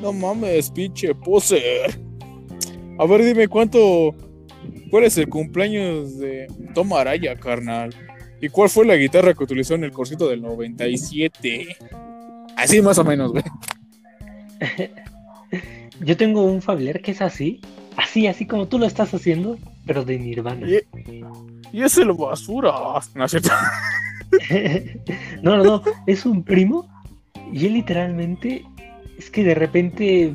no 0.00 0.12
mames, 0.12 0.70
pinche 0.72 1.14
poser. 1.14 2.00
A 2.98 3.06
ver, 3.06 3.24
dime 3.24 3.46
cuánto, 3.46 4.14
cuál 4.90 5.04
es 5.04 5.16
el 5.16 5.28
cumpleaños 5.28 6.18
de 6.18 6.48
Tom 6.74 6.92
Araya, 6.92 7.36
carnal. 7.36 7.94
¿Y 8.40 8.48
cuál 8.48 8.68
fue 8.68 8.84
la 8.84 8.96
guitarra 8.96 9.34
que 9.34 9.44
utilizó 9.44 9.74
en 9.74 9.84
el 9.84 9.92
corcito 9.92 10.28
del 10.28 10.42
97? 10.42 11.76
Así 12.56 12.80
más 12.82 12.98
o 12.98 13.04
menos, 13.04 13.32
güey. 13.32 13.44
Yo 16.00 16.16
tengo 16.16 16.44
un 16.44 16.62
familiar 16.62 17.00
que 17.00 17.10
es 17.10 17.20
así, 17.20 17.60
así, 17.96 18.26
así 18.26 18.46
como 18.46 18.68
tú 18.68 18.78
lo 18.78 18.86
estás 18.86 19.12
haciendo, 19.12 19.58
pero 19.86 20.04
de 20.04 20.18
Nirvana. 20.18 20.66
Y, 20.68 20.80
y 21.72 21.82
es 21.82 21.98
el 21.98 22.12
basura. 22.12 22.72
No. 23.14 23.26
No, 25.42 25.56
no, 25.56 25.64
no, 25.64 25.82
es 26.06 26.24
un 26.24 26.44
primo 26.44 26.86
y 27.52 27.66
él 27.66 27.74
literalmente 27.74 28.64
es 29.18 29.28
que 29.28 29.42
de 29.42 29.54
repente 29.56 30.32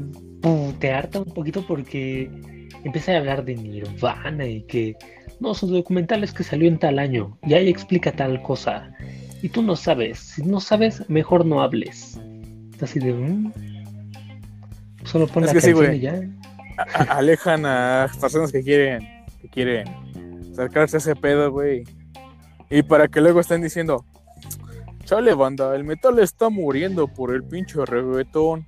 te 0.80 0.92
harta 0.92 1.20
un 1.20 1.34
poquito 1.34 1.66
porque 1.66 2.30
empieza 2.84 3.14
a 3.14 3.18
hablar 3.18 3.46
de 3.46 3.56
Nirvana 3.56 4.46
y 4.46 4.64
que 4.64 4.96
no, 5.40 5.54
su 5.54 5.68
documental 5.68 6.24
es 6.24 6.34
que 6.34 6.44
salió 6.44 6.68
en 6.68 6.78
tal 6.78 7.00
año 7.00 7.38
y 7.44 7.54
ahí 7.54 7.70
explica 7.70 8.12
tal 8.12 8.42
cosa. 8.42 8.92
Y 9.46 9.50
tú 9.50 9.62
no 9.62 9.76
sabes. 9.76 10.18
Si 10.18 10.42
no 10.42 10.60
sabes, 10.60 11.08
mejor 11.08 11.46
no 11.46 11.62
hables. 11.62 12.20
Es 12.78 12.82
Así 12.82 12.98
de. 12.98 13.14
"Mm". 13.14 13.54
Solo 15.04 15.28
pon 15.28 15.44
Es 15.44 15.54
la 15.54 15.60
que 15.62 15.68
canción 15.74 15.94
y 15.96 16.00
ya. 16.00 16.20
A- 16.80 17.18
alejan 17.20 17.64
a 17.68 18.10
personas 18.20 18.52
que 18.52 18.64
quieren, 18.64 19.08
que 19.40 19.48
quieren 19.50 19.88
acercarse 20.52 20.98
a 20.98 21.00
ese 21.00 21.16
pedo, 21.16 21.52
güey. 21.52 21.84
Y 22.72 22.82
para 22.82 23.08
que 23.08 23.22
luego 23.22 23.40
estén 23.40 23.62
diciendo, 23.62 24.04
chale 25.04 25.36
banda, 25.36 25.76
el 25.76 25.84
metal 25.84 26.18
está 26.18 26.50
muriendo 26.50 27.08
por 27.08 27.32
el 27.32 27.44
pinche 27.44 27.86
reggaetón. 27.86 28.66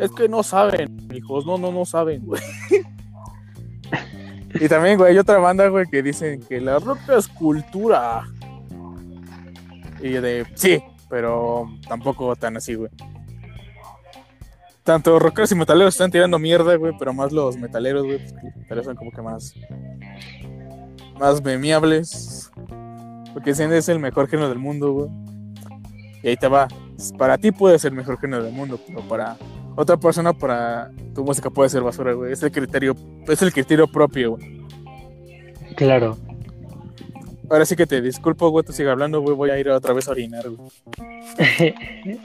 Es 0.00 0.10
que 0.10 0.28
no 0.28 0.42
saben, 0.42 1.08
hijos, 1.14 1.46
no, 1.46 1.56
no, 1.56 1.72
no 1.72 1.86
saben, 1.86 2.26
güey. 2.26 2.42
Y 4.60 4.68
también, 4.68 4.98
güey, 4.98 5.12
hay 5.12 5.18
otra 5.18 5.38
banda, 5.38 5.66
güey, 5.68 5.86
que 5.86 6.02
dicen 6.02 6.42
que 6.46 6.60
la 6.60 6.78
roca 6.78 7.16
es 7.16 7.26
cultura. 7.26 8.22
Y 10.02 10.10
de, 10.10 10.44
sí, 10.54 10.82
pero 11.08 11.66
tampoco 11.88 12.34
tan 12.36 12.56
así, 12.56 12.74
güey. 12.74 12.90
Tanto 14.82 15.18
rockeros 15.20 15.52
y 15.52 15.54
metaleros 15.54 15.94
están 15.94 16.10
tirando 16.10 16.40
mierda, 16.40 16.74
güey, 16.74 16.92
pero 16.98 17.14
más 17.14 17.30
los 17.30 17.56
metaleros, 17.56 18.04
güey, 18.04 18.18
pues, 18.18 18.56
metaleros 18.56 18.86
son 18.86 18.96
como 18.96 19.12
que 19.12 19.22
más. 19.22 19.54
más 21.20 21.42
memeables. 21.42 22.50
Porque 23.32 23.50
dicen 23.50 23.72
es 23.72 23.88
el 23.88 24.00
mejor 24.00 24.28
género 24.28 24.48
del 24.48 24.58
mundo, 24.58 24.92
güey. 24.92 25.08
Y 26.24 26.28
ahí 26.28 26.36
te 26.36 26.48
va. 26.48 26.66
Para 27.16 27.38
ti 27.38 27.52
puede 27.52 27.78
ser 27.78 27.92
el 27.92 27.98
mejor 27.98 28.18
género 28.18 28.42
del 28.42 28.52
mundo, 28.52 28.78
pero 28.86 29.00
para 29.02 29.36
otra 29.76 29.96
persona, 29.96 30.32
para 30.32 30.90
tu 31.14 31.24
música 31.24 31.48
puede 31.48 31.70
ser 31.70 31.82
basura, 31.82 32.12
güey. 32.12 32.32
Es 32.32 32.42
el 32.42 32.50
criterio, 32.50 32.96
es 33.28 33.40
el 33.40 33.52
criterio 33.52 33.86
propio, 33.86 34.32
güey. 34.32 34.62
Claro. 35.76 36.16
Ahora 37.52 37.66
sí 37.66 37.76
que 37.76 37.86
te 37.86 38.00
disculpo, 38.00 38.48
güey, 38.48 38.64
tú 38.64 38.72
sigue 38.72 38.88
hablando, 38.88 39.20
güey. 39.20 39.36
Voy 39.36 39.50
a 39.50 39.58
ir 39.58 39.68
otra 39.68 39.92
vez 39.92 40.08
a 40.08 40.12
orinar, 40.12 40.48
güey. 40.48 40.70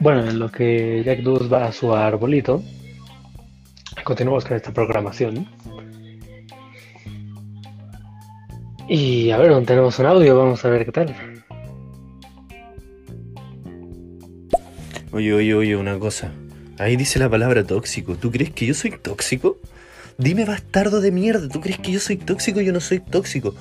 Bueno, 0.00 0.28
en 0.28 0.38
lo 0.38 0.48
que 0.48 1.02
Jack 1.04 1.22
Dawes 1.22 1.52
va 1.52 1.66
a 1.66 1.72
su 1.72 1.92
arbolito, 1.92 2.62
continuamos 4.04 4.44
con 4.44 4.56
esta 4.56 4.72
programación. 4.72 5.48
Y 8.88 9.30
a 9.32 9.38
ver, 9.38 9.50
¿dónde 9.50 9.66
tenemos 9.66 9.98
un 9.98 10.06
audio? 10.06 10.38
Vamos 10.38 10.64
a 10.64 10.68
ver 10.68 10.84
qué 10.84 10.92
tal. 10.92 11.14
Oye, 15.10 15.34
oye, 15.34 15.54
oye, 15.54 15.76
una 15.76 15.98
cosa. 15.98 16.32
Ahí 16.78 16.96
dice 16.96 17.18
la 17.18 17.28
palabra 17.28 17.64
tóxico. 17.64 18.14
¿Tú 18.14 18.30
crees 18.30 18.50
que 18.50 18.66
yo 18.66 18.74
soy 18.74 18.92
tóxico? 18.92 19.58
Dime, 20.20 20.44
bastardo 20.44 21.00
de 21.00 21.12
mierda. 21.12 21.48
¿Tú 21.48 21.60
crees 21.60 21.78
que 21.78 21.92
yo 21.92 22.00
soy 22.00 22.16
tóxico? 22.16 22.60
Yo 22.60 22.72
no 22.72 22.80
soy 22.80 22.98
tóxico. 22.98 23.54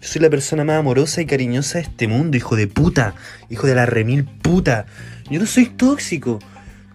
Yo 0.00 0.08
soy 0.08 0.22
la 0.22 0.30
persona 0.30 0.64
más 0.64 0.78
amorosa 0.78 1.20
y 1.20 1.26
cariñosa 1.26 1.76
de 1.76 1.84
este 1.84 2.08
mundo, 2.08 2.34
hijo 2.38 2.56
de 2.56 2.66
puta. 2.66 3.14
Hijo 3.50 3.66
de 3.66 3.74
la 3.74 3.84
remil 3.84 4.24
puta. 4.24 4.86
Yo 5.30 5.38
no 5.38 5.44
soy 5.44 5.66
tóxico. 5.66 6.38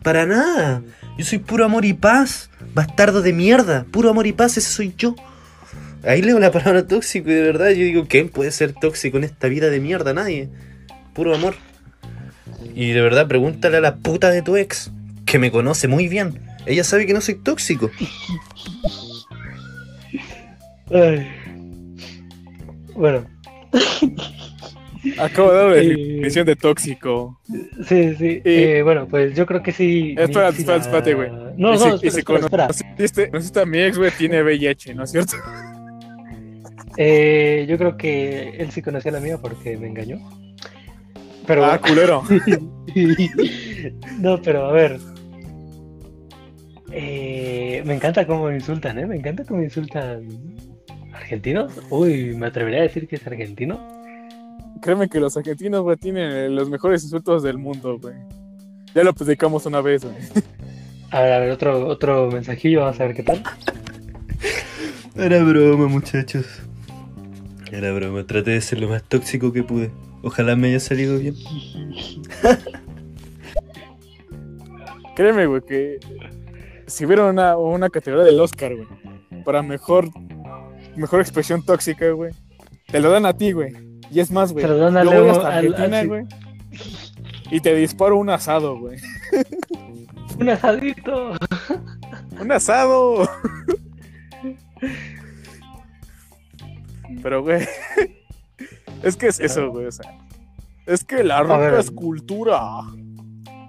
Para 0.01 0.25
nada. 0.25 0.81
Yo 1.15 1.25
soy 1.25 1.37
puro 1.37 1.63
amor 1.63 1.85
y 1.85 1.93
paz. 1.93 2.49
Bastardo 2.73 3.21
de 3.21 3.33
mierda. 3.33 3.85
Puro 3.91 4.09
amor 4.09 4.25
y 4.25 4.33
paz, 4.33 4.57
ese 4.57 4.71
soy 4.71 4.95
yo. 4.97 5.15
Ahí 6.03 6.23
leo 6.23 6.39
la 6.39 6.51
palabra 6.51 6.87
tóxico 6.87 7.29
y 7.29 7.35
de 7.35 7.43
verdad 7.43 7.69
yo 7.69 7.85
digo, 7.85 8.07
¿quién 8.09 8.29
puede 8.29 8.49
ser 8.49 8.73
tóxico 8.73 9.19
en 9.19 9.25
esta 9.25 9.47
vida 9.47 9.69
de 9.69 9.79
mierda? 9.79 10.15
Nadie. 10.15 10.49
Puro 11.13 11.35
amor. 11.35 11.53
Y 12.73 12.93
de 12.93 13.01
verdad, 13.01 13.27
pregúntale 13.27 13.77
a 13.77 13.81
la 13.81 13.95
puta 13.97 14.31
de 14.31 14.41
tu 14.41 14.57
ex, 14.57 14.89
que 15.27 15.37
me 15.37 15.51
conoce 15.51 15.87
muy 15.87 16.07
bien. 16.07 16.42
Ella 16.65 16.83
sabe 16.83 17.05
que 17.05 17.13
no 17.13 17.21
soy 17.21 17.35
tóxico. 17.35 17.89
Ay. 20.91 21.27
Bueno, 22.95 23.25
Acabo 25.19 25.51
de 25.51 25.57
dar 25.57 25.69
la 25.71 25.77
Eh, 25.77 25.87
definición 25.87 26.45
de 26.45 26.55
tóxico. 26.55 27.39
sí, 27.87 28.15
sí. 28.15 28.41
eh, 28.45 28.81
bueno, 28.83 29.07
pues 29.07 29.35
yo 29.35 29.45
creo 29.45 29.61
que 29.61 29.71
sí. 29.73 30.15
Espera, 30.17 30.49
espera, 30.49 30.77
espérate, 30.77 31.13
güey. 31.13 31.29
No, 31.57 31.73
no, 31.73 31.73
y 31.73 31.75
espera, 31.75 31.97
si 31.99 32.07
espera, 32.19 32.39
espera. 32.39 32.67
conociste- 32.67 33.29
conociste 33.29 33.59
a 33.61 33.65
mi 33.65 33.79
ex, 33.79 33.97
güey, 33.97 34.11
tiene 34.17 34.41
VIH, 34.43 34.93
¿no 34.95 35.03
es 35.03 35.11
cierto? 35.11 35.35
Eh, 36.95 37.65
yo 37.67 37.77
creo 37.77 37.97
que 37.97 38.51
él 38.59 38.71
sí 38.71 38.81
conocía 38.81 39.11
a 39.11 39.15
la 39.15 39.19
mía 39.19 39.37
porque 39.41 39.75
me 39.77 39.87
engañó. 39.87 40.19
Pero 41.47 41.65
Ah, 41.65 41.79
culero. 41.79 42.23
no, 44.19 44.41
pero 44.41 44.67
a 44.67 44.71
ver. 44.71 44.99
Eh, 46.95 47.81
me 47.87 47.95
encanta 47.95 48.27
cómo 48.27 48.45
me 48.45 48.55
insultan, 48.55 48.99
¿eh? 48.99 49.07
Me 49.07 49.15
encanta 49.15 49.43
cómo 49.45 49.63
insultan 49.63 50.27
argentinos. 51.11 51.73
Uy, 51.89 52.35
me 52.35 52.45
atrevería 52.47 52.81
a 52.81 52.83
decir 52.83 53.07
que 53.07 53.15
es 53.15 53.25
argentino. 53.25 53.79
Créeme 54.79 55.09
que 55.09 55.19
los 55.19 55.35
argentinos, 55.35 55.81
güey, 55.81 55.97
tienen 55.97 56.55
los 56.55 56.69
mejores 56.69 57.03
insultos 57.03 57.41
del 57.41 57.57
mundo, 57.57 57.97
güey. 57.99 58.13
Ya 58.93 59.03
lo 59.03 59.11
platicamos 59.13 59.65
una 59.65 59.81
vez, 59.81 60.03
güey. 60.03 60.15
A 61.09 61.21
ver, 61.21 61.33
a 61.33 61.39
ver, 61.39 61.51
otro, 61.51 61.87
otro 61.87 62.29
mensajillo, 62.31 62.81
vamos 62.81 62.99
a 62.99 63.05
ver 63.05 63.15
qué 63.15 63.23
tal. 63.23 63.41
Era 65.15 65.43
broma, 65.43 65.87
muchachos. 65.87 66.45
Era 67.71 67.91
broma, 67.91 68.23
traté 68.25 68.51
de 68.51 68.61
ser 68.61 68.79
lo 68.79 68.87
más 68.89 69.03
tóxico 69.03 69.51
que 69.51 69.63
pude. 69.63 69.89
Ojalá 70.21 70.55
me 70.55 70.67
haya 70.69 70.79
salido 70.79 71.17
bien. 71.17 71.35
Créeme, 75.15 75.45
güey, 75.45 75.61
que 75.61 75.99
si 76.87 77.05
hubiera 77.05 77.25
una, 77.25 77.57
una 77.57 77.89
categoría 77.89 78.25
del 78.25 78.39
Oscar, 78.39 78.75
güey, 78.75 78.87
para 79.43 79.61
mejor, 79.61 80.09
mejor 80.95 81.21
expresión 81.21 81.63
tóxica, 81.63 82.09
güey, 82.11 82.33
te 82.87 82.99
lo 82.99 83.09
dan 83.11 83.25
a 83.25 83.33
ti, 83.33 83.51
güey. 83.51 83.73
Y 84.11 84.19
es 84.19 84.31
más, 84.31 84.51
güey. 84.53 84.65
Yo 84.65 84.77
voy 84.77 84.91
Leo- 85.03 85.31
hasta 85.31 85.57
Argentina, 85.57 85.99
al- 85.99 86.07
güey. 86.07 86.25
Y 87.51 87.59
te 87.61 87.73
disparo 87.75 88.17
un 88.17 88.29
asado, 88.29 88.77
güey. 88.79 88.99
Un 90.39 90.49
asadito. 90.49 91.33
¡Un 92.41 92.51
asado! 92.51 93.29
Pero, 97.21 97.43
güey. 97.43 97.61
Es 99.03 99.15
que 99.15 99.27
es 99.27 99.39
eso, 99.39 99.69
güey. 99.69 99.85
O 99.85 99.91
sea. 99.91 100.17
Es 100.85 101.03
que 101.03 101.23
la 101.23 101.41
ropa 101.43 101.77
es 101.79 101.91
cultura. 101.91 102.59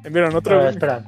Eh, 0.05 0.11
Miren, 0.11 0.35
A 0.35 0.39
otro. 0.39 0.57
ver, 0.59 0.69
espera. 0.69 1.05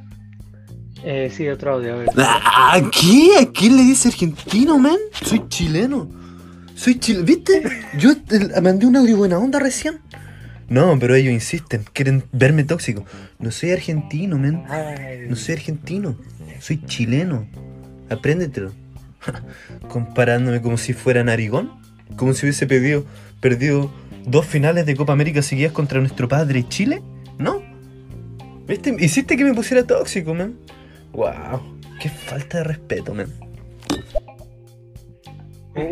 Eh, 1.09 1.31
sí, 1.33 1.49
otro 1.49 1.75
audio, 1.75 1.95
a 1.95 1.97
ver. 1.99 2.09
¿A 2.17 2.83
qué? 2.91 3.39
¿A 3.41 3.53
quién 3.53 3.77
le 3.77 3.85
dice 3.85 4.09
argentino, 4.09 4.77
man? 4.77 4.97
Soy 5.23 5.41
chileno. 5.47 6.09
Soy 6.75 6.99
chileno. 6.99 7.25
¿Viste? 7.25 7.63
Yo 7.97 8.11
eh, 8.11 8.61
mandé 8.61 8.87
un 8.87 8.97
audio 8.97 9.17
buena 9.17 9.39
onda 9.39 9.61
recién. 9.61 10.01
No, 10.69 10.99
pero 10.99 11.15
ellos 11.15 11.33
insisten. 11.33 11.85
Quieren 11.93 12.25
verme 12.33 12.65
tóxico. 12.65 13.05
No 13.39 13.53
soy 13.53 13.71
argentino, 13.71 14.37
man. 14.37 14.65
Ay, 14.69 15.27
No 15.29 15.37
soy 15.37 15.55
argentino. 15.55 16.17
Soy 16.59 16.85
chileno. 16.87 17.47
Apréndetelo. 18.11 18.73
Comparándome 19.89 20.61
como 20.61 20.77
si 20.77 20.93
fuera 20.93 21.23
narigón. 21.23 21.71
Como 22.17 22.35
si 22.35 22.47
hubiese 22.47 22.67
pedido, 22.67 23.05
perdido 23.41 23.93
dos 24.27 24.45
finales 24.45 24.87
de 24.87 24.97
Copa 24.97 25.13
América 25.13 25.41
seguidas 25.41 25.71
contra 25.71 26.01
nuestro 26.01 26.27
padre 26.27 26.67
Chile. 26.69 27.01
¿No? 27.39 27.63
¿Viste? 28.67 28.97
Hiciste 28.99 29.37
que 29.37 29.45
me 29.45 29.55
pusiera 29.55 29.85
tóxico, 29.85 30.35
man. 30.35 30.57
Wow. 31.17 31.61
Qué 32.01 32.09
falta 32.11 32.59
de 32.59 32.65
respeto, 32.65 33.15
man. 33.15 33.33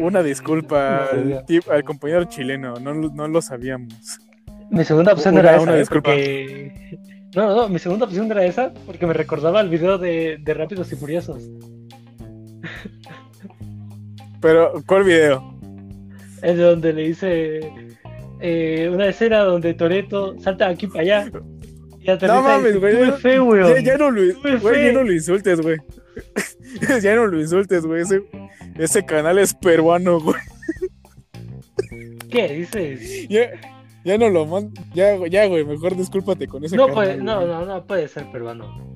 Una 0.01 0.23
disculpa 0.23 1.09
No, 1.13 1.19
al, 1.19 1.29
ya. 1.29 1.47
tip- 1.47 1.71
al 1.71 1.83
compañero 1.85 2.25
chileno. 2.25 2.75
No, 2.75 2.93
lo- 2.95 3.11
no 3.11 3.27
lo 3.29 3.41
sabíamos. 3.43 3.93
Mi 4.71 4.85
segunda 4.85 5.13
opción 5.13 5.35
Una- 5.35 5.43
era 5.43 5.55
esa. 5.57 5.63
una 5.63 5.75
¿eh? 5.77 5.79
disculpa. 5.79 6.11
Porque... 6.11 6.99
No, 7.35 7.55
no, 7.57 7.69
mi 7.69 7.79
segunda 7.79 8.05
opción 8.07 8.31
era 8.31 8.45
esa 8.45 8.73
porque 8.87 9.07
me 9.07 9.13
recordaba 9.15 9.61
el 9.61 9.69
video 9.69 9.99
de, 9.99 10.39
de 10.41 10.55
Rápidos 10.55 10.93
y 10.93 10.97
Furiosos. 10.97 11.43
Pero, 14.41 14.73
¿cuál 14.87 15.05
video? 15.05 15.55
Es 16.43 16.59
donde 16.59 16.93
le 16.93 17.03
dice 17.09 17.61
eh, 18.41 18.91
una 18.93 19.07
escena 19.07 19.39
donde 19.41 19.73
Toreto 19.75 20.39
salta 20.39 20.69
aquí 20.69 20.87
para 20.87 21.01
allá. 21.01 21.31
No 22.07 22.43
mames, 22.43 22.79
güey. 22.81 22.95
"Tuve 22.95 23.07
ya- 23.07 23.13
fe, 23.17 23.41
weón". 23.41 23.85
Ya, 23.85 23.97
no 23.99 24.11
lo, 24.11 24.21
güey, 24.61 24.87
ya 24.87 24.93
no 24.93 25.03
lo 25.05 25.13
insultes, 25.13 25.61
güey. 25.61 25.77
ya 27.03 27.15
no 27.17 27.27
lo 27.27 27.41
insultes, 27.41 27.85
güey. 27.87 28.03
Ese, 28.03 28.23
ese 28.79 29.05
canal 29.05 29.39
es 29.39 29.55
peruano, 29.55 30.21
güey. 30.21 30.37
¿Qué 32.31 32.49
dices? 32.49 33.29
Ya, 33.29 33.51
ya 34.05 34.19
no 34.19 34.29
lo 34.29 34.45
man... 34.47 34.73
Ya, 34.93 35.17
ya, 35.29 35.47
güey. 35.47 35.65
Mejor 35.65 35.97
discúlpate 35.97 36.47
con 36.47 36.65
ese 36.65 36.77
No, 36.77 36.87
canal. 36.89 36.95
puede, 36.95 37.17
no, 37.19 37.47
no, 37.47 37.65
no 37.65 37.87
puede 37.87 38.09
ser 38.09 38.31
peruano. 38.31 38.95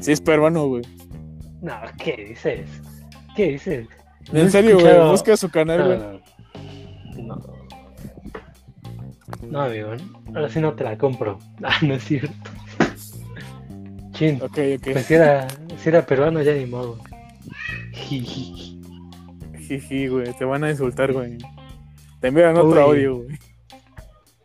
Sí, 0.00 0.12
es 0.12 0.20
peruano, 0.20 0.66
güey. 0.68 0.82
No, 1.62 1.74
¿qué 1.98 2.26
dices? 2.28 2.68
¿Qué 3.34 3.52
dices? 3.52 3.88
En 4.32 4.50
serio, 4.50 4.78
güey. 4.78 5.10
Busca 5.10 5.36
su 5.36 5.50
canal, 5.50 5.78
No, 5.78 5.86
güey. 5.86 5.98
no. 5.98 6.20
No. 9.42 9.62
Amigo, 9.62 9.90
ahora 10.34 10.48
sí 10.48 10.60
no 10.60 10.72
te 10.74 10.84
la 10.84 10.96
compro. 10.98 11.38
Ah, 11.62 11.76
no 11.82 11.94
es 11.94 12.04
cierto. 12.04 12.32
Chin. 14.12 14.36
Ok, 14.42 14.58
ok. 14.78 14.92
Pues 14.92 15.06
si 15.06 15.14
era, 15.14 15.46
si 15.78 15.88
era 15.88 16.06
peruano, 16.06 16.42
ya 16.42 16.54
ni 16.54 16.66
modo. 16.66 16.98
Jiji. 17.92 18.80
Jiji, 19.60 20.06
güey, 20.08 20.32
te 20.38 20.44
van 20.44 20.64
a 20.64 20.70
insultar, 20.70 21.12
güey. 21.12 21.36
Te 22.20 22.28
envían 22.28 22.56
otro 22.56 22.68
Uy. 22.70 22.78
audio, 22.98 23.16
güey. 23.16 23.38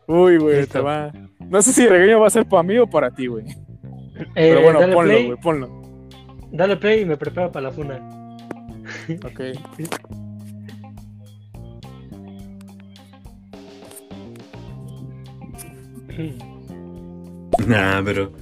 Uy, 0.06 0.36
güey, 0.38 0.56
Listo. 0.60 0.72
te 0.74 0.80
va. 0.80 1.12
No 1.48 1.62
sé 1.62 1.72
si 1.72 1.84
el 1.84 1.90
regaño 1.90 2.20
va 2.20 2.26
a 2.26 2.30
ser 2.30 2.44
para 2.46 2.62
mí 2.62 2.76
o 2.78 2.86
para 2.86 3.10
ti, 3.10 3.26
güey. 3.28 3.44
Eh, 3.48 4.26
Pero 4.34 4.62
bueno, 4.62 4.80
ponlo, 4.80 5.02
play, 5.02 5.26
güey, 5.26 5.38
ponlo. 5.40 5.82
dale 6.52 6.76
play 6.76 7.00
y 7.00 7.04
me 7.06 7.16
preparo 7.16 7.50
para 7.50 7.68
la 7.68 7.70
funa. 7.72 7.98
Ok. 9.24 9.40
Nah, 17.66 18.02
pero. 18.04 18.32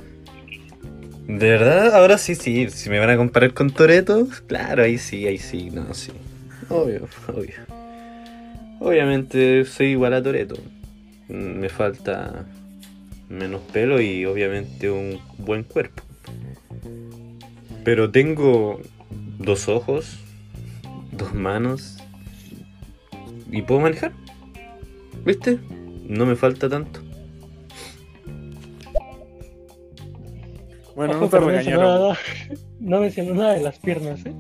De 1.27 1.49
verdad, 1.49 1.95
ahora 1.95 2.19
sí, 2.19 2.35
sí. 2.35 2.69
Si 2.71 2.91
me 2.91 2.99
van 2.99 3.11
a 3.11 3.17
comparar 3.17 3.55
con 3.55 3.71
Toreto, 3.71 4.29
claro, 4.47 4.83
ahí 4.83 4.99
sí, 4.99 5.27
ahí 5.27 5.39
sí, 5.39 5.71
no, 5.71 5.95
sí. 5.95 6.13
Obvio, 6.69 7.09
obvio. 7.29 7.55
Obviamente 8.81 9.65
soy 9.65 9.89
igual 9.89 10.15
a 10.15 10.23
Toreto. 10.23 10.57
Me 11.29 11.69
falta 11.69 12.47
menos 13.29 13.61
pelo 13.73 14.01
y 14.01 14.25
obviamente 14.27 14.91
un 14.91 15.21
buen 15.39 15.63
cuerpo. 15.63 16.03
Pero 17.85 18.11
tengo 18.11 18.81
dos 19.39 19.69
ojos, 19.69 20.19
dos 21.13 21.33
manos 21.35 21.99
y 23.51 23.63
puedo 23.63 23.81
manejar. 23.81 24.13
¿Viste? 25.25 25.59
No 26.09 26.27
me 26.27 26.37
falta 26.37 26.69
tanto. 26.69 27.01
Bueno, 31.01 31.15
Ojo, 31.15 31.21
no 31.25 31.29
te 31.31 31.39
regañaron. 31.41 31.81
nada- 31.83 32.19
No 32.79 33.01
mencionó 33.01 33.35
nada 33.35 33.55
de 33.55 33.63
las 33.63 33.79
piernas, 33.79 34.21
¿eh? 34.27 34.35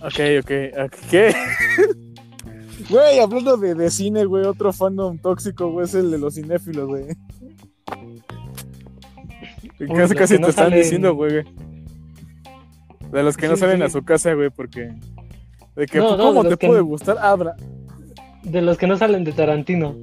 Ok, 0.00 0.44
ok. 0.44 0.84
ok, 0.84 0.96
¿Qué? 1.10 1.34
Güey, 2.88 3.18
hablando 3.18 3.56
de, 3.56 3.74
de 3.74 3.90
cine, 3.90 4.24
güey, 4.26 4.44
otro 4.46 4.72
fandom 4.72 5.18
tóxico, 5.18 5.72
güey, 5.72 5.86
es 5.86 5.94
el 5.94 6.12
de 6.12 6.18
los 6.18 6.34
cinéfilos, 6.36 6.86
güey. 6.86 7.06
Casi, 9.96 10.14
casi 10.14 10.34
te 10.36 10.40
no 10.40 10.48
están 10.48 10.66
salen- 10.70 10.78
diciendo, 10.82 11.14
güey. 11.16 11.42
De 13.10 13.22
los 13.24 13.36
que 13.36 13.48
no 13.48 13.56
salen 13.56 13.78
sí. 13.78 13.82
a 13.82 13.88
su 13.90 14.04
casa, 14.04 14.32
güey, 14.34 14.50
porque. 14.50 14.92
De 15.74 15.86
que, 15.86 15.98
No, 15.98 16.16
no, 16.16 16.24
¿cómo 16.26 16.44
de 16.44 16.50
te 16.50 16.56
que 16.58 16.66
puede 16.68 16.80
gustar? 16.80 17.16
Abra. 17.20 17.56
De 18.44 18.62
los 18.62 18.78
que 18.78 18.86
no 18.86 18.96
salen 18.96 19.24
de 19.24 19.32
Tarantino. 19.32 19.96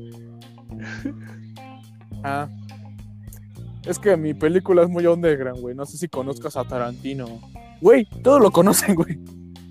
Ah. 2.24 2.50
Es 3.86 4.00
que 4.00 4.18
mi 4.18 4.34
película 4.34 4.84
es 4.84 4.90
muy 4.90 5.06
underground, 5.06 5.62
güey. 5.62 5.76
No 5.76 5.86
sé 5.86 5.98
si 5.98 6.08
conozcas 6.08 6.58
a 6.58 6.64
Tarantino. 6.64 7.26
Güey, 7.82 8.06
todos 8.24 8.42
lo 8.42 8.52
conocen, 8.52 8.96
güey. 8.96 9.20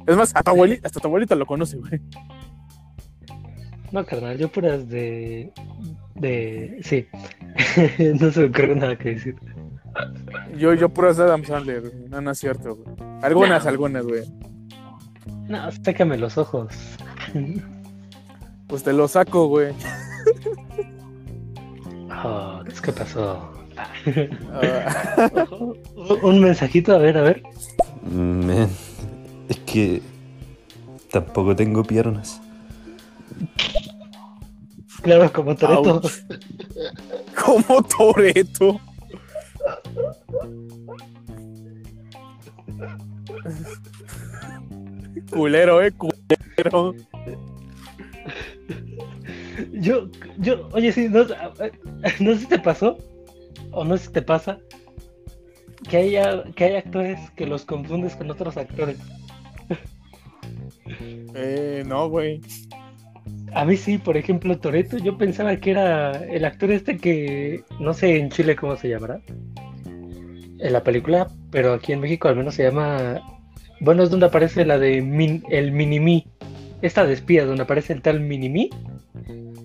Es 0.07 0.17
más, 0.17 0.33
a 0.37 0.43
tu 0.43 0.51
abuelita, 0.51 0.87
hasta 0.87 1.01
tu 1.01 1.09
abuelita 1.09 1.35
lo 1.35 1.47
conoce, 1.47 1.79
güey. 1.79 2.01
No, 3.91 4.05
carnal, 4.05 4.37
yo 4.39 4.51
puras 4.51 4.89
de. 4.89 5.53
de. 6.15 6.81
Sí. 6.83 7.07
no 8.21 8.31
se 8.31 8.41
me 8.41 8.47
ocurre 8.47 8.75
nada 8.77 8.97
que 8.99 9.11
decir. 9.15 9.37
Yo, 10.59 10.75
yo 10.75 10.89
puras 10.89 11.17
de 11.17 11.23
Adam 11.25 11.45
Sandler, 11.45 11.81
güey. 11.81 12.09
No, 12.09 12.21
no 12.21 12.31
es 12.33 12.39
cierto, 12.39 12.77
güey. 12.77 12.97
Algunas, 13.23 13.65
No. 13.65 13.71
algunas, 13.71 14.05
güey. 14.05 14.23
No, 15.49 15.71
sécame 15.71 16.19
los 16.19 16.37
ojos. 16.39 16.75
Pues 18.67 18.83
te 18.83 18.93
lo 18.93 19.09
saco, 19.09 19.49
güey. 19.49 19.73
Oh, 22.27 22.61
¿qué 22.83 22.93
pasó? 22.93 23.51
Ah, 23.77 25.31
Un 26.22 26.41
mensajito, 26.41 26.95
a 26.95 26.99
ver, 26.99 27.18
a 27.18 27.22
ver. 27.22 27.43
Men, 28.11 28.68
es 29.49 29.59
que 29.61 30.03
tampoco 31.11 31.57
tengo 31.57 31.83
piernas. 31.83 32.41
Claro, 35.03 35.33
como 35.33 35.55
Toreto. 35.55 36.03
Como 37.45 37.83
Toreto. 37.83 38.81
Culero, 45.31 45.83
eh, 45.83 45.93
culero. 45.93 46.95
Yo, 49.72 50.09
yo, 50.39 50.68
oye, 50.72 50.93
sí, 50.93 51.09
no, 51.09 51.25
no 51.25 52.35
sé 52.35 52.39
si 52.39 52.47
te 52.47 52.59
pasó, 52.59 52.99
o 53.75 53.85
no 53.85 53.97
sé 53.97 54.07
si 54.07 54.12
te 54.12 54.22
pasa, 54.22 54.59
que 55.89 55.97
hay, 55.97 56.16
que 56.55 56.64
hay 56.64 56.77
actores 56.77 57.18
que 57.37 57.47
los 57.47 57.64
confundes 57.64 58.16
con 58.16 58.31
otros 58.31 58.57
actores. 58.57 58.99
Eh, 61.35 61.83
no, 61.87 62.09
güey. 62.09 62.41
A 63.55 63.64
mí 63.64 63.77
sí, 63.77 63.99
por 63.99 64.16
ejemplo, 64.16 64.59
Toreto, 64.59 64.99
yo 64.99 65.16
pensaba 65.16 65.57
que 65.57 65.70
era 65.70 66.12
el 66.25 66.45
actor 66.45 66.70
este 66.72 66.97
que, 66.99 67.62
no 67.81 67.95
sé 67.95 68.18
en 68.18 68.31
Chile 68.31 68.57
cómo 68.57 68.77
se 68.77 68.89
llamará, 68.89 69.20
en 69.87 70.72
la 70.72 70.83
película, 70.83 71.29
pero 71.51 71.72
aquí 71.75 71.93
en 71.93 72.01
México 72.01 72.29
al 72.29 72.37
menos 72.37 72.55
se 72.55 72.64
llama, 72.64 73.20
bueno, 73.81 74.03
es 74.03 74.11
donde 74.11 74.27
aparece 74.27 74.64
la 74.64 74.79
de 74.79 75.01
Min- 75.03 75.45
el 75.51 75.72
Minimi, 75.72 76.27
esta 76.83 77.07
de 77.07 77.14
espías, 77.14 77.47
donde 77.47 77.62
aparece 77.62 77.93
el 77.93 78.03
tal 78.03 78.20
Minimi. 78.20 78.70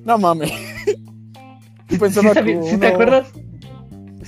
No 0.05 0.17
mames. 0.17 0.51
¿Sí, 2.69 2.77
te 2.77 2.87
acuerdas? 2.87 3.31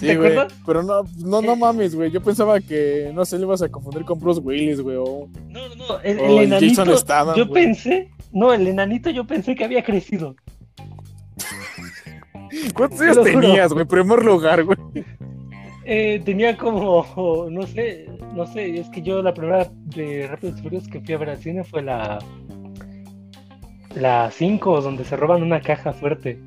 Sí, 0.01 0.07
¿Te 0.07 0.17
güey. 0.17 0.31
acuerdas? 0.31 0.59
Pero 0.65 0.81
no, 0.81 1.03
no, 1.19 1.43
no 1.43 1.55
mames, 1.55 1.93
güey. 1.93 2.09
Yo 2.09 2.21
pensaba 2.23 2.59
que, 2.59 3.11
no 3.13 3.23
sé, 3.23 3.37
le 3.37 3.43
ibas 3.43 3.61
a 3.61 3.69
confundir 3.69 4.03
con 4.03 4.17
Bruce 4.19 4.41
Willis, 4.41 4.81
güey. 4.81 4.97
O... 4.97 5.29
No, 5.47 5.67
no, 5.67 5.75
no, 5.75 5.99
el, 6.01 6.19
el 6.19 6.37
enanito, 6.39 6.81
Jason 6.81 6.97
Statham, 6.97 7.35
yo 7.35 7.45
güey. 7.45 7.65
pensé, 7.65 8.09
no, 8.31 8.51
el 8.51 8.65
enanito 8.65 9.11
yo 9.11 9.27
pensé 9.27 9.53
que 9.53 9.63
había 9.63 9.83
crecido. 9.83 10.35
¿Cuántos 12.73 12.99
años 13.01 13.21
tenías, 13.21 13.71
güey? 13.73 13.85
Primer 13.85 14.25
lugar, 14.25 14.63
güey. 14.63 14.77
Eh, 15.85 16.19
tenía 16.25 16.57
como, 16.57 17.05
no 17.51 17.67
sé, 17.67 18.07
no 18.35 18.47
sé, 18.47 18.79
es 18.79 18.89
que 18.89 19.03
yo 19.03 19.21
la 19.21 19.35
primera 19.35 19.69
de 19.95 20.25
Rápidos 20.27 20.57
y 20.57 20.63
Furiosos 20.63 20.89
que 20.89 20.99
fui 21.01 21.13
a 21.13 21.17
ver 21.19 21.29
al 21.29 21.37
cine 21.37 21.63
fue 21.63 21.83
la 21.83 22.17
la 23.93 24.31
5, 24.31 24.81
donde 24.81 25.03
se 25.03 25.15
roban 25.15 25.43
una 25.43 25.61
caja 25.61 25.93
fuerte. 25.93 26.39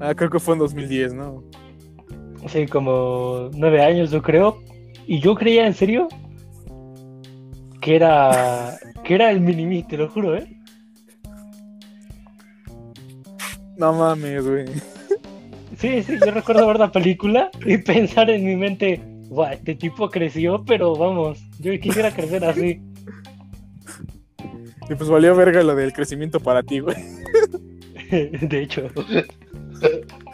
Ah, 0.00 0.14
creo 0.14 0.30
que 0.30 0.38
fue 0.40 0.54
en 0.54 0.60
2010, 0.60 1.12
¿no? 1.12 1.44
Sí, 2.46 2.66
como 2.66 3.50
nueve 3.54 3.82
años 3.82 4.10
yo 4.10 4.22
creo. 4.22 4.62
Y 5.06 5.20
yo 5.20 5.34
creía 5.34 5.66
en 5.66 5.74
serio 5.74 6.08
que 7.80 7.96
era 7.96 8.78
que 9.04 9.14
era 9.14 9.30
el 9.30 9.40
Minimi, 9.40 9.82
te 9.82 9.96
lo 9.96 10.08
juro, 10.08 10.36
¿eh? 10.36 10.46
No 13.76 13.92
mames, 13.92 14.46
güey. 14.46 14.66
Sí, 15.78 16.02
sí, 16.02 16.18
yo 16.24 16.32
recuerdo 16.32 16.66
ver 16.66 16.78
la 16.78 16.90
película 16.90 17.50
y 17.64 17.78
pensar 17.78 18.28
en 18.30 18.44
mi 18.44 18.56
mente, 18.56 19.00
"Buah, 19.28 19.52
este 19.52 19.76
tipo 19.76 20.10
creció, 20.10 20.64
pero 20.64 20.96
vamos, 20.96 21.38
yo 21.60 21.78
quisiera 21.78 22.10
crecer 22.10 22.44
así. 22.44 22.80
Y 24.90 24.94
pues 24.94 25.08
valió 25.08 25.36
verga 25.36 25.62
lo 25.62 25.74
del 25.76 25.92
crecimiento 25.92 26.40
para 26.40 26.62
ti, 26.62 26.80
güey. 26.80 26.96
De 28.10 28.62
hecho, 28.62 28.88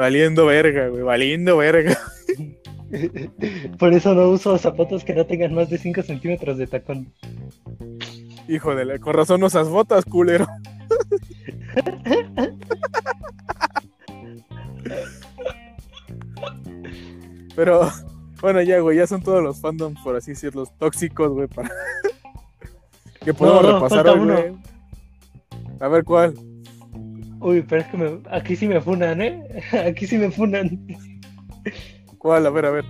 Valiendo 0.00 0.46
verga, 0.46 0.88
güey. 0.88 1.02
Valiendo 1.02 1.58
verga. 1.58 1.98
por 3.78 3.92
eso 3.92 4.14
no 4.14 4.30
uso 4.30 4.56
zapatos 4.56 5.04
que 5.04 5.14
no 5.14 5.26
tengan 5.26 5.52
más 5.52 5.68
de 5.68 5.76
5 5.76 6.00
centímetros 6.00 6.56
de 6.56 6.66
tacón. 6.66 7.12
Hijo 8.48 8.74
de 8.74 8.86
la... 8.86 8.98
Con 8.98 9.12
razón 9.12 9.42
usas 9.42 9.68
botas, 9.68 10.06
culero. 10.06 10.46
Pero, 17.54 17.90
bueno, 18.40 18.62
ya, 18.62 18.80
güey, 18.80 18.96
ya 18.96 19.06
son 19.06 19.22
todos 19.22 19.42
los 19.42 19.60
fandoms, 19.60 20.00
por 20.00 20.16
así 20.16 20.30
decirlo, 20.30 20.64
tóxicos, 20.78 21.30
güey, 21.30 21.46
para... 21.46 21.70
que 23.22 23.34
podemos 23.34 23.62
no, 23.64 23.74
repasar 23.74 24.08
hoy, 24.08 24.18
uno. 24.18 24.32
güey. 24.32 24.54
A 25.78 25.88
ver, 25.88 26.04
¿cuál? 26.04 26.49
Uy, 27.40 27.62
pero 27.62 27.82
es 27.82 27.88
que 27.88 27.96
me- 27.96 28.20
aquí 28.30 28.54
sí 28.56 28.68
me 28.68 28.80
funan, 28.80 29.20
¿eh? 29.22 29.42
Aquí 29.88 30.06
sí 30.06 30.18
me 30.18 30.30
funan. 30.30 30.86
¿Cuál? 32.18 32.46
A 32.46 32.50
ver, 32.50 32.66
a 32.66 32.70
ver. 32.70 32.84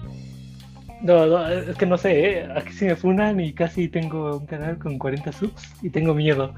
No, 1.03 1.25
no, 1.27 1.49
es 1.49 1.77
que 1.77 1.87
no 1.87 1.97
sé, 1.97 2.41
¿eh? 2.41 2.49
Aquí 2.57 2.73
sí 2.73 2.85
me 2.85 2.97
funan 2.97 3.41
y 3.41 3.53
casi 3.55 3.89
tengo 3.89 4.37
un 4.39 4.47
canal 4.47 4.77
con 4.79 4.99
40 4.99 5.33
subs 5.33 5.63
y 5.83 5.91
tengo 5.91 6.15
miedo. 6.15 6.53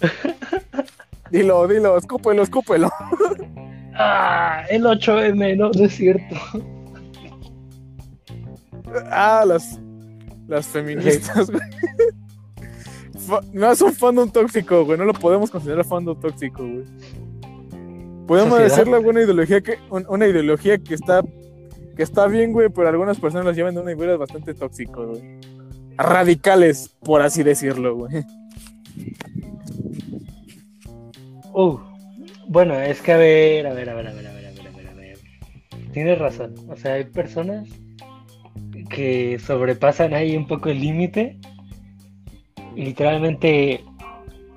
Dilo, 1.30 1.66
dilo, 1.66 1.96
escúpelo, 1.96 2.42
escúpelo. 2.42 2.90
Ah, 3.94 4.64
el 4.68 4.82
8M, 4.84 5.56
no, 5.56 5.70
no 5.70 5.84
es 5.86 5.94
cierto. 5.94 6.36
Ah, 9.10 9.42
las, 9.46 9.80
las 10.46 10.66
feministas, 10.66 11.50
güey. 11.50 11.62
No 13.52 13.70
es 13.72 13.80
un 13.80 13.92
fandom 13.94 14.30
tóxico, 14.30 14.84
güey. 14.84 14.98
No 14.98 15.04
lo 15.04 15.14
podemos 15.14 15.50
considerar 15.50 15.84
fandom 15.86 16.20
tóxico, 16.20 16.62
güey. 16.62 16.84
Podemos 18.32 18.58
¿Sociedad? 18.58 18.76
decirle 18.86 18.98
una 19.10 19.20
ideología 19.22 19.60
que 19.60 19.78
un- 19.90 20.06
una 20.08 20.26
ideología 20.26 20.78
que 20.78 20.94
está 20.94 21.22
que 21.96 22.02
está 22.02 22.26
bien, 22.26 22.52
güey, 22.52 22.70
pero 22.70 22.88
algunas 22.88 23.20
personas 23.20 23.44
los 23.44 23.54
llevan 23.54 23.74
de 23.74 23.82
una 23.82 23.94
manera 23.94 24.16
bastante 24.16 24.54
tóxico, 24.54 25.08
güey. 25.08 25.20
Radicales, 25.98 26.88
por 27.04 27.20
así 27.20 27.42
decirlo, 27.42 27.94
güey. 27.94 28.24
Uh, 31.52 31.78
bueno, 32.48 32.74
es 32.80 33.02
que 33.02 33.12
a 33.12 33.16
ver, 33.18 33.66
a 33.66 33.74
ver, 33.74 33.90
a 33.90 33.94
ver, 33.94 34.08
a 34.08 34.12
ver, 34.14 34.26
a 34.26 34.32
ver, 34.32 34.46
a 34.46 34.50
ver, 34.52 34.66
a 34.66 34.70
ver, 34.70 34.88
a 34.88 34.94
ver. 34.94 35.18
Tienes 35.92 36.18
razón. 36.18 36.54
O 36.70 36.76
sea, 36.76 36.94
hay 36.94 37.04
personas 37.04 37.68
que 38.88 39.38
sobrepasan 39.38 40.14
ahí 40.14 40.34
un 40.34 40.46
poco 40.46 40.70
el 40.70 40.80
límite. 40.80 41.38
Literalmente, 42.74 43.84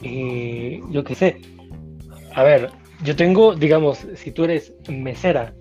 eh, 0.01 0.79
yo 0.89 1.03
qué 1.03 1.15
sé. 1.15 1.41
A 2.33 2.43
ver, 2.43 2.69
yo 3.03 3.15
tengo, 3.15 3.55
digamos, 3.55 4.05
si 4.15 4.31
tú 4.31 4.43
eres 4.43 4.73
mesera, 4.87 5.53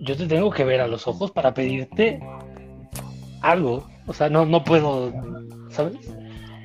yo 0.00 0.16
te 0.16 0.26
tengo 0.26 0.50
que 0.50 0.64
ver 0.64 0.80
a 0.80 0.88
los 0.88 1.06
ojos 1.06 1.30
para 1.30 1.54
pedirte 1.54 2.20
algo. 3.42 3.86
O 4.06 4.14
sea, 4.14 4.28
no, 4.28 4.46
no 4.46 4.64
puedo, 4.64 5.12
¿sabes? 5.70 5.96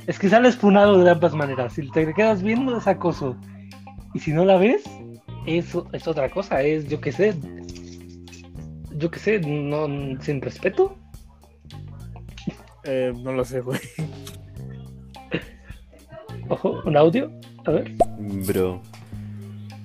Es 0.08 0.20
que 0.20 0.30
sales 0.30 0.56
funado 0.56 1.04
de 1.04 1.10
ambas 1.10 1.34
maneras. 1.34 1.74
Si 1.74 1.90
te 1.92 2.14
quedas 2.14 2.44
viendo 2.44 2.78
es 2.78 2.88
acoso. 2.88 3.38
Y 4.14 4.20
si 4.20 4.32
no 4.32 4.46
la 4.46 4.58
ves, 4.58 4.84
es, 5.46 5.76
es 5.92 6.08
otra 6.08 6.30
cosa. 6.30 6.62
Es, 6.62 6.88
yo 6.88 7.00
qué 7.02 7.12
sé, 7.12 7.34
yo 8.96 9.10
qué 9.10 9.20
sé, 9.20 9.40
no, 9.40 9.88
sin 10.22 10.42
respeto. 10.42 10.98
Eh, 12.84 13.14
no 13.24 13.32
lo 13.32 13.46
sé, 13.46 13.62
güey. 13.62 13.80
Ojo, 16.50 16.82
un 16.86 16.98
audio. 16.98 17.32
A 17.66 17.72
ver. 17.72 17.94
Bro, 18.46 18.82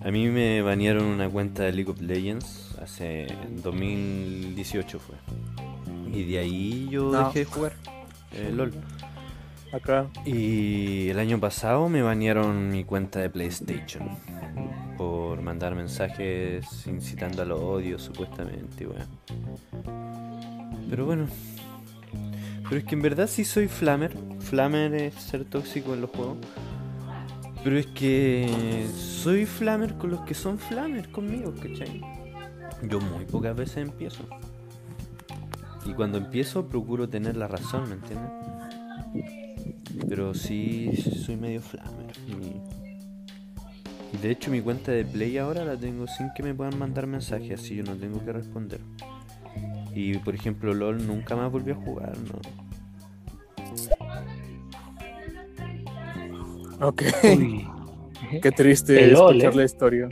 a 0.05 0.11
mí 0.11 0.29
me 0.29 0.63
banearon 0.63 1.05
una 1.05 1.29
cuenta 1.29 1.65
de 1.65 1.73
League 1.73 1.91
of 1.91 2.01
Legends 2.01 2.77
hace 2.83 3.27
2018 3.63 4.99
fue. 5.01 5.17
Y 6.13 6.25
de 6.25 6.39
ahí 6.39 6.89
yo 6.91 7.11
No. 7.11 7.27
dejé 7.27 7.41
de 7.41 7.45
jugar 7.45 7.73
eh, 8.33 8.51
LOL. 8.55 8.73
Acá. 9.73 10.07
Y 10.25 11.09
el 11.11 11.19
año 11.19 11.39
pasado 11.39 11.89
me 11.91 12.01
banearon 12.03 12.71
mi 12.71 12.85
cuenta 12.85 13.21
de 13.21 13.29
PlayStation 13.29 14.09
por 14.97 15.43
mandar 15.43 15.75
mensajes 15.75 16.87
incitando 16.87 17.43
al 17.43 17.53
odio, 17.53 17.99
supuestamente, 17.99 18.87
weón. 18.87 19.07
Pero 20.89 21.05
bueno. 21.05 21.27
Pero 22.69 22.77
es 22.79 22.85
que 22.85 22.95
en 22.95 23.03
verdad 23.03 23.27
sí 23.27 23.45
soy 23.45 23.69
flamer. 23.69 24.17
Flamer 24.41 24.95
es 24.95 25.15
ser 25.15 25.45
tóxico 25.45 25.93
en 25.95 26.01
los 26.03 26.11
juegos. 26.11 26.39
Pero 27.69 27.81
es 27.81 27.87
que 27.89 28.87
soy 28.97 29.45
flamer 29.45 29.99
con 29.99 30.09
los 30.09 30.23
que 30.23 30.33
son 30.33 30.59
flamer 30.59 31.11
conmigo, 31.11 31.53
¿cachai? 31.53 32.01
Yo 32.83 32.99
muy 32.99 33.27
pocas 33.27 33.55
veces 33.55 33.77
empiezo. 33.87 34.25
Y 35.85 35.93
cuando 35.93 36.17
empiezo 36.17 36.67
procuro 36.67 37.11
tener 37.11 37.37
la 37.37 37.47
razón, 37.47 37.87
¿me 37.91 37.97
entiendes? 37.97 38.31
Pero 40.09 40.33
sí 40.33 40.97
soy 40.97 41.37
medio 41.37 41.61
flamer. 41.61 42.17
Y, 42.27 44.17
de 44.17 44.31
hecho 44.31 44.51
mi 44.51 44.63
cuenta 44.63 44.91
de 44.91 45.05
Play 45.05 45.37
ahora 45.37 45.63
la 45.67 45.77
tengo 45.77 46.07
sin 46.07 46.33
que 46.35 46.43
me 46.43 46.55
puedan 46.55 46.79
mandar 46.79 47.07
mensajes, 47.07 47.61
así 47.61 47.77
yo 47.77 47.85
no 47.85 47.97
tengo 47.97 48.25
que 48.25 48.33
responder. 48.33 48.81
Y 49.95 50.17
por 50.17 50.35
ejemplo 50.35 50.73
LOL 50.73 51.07
nunca 51.07 51.37
más 51.37 51.53
volví 51.53 51.73
a 51.73 51.75
jugar, 51.75 52.17
¿no? 52.17 52.68
Ok. 56.81 57.03
Uy. 57.25 57.67
Qué 58.43 58.53
triste 58.53 59.05
El 59.05 59.13
LOL, 59.15 59.37
escuchar 59.37 59.53
¿eh? 59.53 59.57
la 59.57 59.65
historia. 59.65 60.09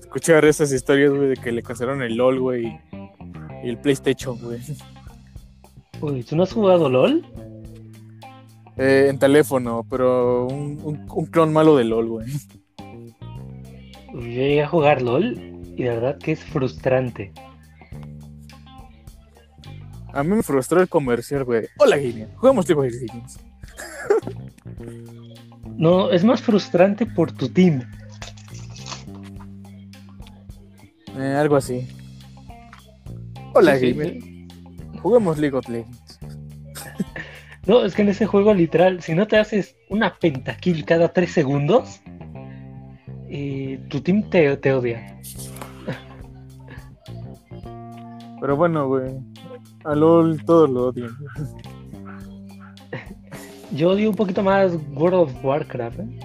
Escuchar 0.00 0.44
esas 0.44 0.72
historias, 0.72 1.10
güey, 1.10 1.28
de 1.30 1.36
que 1.36 1.52
le 1.52 1.62
cancelaron 1.62 2.02
el 2.02 2.16
LOL, 2.16 2.38
güey. 2.40 2.78
Y 3.64 3.68
el 3.68 3.78
PlayStation, 3.78 4.38
güey. 4.38 4.60
Uy, 6.00 6.22
¿tú 6.24 6.36
no 6.36 6.42
has 6.42 6.52
jugado 6.52 6.88
LOL? 6.90 7.24
Eh, 8.76 9.06
en 9.08 9.18
teléfono, 9.18 9.86
pero 9.88 10.46
un, 10.48 10.78
un- 10.82 11.06
un 11.10 11.26
clon 11.26 11.52
malo 11.52 11.76
de 11.76 11.84
LOL, 11.84 12.08
güey. 12.08 12.26
Yo 14.12 14.20
llegué 14.20 14.62
a 14.62 14.68
jugar 14.68 15.00
LOL 15.00 15.32
y 15.76 15.82
de 15.84 15.88
verdad 15.90 16.18
que 16.18 16.32
es 16.32 16.44
frustrante. 16.44 17.32
A 20.12 20.22
mí 20.22 20.30
me 20.36 20.42
frustró 20.42 20.80
el 20.82 20.88
comercial, 20.88 21.44
güey. 21.44 21.66
Hola, 21.78 21.96
Guinea. 21.96 22.28
Jugamos 22.36 22.68
of 22.68 22.78
Legends. 22.84 23.38
No, 25.76 26.10
es 26.10 26.24
más 26.24 26.40
frustrante 26.42 27.06
por 27.06 27.32
tu 27.32 27.48
team. 27.48 27.82
Eh, 31.18 31.34
algo 31.38 31.56
así. 31.56 31.86
Hola, 33.54 33.76
Sí, 33.78 33.90
gamer. 33.92 34.12
sí. 34.20 34.48
Juguemos 35.00 35.38
League 35.38 35.56
of 35.56 35.68
Legends. 35.68 36.20
No, 37.64 37.84
es 37.84 37.94
que 37.94 38.02
en 38.02 38.08
ese 38.08 38.26
juego 38.26 38.52
literal, 38.54 39.00
si 39.02 39.14
no 39.14 39.28
te 39.28 39.38
haces 39.38 39.76
una 39.88 40.14
pentakill 40.18 40.84
cada 40.84 41.12
tres 41.12 41.30
segundos, 41.30 42.00
eh, 43.28 43.78
tu 43.88 44.00
team 44.00 44.28
te, 44.30 44.56
te 44.56 44.72
odia. 44.72 45.16
Pero 48.40 48.56
bueno, 48.56 48.88
güey. 48.88 49.12
A 49.84 49.94
LOL 49.94 50.44
todos 50.44 50.68
lo 50.70 50.86
odian. 50.88 51.10
Yo 53.72 53.90
odio 53.90 54.10
un 54.10 54.16
poquito 54.16 54.42
más 54.42 54.72
World 54.94 55.14
of 55.14 55.44
Warcraft. 55.44 56.00
¿eh? 56.00 56.18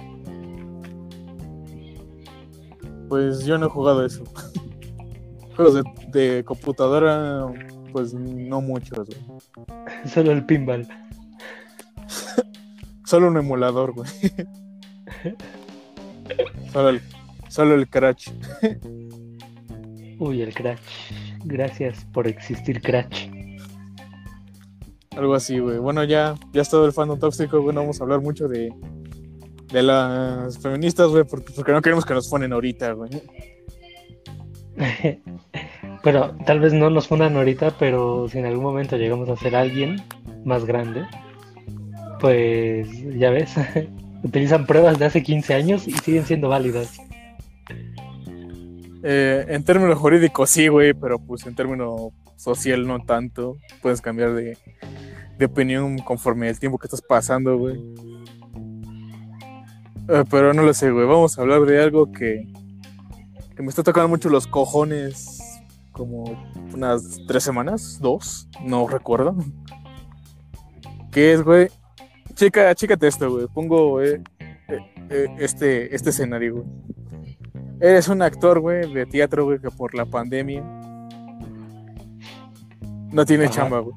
Pues 3.08 3.44
yo 3.44 3.56
no 3.56 3.66
he 3.66 3.70
jugado 3.70 4.04
eso. 4.04 4.24
Juegos 5.56 5.74
de, 5.74 5.82
de 6.12 6.44
computadora, 6.44 7.46
pues 7.92 8.12
no 8.14 8.60
muchos, 8.60 9.08
güey. 9.08 9.40
Solo 10.12 10.32
el 10.32 10.44
pinball. 10.44 10.86
Solo 13.04 13.28
un 13.28 13.38
emulador, 13.38 13.92
güey. 13.92 14.08
Solo 16.72 16.90
el, 16.90 17.00
solo 17.48 17.74
el 17.74 17.88
Crash. 17.88 18.30
Uy, 20.18 20.42
el 20.42 20.52
Crash. 20.52 20.78
Gracias 21.44 22.04
por 22.12 22.26
existir, 22.26 22.82
Crash. 22.82 23.37
Algo 25.18 25.34
así, 25.34 25.58
güey. 25.58 25.78
Bueno, 25.78 26.04
ya, 26.04 26.36
ya 26.52 26.62
es 26.62 26.70
todo 26.70 26.86
el 26.86 26.92
fandom 26.92 27.18
tóxico, 27.18 27.60
güey. 27.60 27.74
No 27.74 27.80
vamos 27.80 28.00
a 28.00 28.04
hablar 28.04 28.20
mucho 28.20 28.46
de, 28.46 28.72
de 29.72 29.82
las 29.82 30.56
feministas, 30.58 31.08
güey, 31.08 31.24
porque, 31.24 31.52
porque 31.52 31.72
no 31.72 31.82
queremos 31.82 32.04
que 32.04 32.14
nos 32.14 32.28
ponen 32.28 32.52
ahorita, 32.52 32.92
güey. 32.92 33.10
Pero 36.04 36.36
tal 36.46 36.60
vez 36.60 36.72
no 36.72 36.88
nos 36.88 37.08
fundan 37.08 37.36
ahorita, 37.36 37.76
pero 37.80 38.28
si 38.28 38.38
en 38.38 38.46
algún 38.46 38.62
momento 38.62 38.96
llegamos 38.96 39.28
a 39.28 39.34
ser 39.34 39.56
alguien 39.56 40.00
más 40.44 40.64
grande, 40.64 41.04
pues 42.20 42.88
ya 43.18 43.30
ves, 43.30 43.56
utilizan 44.22 44.64
pruebas 44.66 45.00
de 45.00 45.06
hace 45.06 45.24
15 45.24 45.54
años 45.54 45.88
y 45.88 45.92
siguen 45.94 46.24
siendo 46.24 46.48
válidas. 46.48 46.96
Eh, 49.02 49.46
en 49.48 49.64
términos 49.64 49.98
jurídicos 49.98 50.50
sí, 50.50 50.68
güey, 50.68 50.94
pero 50.94 51.18
pues 51.18 51.44
en 51.46 51.56
términos 51.56 52.12
social 52.38 52.86
no 52.86 53.00
tanto. 53.00 53.58
Puedes 53.82 54.00
cambiar 54.00 54.32
de, 54.32 54.56
opinión 55.44 55.98
conforme 55.98 56.48
el 56.48 56.58
tiempo 56.58 56.78
que 56.78 56.86
estás 56.86 57.02
pasando, 57.02 57.58
güey. 57.58 57.76
Eh, 60.08 60.24
pero 60.30 60.54
no 60.54 60.62
lo 60.62 60.72
sé, 60.72 60.90
güey. 60.90 61.06
Vamos 61.06 61.38
a 61.38 61.42
hablar 61.42 61.62
de 61.62 61.82
algo 61.82 62.10
que, 62.10 62.48
que 63.54 63.62
me 63.62 63.68
está 63.68 63.82
tocando 63.82 64.08
mucho 64.08 64.30
los 64.30 64.46
cojones 64.46 65.38
como 65.92 66.24
unas 66.72 67.20
tres 67.26 67.42
semanas, 67.42 67.98
dos, 68.00 68.48
no 68.64 68.86
recuerdo. 68.86 69.36
¿Qué 71.10 71.32
es, 71.32 71.42
güey? 71.42 71.68
Chica, 72.34 72.72
chécate 72.74 73.08
esto, 73.08 73.30
güey. 73.30 73.46
Pongo 73.48 74.00
eh, 74.00 74.22
eh, 74.38 74.78
eh, 75.10 75.26
este, 75.40 75.94
este 75.94 76.10
escenario, 76.10 76.54
güey. 76.54 76.66
Eres 77.80 78.08
un 78.08 78.22
actor, 78.22 78.60
güey, 78.60 78.92
de 78.92 79.06
teatro, 79.06 79.44
güey, 79.44 79.58
que 79.58 79.70
por 79.70 79.94
la 79.94 80.04
pandemia 80.04 80.62
no 83.12 83.24
tiene 83.24 83.44
Ajá. 83.44 83.54
chamba, 83.54 83.80
güey. 83.80 83.94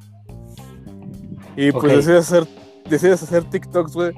Y 1.56 1.72
pues 1.72 1.94
decides 1.98 2.32
hacer, 2.32 2.48
decides 2.90 3.22
hacer 3.24 3.44
TikToks, 3.44 3.94
güey, 3.94 4.14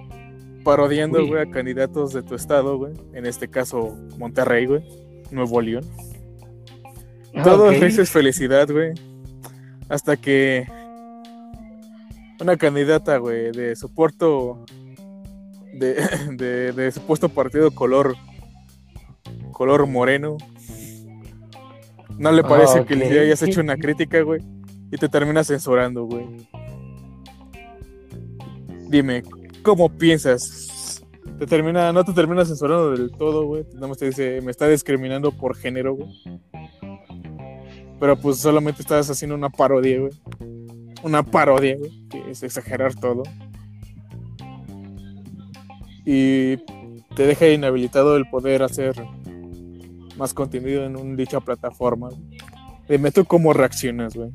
parodiando, 0.63 1.19
Uy. 1.19 1.29
güey, 1.29 1.41
a 1.41 1.49
candidatos 1.49 2.13
de 2.13 2.21
tu 2.23 2.35
estado, 2.35 2.77
güey. 2.77 2.93
En 3.13 3.25
este 3.25 3.47
caso, 3.49 3.97
Monterrey, 4.17 4.65
güey, 4.67 4.83
Nuevo 5.31 5.59
León. 5.61 5.83
Todo 7.43 7.65
Ok. 7.69 7.81
es 7.81 8.11
felicidad, 8.11 8.69
güey. 8.71 8.93
Hasta 9.89 10.15
que 10.17 10.67
una 12.39 12.57
candidata, 12.57 13.17
güey, 13.17 13.51
de 13.51 13.75
soporto 13.75 14.63
de, 15.73 15.95
de, 16.37 16.71
de 16.71 16.91
supuesto 16.91 17.29
partido 17.29 17.71
color 17.71 18.15
color 19.51 19.87
moreno. 19.87 20.37
No 22.17 22.31
le 22.31 22.43
parece 22.43 22.79
Ah, 22.79 22.85
que 22.85 22.95
le 22.95 23.19
hayas 23.19 23.41
hecho 23.41 23.59
una 23.61 23.75
crítica, 23.77 24.21
güey. 24.21 24.41
Y 24.93 24.97
te 24.97 25.09
termina 25.09 25.43
censurando, 25.43 26.05
güey. 26.05 26.27
Dime, 28.89 29.23
¿cómo 29.63 29.89
piensas? 29.89 31.03
Te 31.39 31.47
termina, 31.47 31.91
no 31.91 32.05
te 32.05 32.13
termina 32.13 32.45
censurando 32.45 32.91
del 32.91 33.09
todo, 33.09 33.47
güey. 33.47 33.65
Nada 33.73 33.87
más 33.87 33.97
te 33.97 34.05
dice, 34.05 34.39
me 34.41 34.51
está 34.51 34.67
discriminando 34.67 35.31
por 35.31 35.55
género, 35.55 35.95
güey. 35.95 36.11
Pero 37.99 38.17
pues 38.17 38.37
solamente 38.37 38.83
estás 38.83 39.09
haciendo 39.09 39.33
una 39.35 39.49
parodia, 39.49 39.99
güey. 39.99 40.11
Una 41.01 41.23
parodia, 41.23 41.75
güey. 41.75 42.07
Que 42.09 42.29
es 42.29 42.43
exagerar 42.43 42.93
todo. 42.93 43.23
Y 46.05 46.57
te 47.15 47.25
deja 47.25 47.47
inhabilitado 47.47 48.15
el 48.15 48.29
poder 48.29 48.61
hacer 48.61 48.93
más 50.17 50.35
contenido 50.35 50.85
en 50.85 51.15
dicha 51.15 51.39
plataforma. 51.39 52.09
Dime 52.87 53.09
tú 53.09 53.25
cómo 53.25 53.53
reaccionas, 53.53 54.15
güey. 54.15 54.29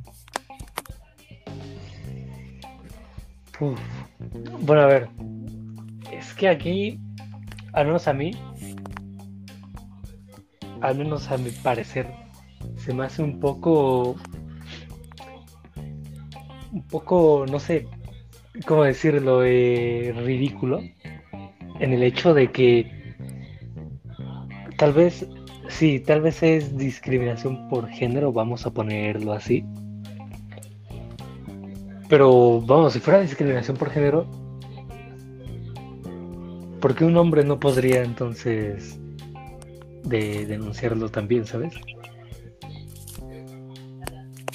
Bueno, 3.60 4.82
a 4.82 4.86
ver. 4.86 5.08
Es 6.12 6.34
que 6.34 6.48
aquí, 6.48 7.00
al 7.72 7.86
menos 7.86 8.08
a 8.08 8.12
mí, 8.12 8.30
al 10.80 10.96
menos 10.96 11.30
a 11.30 11.38
mi 11.38 11.50
parecer, 11.50 12.06
se 12.76 12.94
me 12.94 13.04
hace 13.04 13.22
un 13.22 13.40
poco. 13.40 14.16
Un 16.72 16.82
poco, 16.88 17.46
no 17.50 17.58
sé 17.58 17.86
cómo 18.66 18.84
decirlo, 18.84 19.42
eh, 19.44 20.12
ridículo. 20.16 20.80
En 21.80 21.92
el 21.92 22.02
hecho 22.02 22.34
de 22.34 22.50
que. 22.52 23.14
Tal 24.76 24.92
vez. 24.92 25.26
Sí, 25.68 26.00
tal 26.00 26.22
vez 26.22 26.42
es 26.42 26.78
discriminación 26.78 27.68
por 27.68 27.88
género, 27.90 28.32
vamos 28.32 28.64
a 28.64 28.70
ponerlo 28.70 29.34
así. 29.34 29.64
Pero 32.08 32.60
vamos, 32.62 32.94
si 32.94 33.00
fuera 33.00 33.20
discriminación 33.20 33.76
por 33.76 33.90
género, 33.90 34.26
¿por 36.80 36.94
qué 36.94 37.04
un 37.04 37.16
hombre 37.16 37.44
no 37.44 37.60
podría 37.60 38.02
entonces 38.02 38.98
de 40.04 40.46
denunciarlo 40.46 41.10
también, 41.10 41.44
sabes? 41.44 41.74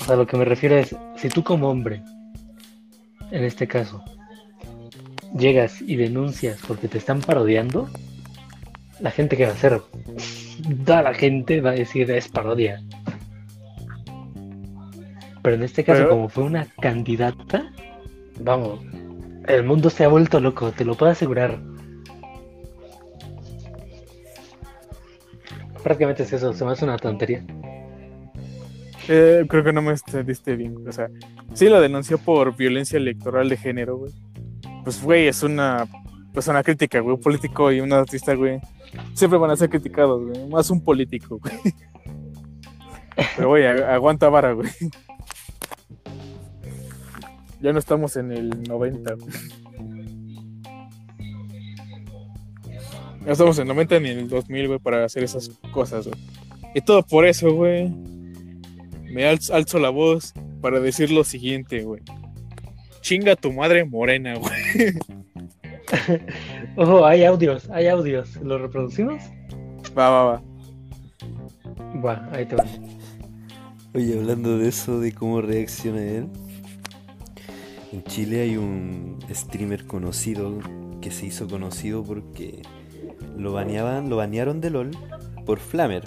O 0.02 0.06
sea, 0.06 0.16
lo 0.16 0.26
que 0.26 0.38
me 0.38 0.46
refiero 0.46 0.76
es, 0.76 0.96
si 1.16 1.30
tú 1.30 1.44
como 1.44 1.70
hombre, 1.70 2.04
en 3.32 3.44
este 3.44 3.68
caso, 3.68 4.04
llegas 5.38 5.82
y 5.82 5.96
denuncias 5.96 6.60
porque 6.68 6.88
te 6.88 6.98
están 6.98 7.22
parodiando, 7.22 7.88
la 9.00 9.12
gente 9.12 9.38
que 9.38 9.46
va 9.46 9.52
a 9.52 9.54
hacer, 9.54 9.82
da 10.86 11.02
la 11.02 11.14
gente 11.14 11.62
va 11.62 11.72
a 11.72 11.74
decir 11.74 12.10
es 12.12 12.28
parodia. 12.28 12.82
Pero 15.44 15.56
en 15.58 15.64
este 15.64 15.84
caso, 15.84 16.00
Pero- 16.00 16.10
como 16.10 16.30
fue 16.30 16.44
una 16.46 16.66
candidata, 16.82 17.72
vamos, 18.40 18.80
el 19.48 19.64
mundo 19.64 19.90
se 19.90 20.04
ha 20.06 20.08
vuelto 20.08 20.40
loco, 20.40 20.72
te 20.72 20.86
lo 20.86 20.96
puedo 20.96 21.12
asegurar. 21.12 21.60
Prácticamente 25.84 26.24
es 26.24 26.32
eso, 26.34 26.54
se 26.54 26.64
me 26.64 26.72
hace 26.72 26.86
una 26.86 26.98
tontería. 26.98 27.44
Eh, 29.10 29.44
creo 29.50 29.64
que 29.66 29.74
no 29.74 29.82
me 29.82 29.92
entendiste 29.92 30.56
bien. 30.56 30.88
O 30.88 30.92
sea, 30.94 31.10
sí 31.54 31.68
lo 31.68 31.82
denunció 31.82 32.18
por 32.18 32.56
violencia 32.56 32.96
electoral 32.98 33.50
de 33.50 33.58
género, 33.58 33.98
güey. 33.98 34.14
Pues, 34.86 35.04
güey, 35.04 35.28
es 35.28 35.44
una, 35.44 35.86
pues 36.34 36.48
una 36.48 36.64
crítica, 36.64 37.02
güey. 37.02 37.16
Un 37.16 37.22
político 37.22 37.70
y 37.72 37.82
un 37.82 37.92
artista, 37.92 38.34
güey. 38.34 38.62
Siempre 39.14 39.38
van 39.38 39.52
a 39.52 39.58
ser 39.58 39.70
criticados, 39.70 40.24
güey. 40.26 40.48
Más 40.48 40.70
un 40.70 40.82
político, 40.82 41.38
güey. 41.40 41.54
Pero, 43.36 43.50
güey, 43.50 43.64
ag- 43.64 43.84
aguanta 43.90 44.30
vara, 44.30 44.54
güey. 44.54 44.70
Ya 47.64 47.72
no 47.72 47.80
estamos 47.80 48.18
en 48.18 48.34
el 48.34 48.50
90, 48.64 49.14
güey. 49.14 49.34
Ya 53.26 53.32
estamos 53.32 53.58
en 53.58 53.62
el 53.62 53.68
90 53.70 54.00
ni 54.02 54.10
en 54.10 54.20
el 54.20 54.28
2000, 54.28 54.68
güey, 54.68 54.80
para 54.80 55.06
hacer 55.06 55.24
esas 55.24 55.50
cosas, 55.72 56.06
güey. 56.06 56.20
Y 56.76 56.82
todo 56.82 57.04
por 57.04 57.26
eso, 57.26 57.54
güey. 57.54 57.90
Me 59.14 59.26
alzo, 59.26 59.54
alzo 59.54 59.80
la 59.80 59.92
voz 59.92 60.34
para 60.60 60.82
decir 60.82 61.10
lo 61.10 61.24
siguiente, 61.24 61.84
güey. 61.84 62.02
Chinga 63.00 63.38
tu 63.38 63.54
madre 63.54 63.86
morena, 63.86 64.36
güey. 64.36 64.98
Ojo, 66.76 67.06
hay 67.06 67.24
audios, 67.24 67.70
hay 67.70 67.88
audios. 67.88 68.36
¿Los 68.42 68.60
reproducimos? 68.60 69.24
Va, 69.98 70.10
va, 70.10 70.24
va. 70.26 70.44
Bueno, 71.96 72.28
ahí 72.34 72.46
te 72.46 72.58
van. 72.58 72.68
Oye, 73.94 74.20
hablando 74.20 74.58
de 74.58 74.68
eso, 74.68 75.00
de 75.00 75.14
cómo 75.14 75.40
reacciona 75.40 76.04
él. 76.04 76.28
En 77.94 78.04
Chile 78.06 78.42
hay 78.42 78.58
un 78.58 79.20
streamer 79.30 79.86
conocido 79.86 80.58
que 81.00 81.12
se 81.12 81.28
hizo 81.28 81.48
conocido 81.48 82.04
porque 82.04 82.64
lo 83.38 83.54
baneaban, 83.54 84.10
lo 84.10 84.18
banearon 84.18 84.62
de 84.62 84.72
LOL 84.72 84.98
por 85.46 85.60
Flamer. 85.60 86.04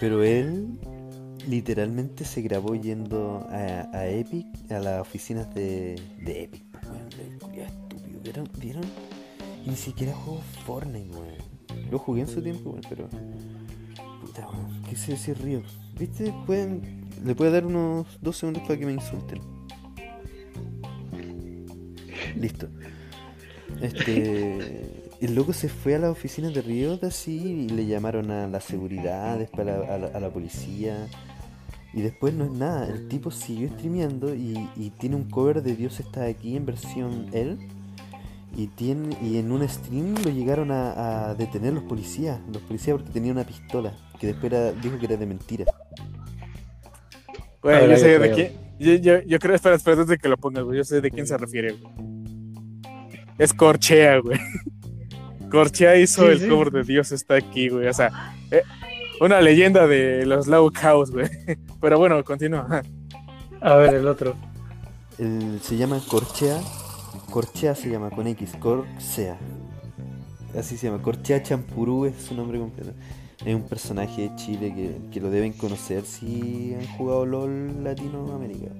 Pero 0.00 0.24
él 0.24 0.76
literalmente 1.46 2.24
se 2.24 2.42
grabó 2.42 2.74
yendo 2.74 3.46
a, 3.48 4.08
Epic, 4.08 4.48
a 4.72 4.80
las 4.80 5.00
oficinas 5.00 5.54
de, 5.54 6.02
de 6.20 6.42
Epic. 6.42 6.64
pues, 6.72 7.68
estúpido. 7.68 8.20
¿Vieron? 8.20 8.48
¿Vieron? 8.58 8.84
Y 9.64 9.70
ni 9.70 9.76
siquiera 9.76 10.12
juego 10.12 10.40
Fortnite, 10.66 11.16
weón. 11.16 11.90
Lo 11.92 12.00
jugué 12.00 12.22
en 12.22 12.28
su 12.28 12.42
tiempo, 12.42 12.70
weón, 12.70 12.82
pero. 12.88 13.08
Puta, 14.20 14.48
weón. 14.48 14.82
¿Qué 14.90 14.96
sé 14.96 15.12
decir 15.12 15.38
Río? 15.40 15.62
¿Viste? 15.96 16.34
Pueden. 16.44 17.06
Le 17.24 17.36
puedo 17.36 17.52
dar 17.52 17.66
unos 17.66 18.18
dos 18.20 18.36
segundos 18.36 18.64
para 18.64 18.76
que 18.76 18.84
me 18.84 18.94
insulten. 18.94 19.57
Listo. 22.40 22.68
Este. 23.80 24.90
El 25.20 25.34
loco 25.34 25.52
se 25.52 25.68
fue 25.68 25.96
a 25.96 25.98
las 25.98 26.10
oficinas 26.10 26.54
de 26.54 26.62
Riot 26.62 27.00
así 27.02 27.36
y 27.36 27.68
le 27.70 27.86
llamaron 27.86 28.30
a 28.30 28.46
la 28.46 28.60
seguridad, 28.60 29.36
después 29.38 29.66
a 29.66 29.70
la, 29.78 29.94
a 29.94 29.98
la- 29.98 30.06
a 30.08 30.20
la 30.20 30.30
policía. 30.30 31.08
Y 31.92 32.02
después 32.02 32.34
no 32.34 32.44
es 32.44 32.52
nada. 32.52 32.86
El 32.86 33.08
tipo 33.08 33.30
siguió 33.32 33.68
streameando 33.70 34.32
y, 34.34 34.68
y 34.76 34.90
tiene 34.90 35.16
un 35.16 35.24
cover 35.24 35.62
de 35.62 35.74
Dios 35.74 35.98
está 35.98 36.24
aquí 36.26 36.54
en 36.56 36.66
versión 36.66 37.26
él. 37.32 37.58
Y, 38.56 38.68
tiene, 38.68 39.16
y 39.22 39.38
en 39.38 39.50
un 39.52 39.68
stream 39.68 40.14
lo 40.24 40.30
llegaron 40.30 40.70
a, 40.70 41.30
a 41.30 41.34
detener 41.34 41.72
los 41.72 41.82
policías. 41.84 42.38
Los 42.52 42.62
policías 42.62 42.96
porque 42.96 43.12
tenía 43.12 43.32
una 43.32 43.44
pistola. 43.44 43.94
Que 44.20 44.28
después 44.28 44.52
era- 44.52 44.72
dijo 44.72 44.98
que 44.98 45.06
era 45.06 45.16
de 45.16 45.26
mentira. 45.26 45.64
Ahora 47.62 47.86
yo 47.88 47.96
sé 47.96 48.08
de 48.18 48.18
creo. 48.18 48.34
quién. 48.34 48.52
Yo, 48.78 48.94
yo, 48.94 49.20
yo 49.26 49.38
creo, 49.40 49.56
espera, 49.56 49.74
espera, 49.74 49.94
antes 49.96 50.08
de 50.08 50.18
que 50.18 50.28
lo 50.28 50.36
pongas, 50.36 50.62
güey. 50.62 50.78
Yo 50.78 50.84
sé 50.84 51.00
de 51.00 51.10
quién 51.10 51.26
se 51.26 51.36
refiere, 51.36 51.72
güey. 51.72 52.17
Es 53.38 53.54
Corchea, 53.54 54.18
güey. 54.18 54.38
Corchea 55.50 55.96
hizo 55.96 56.22
Sí, 56.26 56.28
el 56.32 56.40
sí. 56.40 56.48
cover 56.48 56.70
de 56.70 56.82
Dios 56.84 57.12
está 57.12 57.36
aquí, 57.36 57.68
güey. 57.68 57.86
O 57.88 57.92
sea, 57.94 58.34
eh, 58.50 58.62
una 59.20 59.40
leyenda 59.40 59.86
de 59.86 60.26
los 60.26 60.46
Low 60.46 60.70
Cows, 60.72 61.10
güey. 61.10 61.28
Pero 61.80 61.98
bueno, 61.98 62.22
continúa. 62.24 62.82
A 63.60 63.74
ver, 63.76 63.94
el 63.94 64.06
otro. 64.06 64.34
El- 65.18 65.60
se 65.62 65.76
llama 65.76 66.00
Corchea. 66.08 66.60
Corchea 67.30 67.74
se 67.74 67.88
llama 67.90 68.10
con 68.10 68.26
X. 68.26 68.52
Corchea. 68.58 69.38
Así 70.58 70.76
se 70.76 70.88
llama. 70.88 71.02
Corchea 71.02 71.42
Champurú 71.42 72.04
es 72.06 72.16
su 72.16 72.34
nombre 72.34 72.58
completo. 72.58 72.92
Es 73.44 73.54
un 73.54 73.62
personaje 73.68 74.22
de 74.28 74.36
Chile 74.36 74.74
que, 74.74 74.98
que 75.12 75.20
lo 75.20 75.30
deben 75.30 75.52
conocer 75.52 76.04
si 76.04 76.74
han 76.74 76.86
jugado 76.96 77.24
LOL 77.24 77.84
Latinoamérica. 77.84 78.70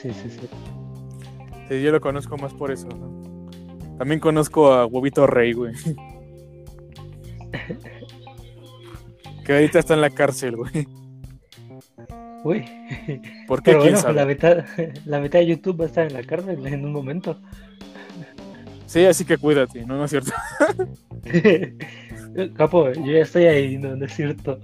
Sí, 0.00 0.10
sí, 0.10 0.28
sí. 0.30 0.48
Sí, 1.68 1.82
yo 1.82 1.92
lo 1.92 2.00
conozco 2.00 2.36
más 2.36 2.52
por 2.54 2.70
eso. 2.70 2.88
¿no? 2.88 3.22
También 3.98 4.20
conozco 4.20 4.72
a 4.72 4.86
Huevito 4.86 5.26
Rey, 5.26 5.52
güey. 5.52 5.74
Que 9.44 9.54
ahorita 9.54 9.80
está 9.80 9.94
en 9.94 10.00
la 10.00 10.10
cárcel, 10.10 10.56
güey. 10.56 10.86
Uy. 12.44 12.64
¿Por 13.46 13.62
qué? 13.62 13.72
Pero 13.72 13.82
¿Quién 13.82 13.94
bueno, 13.94 13.98
sabe? 13.98 14.14
la 14.14 14.26
mitad, 14.26 14.64
la 15.04 15.20
mitad 15.20 15.38
de 15.40 15.46
YouTube 15.46 15.80
va 15.80 15.84
a 15.84 15.88
estar 15.88 16.06
en 16.06 16.12
la 16.14 16.22
cárcel 16.22 16.64
en 16.66 16.84
un 16.84 16.92
momento. 16.92 17.40
Sí, 18.86 19.04
así 19.04 19.24
que 19.24 19.38
cuídate, 19.38 19.84
¿no? 19.86 19.96
No 19.96 20.04
es 20.04 20.10
cierto. 20.10 20.32
Capo, 22.56 22.92
yo 22.92 23.12
ya 23.12 23.20
estoy 23.20 23.44
ahí, 23.46 23.78
no, 23.78 23.96
no 23.96 24.04
es 24.04 24.14
cierto. 24.14 24.60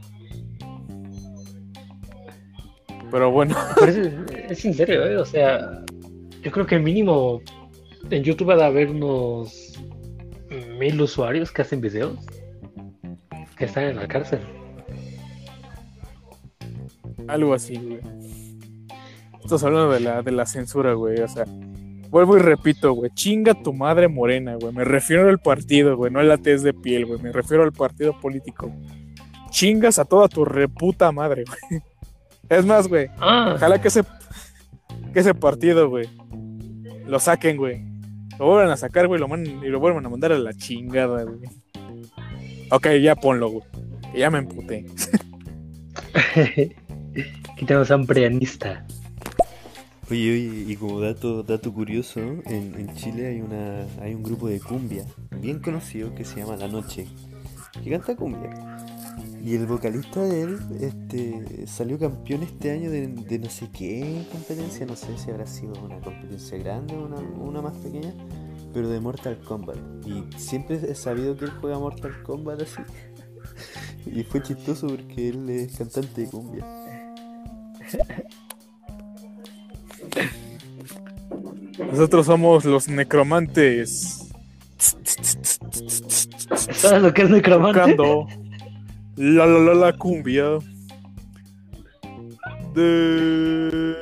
Pero 3.10 3.30
bueno, 3.30 3.56
Pero 3.78 3.92
es, 3.92 4.12
es 4.50 4.64
en 4.64 4.74
serio, 4.74 5.06
¿eh? 5.06 5.16
O 5.16 5.24
sea, 5.24 5.82
yo 6.42 6.50
creo 6.50 6.66
que 6.66 6.78
mínimo 6.78 7.40
en 8.10 8.22
YouTube 8.22 8.50
va 8.50 8.62
a 8.62 8.66
haber 8.66 8.90
unos 8.90 9.74
mil 10.78 11.00
usuarios 11.00 11.50
que 11.50 11.62
hacen 11.62 11.80
videos 11.80 12.18
que 13.56 13.64
están 13.64 13.84
en 13.84 13.96
la 13.96 14.06
cárcel. 14.06 14.40
algo 17.26 17.54
así, 17.54 17.76
güey. 17.76 18.00
Estás 19.42 19.62
hablando 19.64 19.90
de 19.92 20.00
la, 20.00 20.22
de 20.22 20.30
la 20.32 20.46
censura, 20.46 20.94
güey. 20.94 21.20
O 21.20 21.28
sea, 21.28 21.44
vuelvo 22.10 22.36
y 22.36 22.40
repito, 22.40 22.92
güey. 22.92 23.10
Chinga 23.14 23.54
tu 23.54 23.72
madre 23.72 24.08
morena, 24.08 24.54
güey. 24.54 24.72
Me 24.72 24.84
refiero 24.84 25.28
al 25.28 25.38
partido, 25.38 25.96
güey. 25.96 26.12
No 26.12 26.20
a 26.20 26.22
la 26.22 26.38
tez 26.38 26.62
de 26.62 26.72
piel, 26.72 27.06
güey. 27.06 27.20
Me 27.20 27.32
refiero 27.32 27.64
al 27.64 27.72
partido 27.72 28.18
político. 28.20 28.72
Chingas 29.50 29.98
a 29.98 30.04
toda 30.04 30.28
tu 30.28 30.44
reputa 30.44 31.10
madre, 31.12 31.44
güey. 31.44 31.82
Es 32.48 32.64
más, 32.64 32.88
güey. 32.88 33.08
Ah, 33.18 33.52
Ojalá 33.56 33.78
que 33.78 33.88
ese, 33.88 34.04
que 35.18 35.30
ese 35.30 35.34
partido, 35.34 35.88
güey, 35.90 36.08
lo 37.06 37.18
saquen, 37.18 37.56
güey. 37.56 37.82
Lo 38.38 38.46
vuelvan 38.46 38.70
a 38.70 38.76
sacar, 38.76 39.08
güey, 39.08 39.18
lo 39.20 39.26
manden- 39.26 39.64
y 39.64 39.68
lo 39.68 39.80
vuelvan 39.80 40.06
a 40.06 40.08
mandar 40.08 40.30
a 40.32 40.38
la 40.38 40.52
chingada, 40.54 41.24
güey. 41.24 41.40
Ok, 42.70 42.86
ya 43.02 43.16
ponlo, 43.16 43.50
güey. 43.50 43.64
Que 44.12 44.18
ya 44.20 44.30
me 44.30 44.38
emputé. 44.38 44.86
Aquí 47.52 47.64
tenemos 47.66 47.90
a 47.90 47.96
un 47.96 48.06
prianista. 48.06 48.86
Oye, 50.10 50.32
oye, 50.32 50.64
y 50.72 50.76
como 50.76 51.00
dato, 51.00 51.42
dato 51.42 51.72
curioso, 51.72 52.20
en, 52.20 52.74
en 52.78 52.94
Chile 52.94 53.26
hay 53.26 53.40
una 53.40 53.84
hay 54.00 54.14
un 54.14 54.22
grupo 54.22 54.48
de 54.48 54.60
cumbia 54.60 55.04
bien 55.40 55.58
conocido 55.58 56.14
que 56.14 56.24
se 56.24 56.40
llama 56.40 56.56
La 56.56 56.68
Noche, 56.68 57.06
que 57.82 57.90
canta 57.90 58.14
cumbia. 58.16 58.50
Y 59.44 59.54
el 59.54 59.66
vocalista 59.66 60.22
de 60.22 60.42
él 60.42 60.58
este, 60.80 61.66
salió 61.66 61.98
campeón 61.98 62.42
este 62.42 62.70
año 62.70 62.90
de, 62.90 63.06
de 63.06 63.38
no 63.38 63.48
sé 63.48 63.68
qué 63.70 64.26
competencia, 64.32 64.84
no 64.84 64.96
sé 64.96 65.16
si 65.16 65.30
habrá 65.30 65.46
sido 65.46 65.72
una 65.82 66.00
competencia 66.00 66.58
grande 66.58 66.94
o 66.94 67.06
una, 67.06 67.16
una 67.16 67.62
más 67.62 67.76
pequeña, 67.76 68.12
pero 68.74 68.88
de 68.88 69.00
Mortal 69.00 69.38
Kombat. 69.40 69.78
Y 70.06 70.24
siempre 70.36 70.76
he 70.76 70.94
sabido 70.94 71.36
que 71.36 71.46
él 71.46 71.52
juega 71.60 71.78
Mortal 71.78 72.22
Kombat 72.22 72.62
así. 72.62 72.82
Y 74.06 74.22
fue 74.22 74.42
chistoso 74.42 74.86
porque 74.86 75.28
él 75.28 75.50
es 75.50 75.76
cantante 75.76 76.22
de 76.22 76.30
cumbia. 76.30 76.64
Nosotros 81.90 82.24
somos 82.24 82.64
los 82.64 82.88
necromantes. 82.88 84.30
¿Sabes 86.54 87.02
lo 87.02 87.12
que 87.12 87.22
es 87.22 87.30
necromante? 87.30 87.80
Tocando 87.96 88.47
la 89.18 89.46
la 89.46 89.58
la 89.58 89.74
la 89.74 89.92
cumbia 89.92 90.58
de 92.74 93.96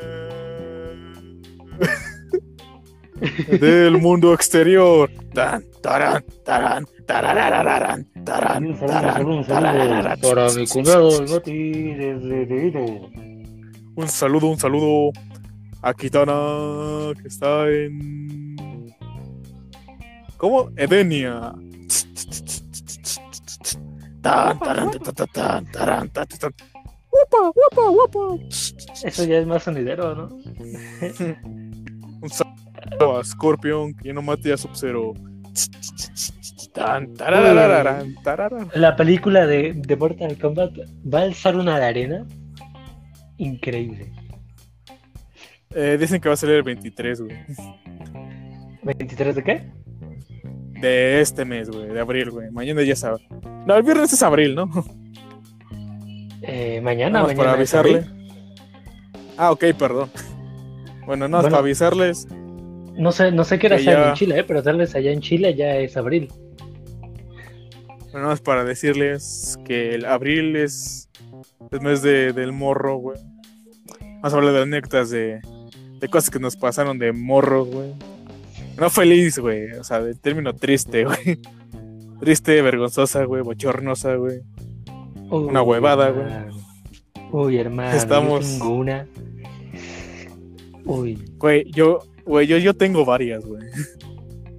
del 3.60 3.98
mundo 3.98 4.34
exterior. 4.34 5.10
Tan, 5.32 5.64
tarán, 5.82 6.22
tarán, 6.44 6.86
tararararán, 7.06 8.06
tarán, 8.24 8.66
Un 8.66 8.76
saludo, 8.76 8.86
tarán, 8.86 9.26
un 9.26 9.34
saludo, 9.34 9.36
un 9.36 9.44
saludo 9.44 9.46
tararararán. 9.46 10.20
para 10.20 10.50
mi 10.52 10.66
cuñado, 10.66 11.18
el 11.20 11.26
Goti, 11.28 11.94
desde 11.94 12.46
Deiro. 12.46 12.84
Un 13.96 14.08
saludo, 14.08 14.48
un 14.48 14.58
saludo 14.58 15.12
a 15.80 15.94
Kitana, 15.94 17.12
que 17.22 17.28
está 17.28 17.70
en. 17.70 18.94
¿Cómo? 20.36 20.68
Edenia. 20.76 21.54
Eso 29.04 29.24
ya 29.24 29.38
es 29.38 29.46
más 29.46 29.62
sonidero, 29.62 30.14
¿no? 30.14 30.28
Un 32.20 32.30
saludo 32.30 33.18
a 33.18 33.24
Scorpion, 33.24 33.94
que 33.94 34.12
no 34.12 34.22
mate 34.22 34.52
a 34.52 34.56
Sub-Zero. 34.56 35.14
La 38.74 38.96
película 38.96 39.46
de, 39.46 39.72
de 39.74 39.96
Mortal 39.96 40.38
Kombat 40.38 40.72
va 41.12 41.20
a 41.20 41.22
alzar 41.22 41.56
una 41.56 41.78
de 41.78 41.84
arena 41.86 42.26
increíble. 43.38 44.12
Eh, 45.74 45.96
dicen 45.98 46.20
que 46.20 46.28
va 46.28 46.34
a 46.34 46.36
salir 46.36 46.56
el 46.56 46.62
23, 46.62 47.20
güey. 47.22 47.36
¿23 48.82 49.32
de 49.34 49.44
qué? 49.44 49.85
De 50.86 51.20
este 51.20 51.44
mes, 51.44 51.68
güey, 51.68 51.88
de 51.88 52.00
abril, 52.00 52.30
güey. 52.30 52.48
Mañana 52.52 52.82
ya 52.84 52.94
sabe. 52.94 53.18
No, 53.66 53.74
el 53.76 53.82
viernes 53.82 54.12
es 54.12 54.22
abril, 54.22 54.54
¿no? 54.54 54.70
Eh, 56.42 56.80
mañana, 56.80 57.22
mañana. 57.22 57.36
para 57.38 57.50
es 57.62 57.74
avisarle. 57.74 58.04
Ah, 59.36 59.50
ok, 59.50 59.64
perdón. 59.76 60.10
Bueno, 61.04 61.26
no, 61.26 61.38
Bueno. 61.38 61.50
para 61.50 61.58
avisarles. 61.58 62.28
No 62.94 63.10
sé, 63.10 63.32
no 63.32 63.42
sé 63.44 63.58
qué 63.58 63.66
hora 63.66 63.76
Que 63.78 63.82
sea 63.82 63.92
ya- 63.94 64.08
en 64.10 64.14
Chile, 64.14 64.38
eh, 64.38 64.44
pero 64.44 64.62
tal 64.62 64.76
vez 64.78 64.94
allá 64.94 65.10
en 65.10 65.20
Chile 65.20 65.54
ya 65.56 65.76
es 65.76 65.96
abril. 65.96 66.28
Bueno, 67.00 68.12
nada 68.20 68.28
más 68.28 68.40
para 68.40 68.64
decirles 68.64 69.58
que 69.64 69.94
el 69.94 70.04
abril 70.04 70.54
es 70.56 71.08
el 71.72 71.80
mes 71.80 72.00
de, 72.02 72.32
del 72.32 72.52
morro, 72.52 72.96
güey. 72.96 73.18
Vamos 74.22 74.32
a 74.32 74.36
hablar 74.36 74.52
de 74.54 74.62
anécdotas 74.62 75.10
de, 75.10 75.40
de 76.00 76.08
cosas 76.08 76.30
que 76.30 76.38
nos 76.38 76.56
pasaron 76.56 76.98
de 77.00 77.12
morros, 77.12 77.68
güey. 77.68 77.92
No 78.78 78.90
feliz, 78.90 79.38
güey. 79.38 79.72
O 79.72 79.84
sea, 79.84 80.00
del 80.00 80.18
término 80.20 80.54
triste, 80.54 81.04
güey. 81.04 81.38
Triste, 82.20 82.60
vergonzosa, 82.62 83.24
güey. 83.24 83.42
Bochornosa, 83.42 84.14
güey. 84.16 84.40
Una 85.30 85.62
huevada, 85.62 86.10
güey. 86.10 86.26
Uy, 87.32 87.58
hermano. 87.58 87.90
yo 87.90 87.96
Estamos- 87.96 88.46
tengo 88.58 88.70
una. 88.76 89.06
Uy. 90.84 91.18
Güey, 91.38 91.70
yo, 91.72 92.00
güey, 92.24 92.46
yo, 92.46 92.58
yo 92.58 92.74
tengo 92.74 93.04
varias, 93.04 93.44
güey. 93.44 93.62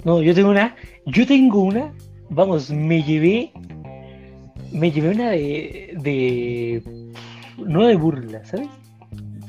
No, 0.03 0.22
yo 0.22 0.34
tengo 0.34 0.49
una. 0.49 0.76
Yo 1.05 1.26
tengo 1.26 1.61
una. 1.63 1.93
Vamos, 2.30 2.70
me 2.70 3.01
llevé. 3.03 3.51
Me 4.72 4.91
llevé 4.91 5.09
una 5.11 5.32
de. 5.32 5.97
de 6.01 6.84
no 7.65 7.86
de 7.88 7.95
burla, 7.95 8.43
¿sabes? 8.45 8.68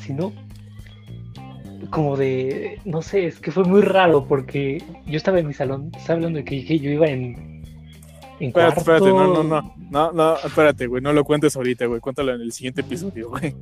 Sino. 0.01 0.33
Como 1.91 2.17
de. 2.17 2.81
No 2.85 3.03
sé, 3.03 3.27
es 3.27 3.41
que 3.41 3.51
fue 3.51 3.65
muy 3.65 3.81
raro 3.83 4.27
porque 4.27 4.83
yo 5.07 5.17
estaba 5.17 5.39
en 5.41 5.47
mi 5.47 5.55
salón. 5.55 5.91
Estaba 5.97 6.17
hablando 6.17 6.39
de 6.39 6.45
que, 6.45 6.65
que 6.65 6.79
yo 6.79 6.91
iba 6.91 7.07
en. 7.09 7.59
En 8.41 8.49
Espérate, 8.49 8.83
cuarto. 8.85 9.07
espérate, 9.07 9.07
no, 9.09 9.35
no, 9.35 9.43
no. 9.43 9.75
No, 9.91 10.13
no, 10.13 10.37
espérate, 10.37 10.87
güey. 10.87 11.03
No 11.03 11.13
lo 11.13 11.25
cuentes 11.25 11.57
ahorita, 11.57 11.87
güey. 11.87 12.01
Cuéntalo 12.01 12.35
en 12.35 12.41
el 12.43 12.53
siguiente 12.53 12.83
episodio, 12.83 13.31
güey. 13.31 13.55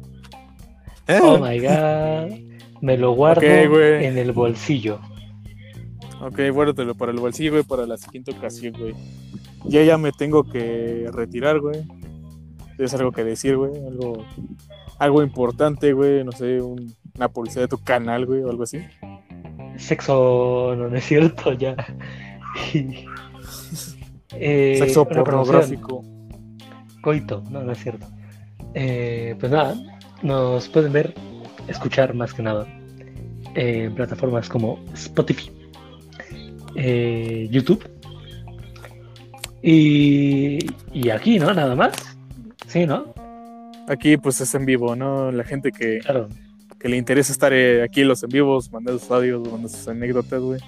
¿Eh? 1.09 1.19
Oh 1.23 1.39
my 1.39 1.59
god. 1.61 2.39
Me 2.83 2.99
lo 2.99 3.13
guardo 3.13 3.41
güey. 3.41 4.05
en 4.05 4.19
el 4.19 4.33
bolsillo. 4.33 5.01
Ok, 6.21 6.41
guárdatelo 6.53 6.95
para 6.95 7.13
el 7.13 7.19
bolsillo, 7.21 7.53
güey, 7.53 7.63
para 7.63 7.87
la 7.87 7.97
siguiente 7.97 8.33
ocasión, 8.33 8.75
güey. 8.79 8.95
Ya 9.65 9.83
ya 9.83 9.97
me 9.99 10.13
tengo 10.13 10.45
que 10.45 11.09
retirar, 11.13 11.61
güey. 11.61 11.83
Tienes 12.77 12.93
algo 12.95 13.13
que 13.13 13.25
decir, 13.25 13.57
güey. 13.57 13.73
Algo, 13.87 14.25
algo 14.99 15.23
importante, 15.23 15.93
güey. 15.95 16.23
No 16.25 16.33
sé, 16.33 16.61
un- 16.61 16.95
una 17.17 17.29
publicidad 17.29 17.63
de 17.63 17.69
tu 17.69 17.79
canal, 17.79 18.27
güey, 18.27 18.43
o 18.43 18.51
algo 18.51 18.63
así. 18.63 18.81
Sexo, 19.77 20.75
no, 20.77 20.89
no 20.89 20.97
es 20.97 21.05
cierto, 21.05 21.53
ya. 21.53 21.77
Eh, 24.39 24.77
Sexo 24.79 25.07
pornográfico. 25.07 26.05
Coito, 27.01 27.43
no, 27.51 27.63
no 27.63 27.73
es 27.73 27.79
cierto. 27.79 28.07
Eh, 28.75 29.35
pues 29.39 29.51
nada, 29.51 29.75
nos 30.23 30.69
pueden 30.69 30.93
ver, 30.93 31.15
escuchar 31.69 32.13
más 32.13 32.35
que 32.35 32.43
nada 32.43 32.67
eh, 33.55 33.85
en 33.85 33.95
plataformas 33.95 34.49
como 34.49 34.85
Spotify, 34.93 35.51
eh, 36.75 37.49
YouTube 37.51 37.89
y, 39.63 40.59
y 40.93 41.11
aquí, 41.11 41.39
¿no? 41.39 41.55
Nada 41.55 41.75
más. 41.75 41.95
Sí, 42.67 42.85
¿no? 42.87 43.15
Aquí, 43.89 44.17
pues, 44.17 44.41
es 44.41 44.55
en 44.55 44.67
vivo, 44.67 44.95
¿no? 44.97 45.33
La 45.33 45.45
gente 45.45 45.73
que, 45.73 46.01
Claro. 46.01 46.29
Que 46.79 46.89
le 46.89 46.97
interesa 46.97 47.33
estar 47.33 47.53
eh, 47.53 47.83
aquí 47.83 48.03
en 48.03 48.09
los 48.09 48.23
en 48.23 48.29
vivos, 48.31 48.71
mandar 48.73 48.99
sus 48.99 49.11
audios, 49.11 49.51
mandar 49.51 49.71
sus 49.71 49.89
anécdotas, 49.89 50.41
güey. 50.41 50.61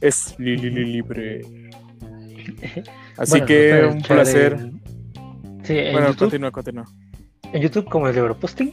Es 0.00 0.34
li, 0.38 0.56
li- 0.56 0.70
li- 0.70 0.92
libre. 0.92 1.40
Así 3.16 3.32
Bueno, 3.32 3.46
que 3.46 3.68
pueden 3.70 3.90
un 3.96 4.02
placer. 4.02 4.52
en- 4.54 4.80
sí, 5.64 5.78
en 5.78 5.92
Bueno, 5.92 6.06
YouTube. 6.08 6.18
continúa, 6.18 6.50
continúa. 6.50 6.84
En 7.52 7.62
YouTube 7.62 7.84
como 7.90 8.08
el 8.08 8.14
Llavero 8.14 8.38
Posting. 8.38 8.72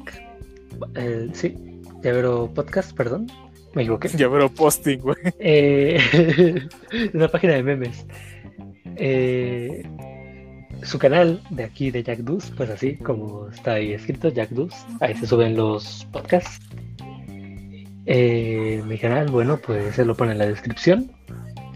Eh, 0.95 1.29
sí, 1.33 1.55
Llavero 2.03 2.51
Podcast, 2.53 2.95
perdón. 2.95 3.27
Me 3.73 3.83
equivoqué. 3.83 4.07
Llavero 4.09 4.49
posting, 4.49 4.97
güey. 4.99 5.17
Eh, 5.39 5.99
una 7.13 7.27
página 7.27 7.53
de 7.53 7.63
memes. 7.63 8.05
Eh, 8.95 9.83
su 10.83 10.99
canal 10.99 11.41
de 11.49 11.63
aquí 11.63 11.91
de 11.91 12.03
Jack 12.03 12.19
Dus, 12.19 12.51
pues 12.55 12.69
así 12.69 12.97
como 12.97 13.49
está 13.49 13.73
ahí 13.73 13.93
escrito, 13.93 14.29
Jack 14.29 14.49
Dus. 14.49 14.73
Ahí 14.99 15.15
se 15.15 15.27
suben 15.27 15.55
los 15.55 16.07
podcasts. 16.11 16.59
Eh, 18.05 18.81
mi 18.85 18.97
canal, 18.97 19.29
bueno, 19.29 19.57
pues 19.57 19.95
se 19.95 20.05
lo 20.05 20.15
pone 20.15 20.31
en 20.31 20.37
la 20.37 20.45
descripción. 20.45 21.11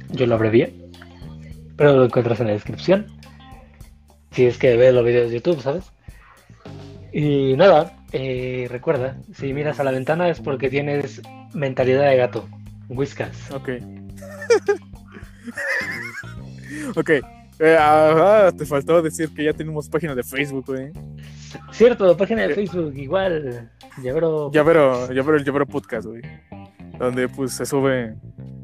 Yo 0.10 0.26
lo 0.26 0.36
abrevié. 0.36 0.74
Pero 1.76 1.96
lo 1.96 2.06
encuentras 2.06 2.40
en 2.40 2.48
la 2.48 2.54
descripción. 2.54 3.08
Si 4.32 4.46
es 4.46 4.58
que 4.58 4.78
ves 4.78 4.94
los 4.94 5.04
videos 5.04 5.30
de 5.30 5.38
YouTube, 5.38 5.62
¿sabes? 5.62 5.92
Y 7.12 7.56
nada, 7.58 7.98
eh, 8.14 8.68
recuerda, 8.70 9.18
si 9.34 9.52
miras 9.54 9.80
a 9.80 9.84
la 9.84 9.92
ventana 9.92 10.30
es 10.30 10.40
porque 10.40 10.70
tienes 10.70 11.22
mentalidad 11.54 12.10
de 12.10 12.18
gato. 12.18 12.48
Whiskas. 12.88 13.52
Ok. 13.52 13.70
ok. 16.96 17.12
Eh, 17.64 18.52
te 18.58 18.66
faltó 18.66 19.04
decir 19.04 19.32
que 19.36 19.44
ya 19.44 19.54
tenemos 19.54 19.88
página 19.88 20.16
de 20.16 20.24
Facebook, 20.24 20.66
güey. 20.66 20.92
Cierto, 21.72 22.18
página 22.18 22.48
de 22.48 22.56
Facebook, 22.56 22.92
igual. 22.96 23.70
Llavero. 24.02 24.52
Llavero, 24.52 25.12
llavero, 25.12 25.38
el 25.38 25.44
llavero 25.44 25.68
podcast, 25.68 26.08
güey. 26.08 26.24
Donde 26.98 27.30
pues 27.30 27.54
se 27.54 27.68
sube, 27.68 28.16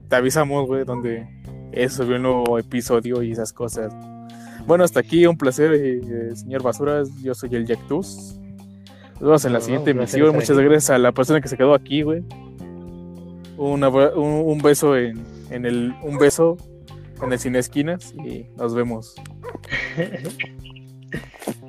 te 0.10 0.16
avisamos, 0.16 0.66
güey, 0.66 0.84
donde 0.84 1.28
eh, 1.74 1.90
subió 1.90 2.16
un 2.16 2.24
nuevo 2.24 2.58
episodio 2.58 3.22
y 3.22 3.34
esas 3.34 3.54
cosas. 3.54 3.94
Bueno, 4.66 4.84
hasta 4.84 5.00
aquí, 5.00 5.28
un 5.28 5.38
placer, 5.38 5.74
eh, 5.74 6.02
eh, 6.04 6.36
señor 6.36 6.64
Basuras. 6.64 7.10
Yo 7.22 7.36
soy 7.36 7.54
el 7.54 7.68
Jack 7.68 7.88
Tus. 7.88 8.40
Nos 9.14 9.22
vemos 9.22 9.46
en 9.46 9.54
la 9.54 9.60
No, 9.60 9.66
siguiente 9.66 9.92
emisión. 9.92 10.34
Muchas 10.34 10.58
gracias 10.58 10.90
a 10.90 10.98
la 10.98 11.12
persona 11.12 11.40
que 11.40 11.50
se 11.50 11.56
quedó 11.58 11.76
aquí, 11.76 12.02
güey. 12.02 12.24
Un, 13.58 13.84
un 13.84 14.58
beso 14.60 14.98
en, 14.98 15.24
en 15.52 15.66
el, 15.66 15.94
un 16.04 16.18
beso 16.18 16.58
en 17.22 17.34
el 17.34 17.40
Cine 17.40 17.60
Esquinas 17.60 18.14
y 18.14 18.48
nos 18.56 18.74
vemos. 18.74 19.16